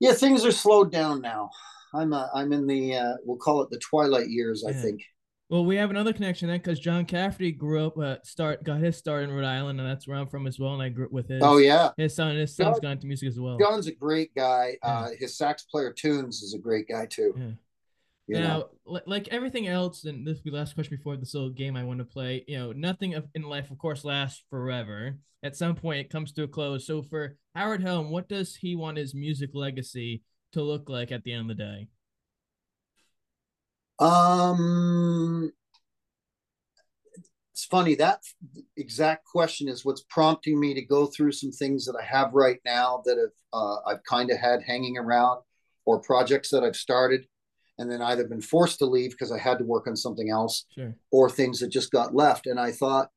yeah, 0.00 0.12
things 0.12 0.44
are 0.44 0.52
slowed 0.52 0.90
down 0.90 1.20
now. 1.20 1.50
I'm 1.94 2.12
uh, 2.12 2.28
I'm 2.34 2.52
in 2.52 2.66
the 2.66 2.96
uh, 2.96 3.14
we'll 3.24 3.36
call 3.36 3.62
it 3.62 3.70
the 3.70 3.78
twilight 3.78 4.28
years. 4.28 4.64
I 4.66 4.72
think. 4.72 5.02
Well, 5.50 5.66
we 5.66 5.76
have 5.76 5.90
another 5.90 6.12
connection 6.14 6.48
then 6.48 6.56
because 6.58 6.80
John 6.80 7.04
Cafferty 7.04 7.52
grew 7.52 7.86
up, 7.86 7.98
uh, 7.98 8.16
start 8.24 8.64
got 8.64 8.80
his 8.80 8.96
start 8.96 9.24
in 9.24 9.30
Rhode 9.30 9.44
Island, 9.44 9.78
and 9.78 9.88
that's 9.88 10.08
where 10.08 10.16
I'm 10.16 10.26
from 10.26 10.46
as 10.46 10.58
well. 10.58 10.72
And 10.72 10.82
I 10.82 10.88
grew 10.88 11.04
up 11.04 11.12
with 11.12 11.28
his. 11.28 11.42
Oh 11.44 11.58
yeah, 11.58 11.90
His 11.98 12.16
son, 12.16 12.34
his 12.34 12.56
son's 12.56 12.76
John- 12.76 12.80
gone 12.80 12.92
into 12.92 13.06
music 13.06 13.28
as 13.28 13.38
well. 13.38 13.58
John's 13.58 13.86
a 13.86 13.92
great 13.94 14.34
guy. 14.34 14.78
Uh, 14.82 15.10
his 15.18 15.36
sax 15.36 15.64
player 15.64 15.92
Tunes 15.92 16.42
is 16.42 16.54
a 16.54 16.58
great 16.58 16.88
guy 16.88 17.06
too. 17.06 17.54
You 18.26 18.40
now, 18.40 18.64
know? 18.86 19.00
like 19.06 19.28
everything 19.28 19.66
else, 19.66 20.04
and 20.04 20.26
this 20.26 20.38
will 20.38 20.44
be 20.44 20.50
the 20.50 20.56
last 20.56 20.74
question 20.74 20.96
before 20.96 21.16
this 21.16 21.34
little 21.34 21.50
game 21.50 21.76
I 21.76 21.84
want 21.84 21.98
to 21.98 22.06
play. 22.06 22.44
You 22.48 22.58
know, 22.58 22.72
nothing 22.72 23.14
of, 23.14 23.26
in 23.34 23.42
life, 23.42 23.70
of 23.70 23.78
course, 23.78 24.04
lasts 24.04 24.42
forever. 24.48 25.18
At 25.42 25.56
some 25.56 25.74
point, 25.74 26.00
it 26.00 26.10
comes 26.10 26.32
to 26.32 26.44
a 26.44 26.48
close. 26.48 26.86
So, 26.86 27.02
for 27.02 27.36
Howard 27.54 27.82
Helm, 27.82 28.10
what 28.10 28.28
does 28.28 28.56
he 28.56 28.76
want 28.76 28.96
his 28.96 29.14
music 29.14 29.50
legacy 29.52 30.22
to 30.52 30.62
look 30.62 30.88
like 30.88 31.12
at 31.12 31.22
the 31.22 31.32
end 31.32 31.50
of 31.50 31.56
the 31.56 31.62
day? 31.62 31.88
Um, 33.98 35.52
it's 37.52 37.64
funny 37.66 37.94
that 37.96 38.20
exact 38.76 39.24
question 39.26 39.68
is 39.68 39.84
what's 39.84 40.02
prompting 40.08 40.58
me 40.58 40.74
to 40.74 40.82
go 40.82 41.06
through 41.06 41.32
some 41.32 41.52
things 41.52 41.84
that 41.84 41.96
I 42.00 42.04
have 42.04 42.32
right 42.32 42.58
now 42.64 43.02
that 43.04 43.16
have 43.16 43.30
uh, 43.52 43.76
I've 43.86 44.02
kind 44.02 44.30
of 44.30 44.38
had 44.38 44.62
hanging 44.66 44.98
around, 44.98 45.42
or 45.84 46.00
projects 46.00 46.50
that 46.50 46.64
I've 46.64 46.74
started, 46.74 47.26
and 47.78 47.90
then 47.90 48.00
either 48.02 48.26
been 48.26 48.40
forced 48.40 48.78
to 48.78 48.86
leave 48.86 49.10
because 49.10 49.32
I 49.32 49.38
had 49.38 49.58
to 49.58 49.64
work 49.64 49.86
on 49.86 49.96
something 49.96 50.30
else, 50.30 50.64
Sure. 50.74 50.94
or 51.10 51.28
things 51.28 51.60
that 51.60 51.68
just 51.68 51.90
got 51.90 52.14
left. 52.14 52.46
And 52.46 52.58
I 52.60 52.70
thought, 52.72 53.10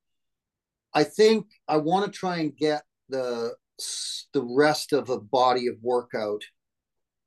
I 0.94 1.04
think 1.04 1.48
I 1.68 1.78
want 1.78 2.06
to 2.06 2.12
try 2.12 2.38
and 2.38 2.56
get 2.56 2.84
the 3.10 3.56
the 4.34 4.44
rest 4.44 4.92
of 4.94 5.10
a 5.10 5.20
body 5.20 5.68
of 5.68 5.76
workout. 5.82 6.42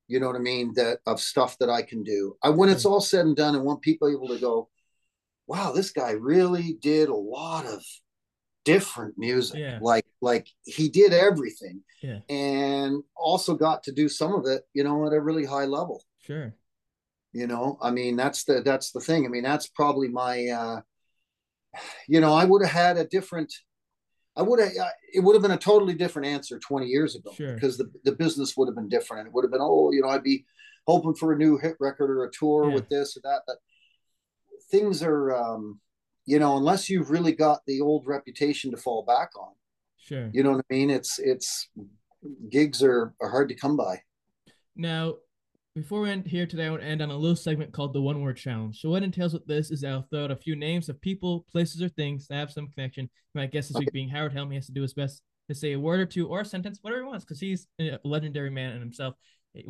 You 0.08 0.18
know 0.18 0.26
what 0.26 0.34
I 0.36 0.40
mean? 0.40 0.72
That 0.74 0.98
of 1.06 1.20
stuff 1.20 1.56
that 1.58 1.70
I 1.70 1.82
can 1.82 2.02
do. 2.02 2.36
I 2.42 2.50
when 2.50 2.68
it's 2.68 2.84
all 2.84 3.00
said 3.00 3.26
and 3.26 3.36
done, 3.36 3.54
I 3.54 3.58
want 3.58 3.82
people 3.82 4.08
able 4.08 4.26
to 4.28 4.38
go, 4.40 4.68
wow, 5.46 5.70
this 5.72 5.90
guy 5.92 6.12
really 6.12 6.76
did 6.82 7.08
a 7.08 7.14
lot 7.14 7.64
of 7.66 7.80
different 8.64 9.14
music. 9.16 9.60
Yeah. 9.60 9.78
Like 9.80 10.06
like 10.20 10.48
he 10.64 10.88
did 10.88 11.12
everything. 11.12 11.82
Yeah. 12.02 12.18
And 12.28 13.02
also 13.14 13.54
got 13.54 13.84
to 13.84 13.92
do 13.92 14.08
some 14.08 14.34
of 14.34 14.46
it, 14.46 14.62
you 14.74 14.82
know, 14.82 15.06
at 15.06 15.12
a 15.12 15.20
really 15.20 15.44
high 15.44 15.66
level 15.66 16.02
Sure. 16.22 16.54
You 17.32 17.46
know 17.46 17.78
i 17.80 17.90
mean 17.90 18.16
that's 18.16 18.44
the 18.44 18.60
that's 18.62 18.90
the 18.92 19.00
thing 19.00 19.24
i 19.24 19.28
mean 19.28 19.42
that's 19.42 19.68
probably 19.68 20.08
my 20.08 20.46
uh 20.48 20.80
you 22.08 22.20
know 22.20 22.32
i 22.34 22.44
would 22.44 22.62
have 22.62 22.72
had 22.72 22.96
a 22.96 23.04
different 23.06 23.52
i 24.36 24.42
would 24.42 24.58
have 24.58 24.72
it 25.12 25.20
would 25.20 25.34
have 25.34 25.42
been 25.42 25.50
a 25.52 25.56
totally 25.56 25.94
different 25.94 26.26
answer 26.26 26.58
20 26.58 26.86
years 26.86 27.14
ago 27.14 27.30
Sure. 27.32 27.54
because 27.54 27.76
the, 27.78 27.90
the 28.04 28.12
business 28.12 28.56
would 28.56 28.66
have 28.68 28.74
been 28.74 28.88
different 28.88 29.26
it 29.28 29.32
would 29.32 29.44
have 29.44 29.52
been 29.52 29.60
oh 29.62 29.92
you 29.92 30.02
know 30.02 30.08
i'd 30.08 30.22
be 30.24 30.44
hoping 30.86 31.14
for 31.14 31.32
a 31.32 31.36
new 31.36 31.56
hit 31.58 31.76
record 31.78 32.10
or 32.10 32.24
a 32.24 32.30
tour 32.32 32.68
Yeah. 32.68 32.74
with 32.74 32.88
this 32.88 33.16
or 33.16 33.20
that 33.22 33.42
but 33.46 33.56
things 34.70 35.02
are 35.02 35.32
um 35.36 35.80
you 36.26 36.38
know 36.38 36.56
unless 36.56 36.88
you've 36.90 37.10
really 37.10 37.32
got 37.32 37.60
the 37.66 37.80
old 37.80 38.06
reputation 38.06 38.70
to 38.72 38.76
fall 38.76 39.02
back 39.04 39.30
on 39.38 39.52
Sure. 39.98 40.30
you 40.32 40.42
know 40.42 40.52
what 40.52 40.64
i 40.70 40.74
mean 40.74 40.90
it's 40.90 41.18
it's 41.20 41.68
gigs 42.50 42.82
are, 42.82 43.14
are 43.20 43.30
hard 43.30 43.48
to 43.50 43.54
come 43.54 43.76
by 43.76 44.02
Now, 44.76 45.14
before 45.80 46.02
we 46.02 46.10
end 46.10 46.26
here 46.26 46.46
today, 46.46 46.66
I 46.66 46.70
want 46.70 46.82
to 46.82 46.88
end 46.88 47.00
on 47.00 47.10
a 47.10 47.16
little 47.16 47.34
segment 47.34 47.72
called 47.72 47.94
the 47.94 48.02
One 48.02 48.20
Word 48.20 48.36
Challenge. 48.36 48.78
So, 48.78 48.90
what 48.90 49.02
entails 49.02 49.32
with 49.32 49.46
this 49.46 49.70
is 49.70 49.82
I'll 49.82 50.02
throw 50.02 50.24
out 50.24 50.30
a 50.30 50.36
few 50.36 50.54
names 50.54 50.90
of 50.90 51.00
people, 51.00 51.46
places, 51.50 51.80
or 51.80 51.88
things 51.88 52.26
that 52.28 52.34
have 52.34 52.50
some 52.50 52.68
connection. 52.68 53.08
My 53.34 53.46
guest 53.46 53.68
this 53.68 53.78
week 53.78 53.92
being 53.92 54.10
Howard 54.10 54.34
Helm, 54.34 54.50
he 54.50 54.56
has 54.56 54.66
to 54.66 54.72
do 54.72 54.82
his 54.82 54.92
best 54.92 55.22
to 55.48 55.54
say 55.54 55.72
a 55.72 55.80
word 55.80 56.00
or 56.00 56.06
two 56.06 56.28
or 56.28 56.40
a 56.40 56.44
sentence, 56.44 56.78
whatever 56.82 57.02
he 57.02 57.08
wants, 57.08 57.24
because 57.24 57.40
he's 57.40 57.66
a 57.80 57.98
legendary 58.04 58.50
man 58.50 58.74
in 58.74 58.80
himself. 58.80 59.14
He 59.54 59.64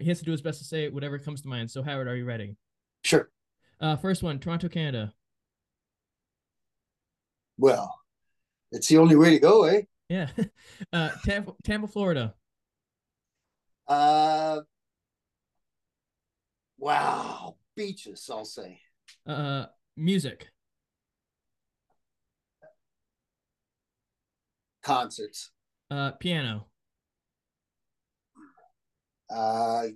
he 0.00 0.08
has 0.08 0.18
to 0.18 0.24
do 0.24 0.32
his 0.32 0.42
best 0.42 0.58
to 0.58 0.64
say 0.64 0.88
whatever 0.88 1.18
comes 1.18 1.42
to 1.42 1.48
mind. 1.48 1.70
So, 1.70 1.82
Howard, 1.82 2.08
are 2.08 2.16
you 2.16 2.24
ready? 2.24 2.56
sure 3.04 3.30
Uh, 3.80 3.96
first 3.96 4.22
one, 4.22 4.38
Toronto, 4.40 4.68
Canada. 4.68 5.12
well 7.58 7.94
it's 8.72 8.88
the 8.88 8.96
only 8.98 9.14
way 9.14 9.30
to 9.30 9.38
go 9.38 9.64
eh 9.64 9.82
Yeah. 10.08 10.28
Uh, 10.92 11.10
Tampa, 11.24 11.52
Tampa, 11.62 11.86
Florida. 11.86 12.34
Uh, 13.86 14.62
wow, 16.82 17.54
beaches. 17.76 18.28
I'll 18.30 18.44
say 18.44 18.80
Uh, 19.26 19.66
music. 19.96 20.48
concerts. 24.82 25.52
Uh, 25.92 26.10
piano. 26.18 26.66
Uh, 29.30 29.86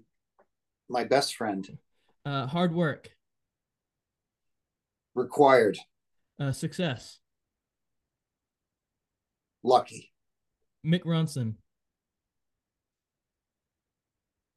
my 0.89 1.03
best 1.03 1.35
friend 1.35 1.79
Uh, 2.25 2.47
hard 2.47 2.73
work. 2.73 3.11
required. 5.15 5.77
Uh, 6.39 6.53
success. 6.53 7.19
Lucky 9.65 10.13
Mick 10.85 11.03
Ronson. 11.05 11.57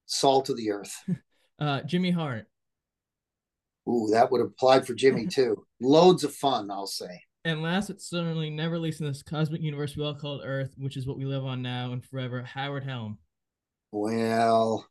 salt 0.05 0.49
of 0.49 0.57
the 0.57 0.69
earth. 0.71 1.03
Uh, 1.59 1.81
Jimmy 1.81 2.11
Hart. 2.11 2.45
Ooh, 3.87 4.07
that 4.11 4.31
would 4.31 4.39
have 4.39 4.49
applied 4.51 4.85
for 4.87 4.93
Jimmy 4.93 5.27
too. 5.31 5.65
Loads 5.81 6.23
of 6.23 6.33
fun. 6.33 6.69
I'll 6.71 6.87
say. 6.87 7.23
And 7.45 7.61
last 7.61 7.87
but 7.87 8.01
certainly 8.01 8.49
never 8.49 8.77
least 8.77 8.99
in 9.01 9.07
this 9.07 9.23
cosmic 9.23 9.61
universe 9.61 9.95
we 9.95 10.03
all 10.03 10.13
call 10.13 10.41
Earth, 10.43 10.73
which 10.77 10.97
is 10.97 11.07
what 11.07 11.17
we 11.17 11.25
live 11.25 11.45
on 11.45 11.61
now 11.61 11.91
and 11.93 12.03
forever, 12.03 12.43
Howard 12.43 12.83
Helm. 12.83 13.17
Well, 13.91 14.85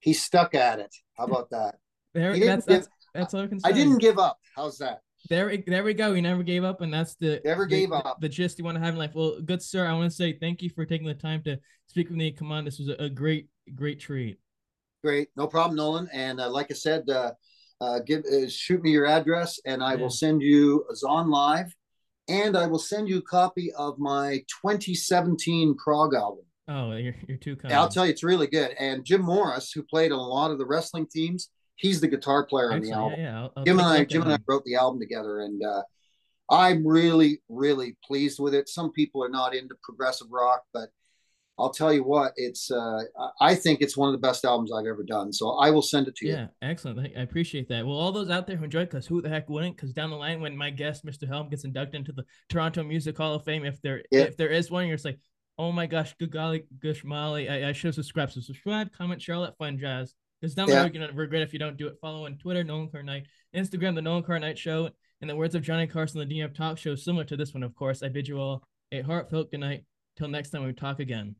he 0.00 0.12
stuck 0.14 0.54
at 0.54 0.80
it. 0.80 0.94
How 1.16 1.24
about 1.24 1.50
that? 1.50 1.76
There, 2.14 2.32
He 2.32 2.40
didn't 2.40 2.64
that's 2.64 2.66
that's 2.66 2.88
that's 3.14 3.34
all 3.34 3.42
I 3.42 3.46
can 3.46 3.60
say. 3.60 3.68
I 3.68 3.72
didn't 3.72 3.98
give 3.98 4.18
up. 4.18 4.38
How's 4.56 4.78
that? 4.78 5.00
There, 5.30 5.46
we- 5.46 5.62
there 5.66 5.84
we 5.84 5.94
go. 5.94 6.12
He 6.14 6.20
never 6.20 6.42
gave 6.42 6.64
up, 6.64 6.80
and 6.80 6.92
that's 6.92 7.14
the 7.14 7.40
Never 7.44 7.66
gave 7.66 7.90
the- 7.90 7.96
up. 7.96 8.20
The 8.20 8.28
gist 8.28 8.58
you 8.58 8.64
want 8.64 8.76
to 8.76 8.80
have 8.84 8.94
in 8.94 8.98
life. 8.98 9.12
Well, 9.14 9.40
good 9.40 9.62
sir, 9.62 9.86
I 9.86 9.92
want 9.94 10.10
to 10.10 10.16
say 10.16 10.36
thank 10.38 10.60
you 10.62 10.70
for 10.70 10.84
taking 10.84 11.06
the 11.06 11.14
time 11.14 11.42
to 11.44 11.58
speak 11.86 12.08
with 12.08 12.16
me. 12.18 12.32
Come 12.32 12.52
on, 12.52 12.64
this 12.64 12.78
was 12.78 12.88
a, 12.88 12.94
a 13.04 13.08
great 13.08 13.48
great 13.74 14.00
treat. 14.00 14.38
Great, 15.04 15.28
no 15.36 15.46
problem, 15.46 15.76
Nolan. 15.76 16.08
And 16.14 16.40
uh, 16.40 16.48
like 16.48 16.68
I 16.70 16.74
said, 16.74 17.08
uh, 17.10 17.32
uh, 17.82 17.98
give 18.06 18.24
uh, 18.24 18.48
shoot 18.48 18.82
me 18.82 18.90
your 18.90 19.04
address, 19.04 19.60
and 19.66 19.84
I 19.84 19.92
Yeah. 19.92 20.00
will 20.00 20.08
send 20.10 20.40
you 20.40 20.86
a 20.90 20.96
Zon 20.96 21.28
Live, 21.28 21.74
and 22.26 22.56
I 22.56 22.66
will 22.66 22.78
send 22.78 23.06
you 23.10 23.18
a 23.18 23.22
copy 23.22 23.70
of 23.72 23.98
my 23.98 24.42
2017 24.62 25.76
prog 25.76 26.14
album. 26.14 26.46
Oh, 26.68 26.92
you're 26.96 27.14
you're 27.28 27.36
too 27.36 27.54
kind. 27.54 27.74
I'll 27.74 27.90
tell 27.90 28.06
you, 28.06 28.12
it's 28.12 28.24
really 28.24 28.46
good. 28.46 28.70
And 28.78 29.04
Jim 29.04 29.20
Morris, 29.20 29.72
who 29.72 29.82
played 29.82 30.10
on 30.10 30.18
a 30.18 30.26
lot 30.26 30.50
of 30.50 30.56
the 30.56 30.64
wrestling 30.64 31.06
teams, 31.06 31.50
he's 31.76 32.00
the 32.00 32.08
guitar 32.08 32.46
player 32.46 32.72
on 32.72 32.80
the 32.80 32.92
album. 32.92 33.20
Yeah, 33.20 33.26
yeah. 33.26 33.38
I'll, 33.40 33.52
I'll 33.58 33.64
Jim 33.66 33.78
and 33.80 33.86
I, 33.86 34.04
Jim 34.06 34.22
and 34.22 34.32
I 34.32 34.38
wrote 34.48 34.64
the 34.64 34.76
album 34.76 35.00
together, 35.00 35.40
and 35.40 35.62
uh, 35.62 35.82
I'm 36.50 36.86
really, 36.86 37.42
really 37.50 37.98
pleased 38.02 38.40
with 38.40 38.54
it. 38.54 38.70
Some 38.70 38.90
people 38.92 39.22
are 39.22 39.28
not 39.28 39.54
into 39.54 39.74
progressive 39.82 40.28
rock, 40.30 40.62
but 40.72 40.88
I'll 41.58 41.70
tell 41.70 41.92
you 41.92 42.02
what, 42.02 42.32
it's. 42.36 42.70
Uh, 42.70 43.02
I- 43.40 43.54
think 43.54 43.80
it's 43.80 43.96
one 43.96 44.08
of 44.08 44.12
the 44.12 44.26
best 44.26 44.44
albums 44.44 44.72
I've 44.72 44.86
ever 44.86 45.04
done. 45.04 45.32
So 45.32 45.50
I 45.50 45.70
will 45.70 45.82
send 45.82 46.08
it 46.08 46.16
to 46.16 46.26
you. 46.26 46.32
Yeah, 46.32 46.46
excellent. 46.60 46.98
I 47.16 47.20
appreciate 47.20 47.68
that. 47.68 47.86
Well, 47.86 47.96
all 47.96 48.10
those 48.12 48.28
out 48.28 48.46
there 48.46 48.56
who 48.56 48.64
enjoyed, 48.64 48.88
because 48.90 49.06
who 49.06 49.22
the 49.22 49.28
heck 49.28 49.48
wouldn't? 49.48 49.76
Because 49.76 49.92
down 49.92 50.10
the 50.10 50.16
line, 50.16 50.40
when 50.40 50.56
my 50.56 50.70
guest, 50.70 51.06
Mr. 51.06 51.28
Helm, 51.28 51.48
gets 51.48 51.64
inducted 51.64 51.94
into 51.94 52.12
the 52.12 52.24
Toronto 52.48 52.82
Music 52.82 53.16
Hall 53.16 53.34
of 53.34 53.44
Fame, 53.44 53.64
if 53.64 53.80
there 53.82 54.02
Yeah. 54.10 54.22
if 54.22 54.36
there 54.36 54.48
is 54.50 54.70
one, 54.70 54.86
you're 54.88 54.96
just 54.96 55.04
like, 55.04 55.20
oh 55.56 55.70
my 55.70 55.86
gosh, 55.86 56.14
good 56.18 56.32
golly, 56.32 56.64
gosh 56.82 57.04
molly, 57.04 57.48
I, 57.48 57.68
I 57.68 57.72
should 57.72 57.88
have 57.88 57.94
subscribed. 57.94 58.32
So 58.32 58.40
subscribe, 58.40 58.90
comment, 58.92 59.22
share 59.22 59.36
all 59.36 59.42
that 59.42 59.56
fun 59.56 59.78
jazz. 59.78 60.14
Because 60.40 60.56
down 60.56 60.66
the 60.66 60.72
Yeah. 60.72 60.82
road, 60.82 60.92
you're 60.94 61.06
gonna 61.06 61.16
regret 61.16 61.42
if 61.42 61.52
you 61.52 61.60
don't 61.60 61.76
do 61.76 61.86
it. 61.86 61.96
Follow 62.00 62.26
on 62.26 62.36
Twitter, 62.38 62.64
Nolan 62.64 62.90
Carr 62.90 63.04
Night, 63.04 63.26
Instagram, 63.54 63.94
the 63.94 64.02
Nolan 64.02 64.24
Carr 64.24 64.40
Night 64.40 64.58
Show. 64.58 64.90
In 65.20 65.28
the 65.28 65.36
words 65.36 65.54
of 65.54 65.62
Johnny 65.62 65.86
Carson, 65.86 66.18
the 66.18 66.26
DM 66.26 66.52
Talk 66.52 66.76
Show, 66.78 66.96
similar 66.96 67.24
to 67.24 67.36
this 67.36 67.54
one, 67.54 67.62
of 67.62 67.74
course. 67.76 68.02
I 68.02 68.08
bid 68.08 68.26
you 68.26 68.38
all 68.40 68.66
a 68.90 69.00
heartfelt 69.02 69.52
good 69.52 69.60
night. 69.60 69.84
Till 70.16 70.28
next 70.28 70.50
time 70.50 70.64
we 70.64 70.72
talk 70.72 70.98
again. 71.00 71.36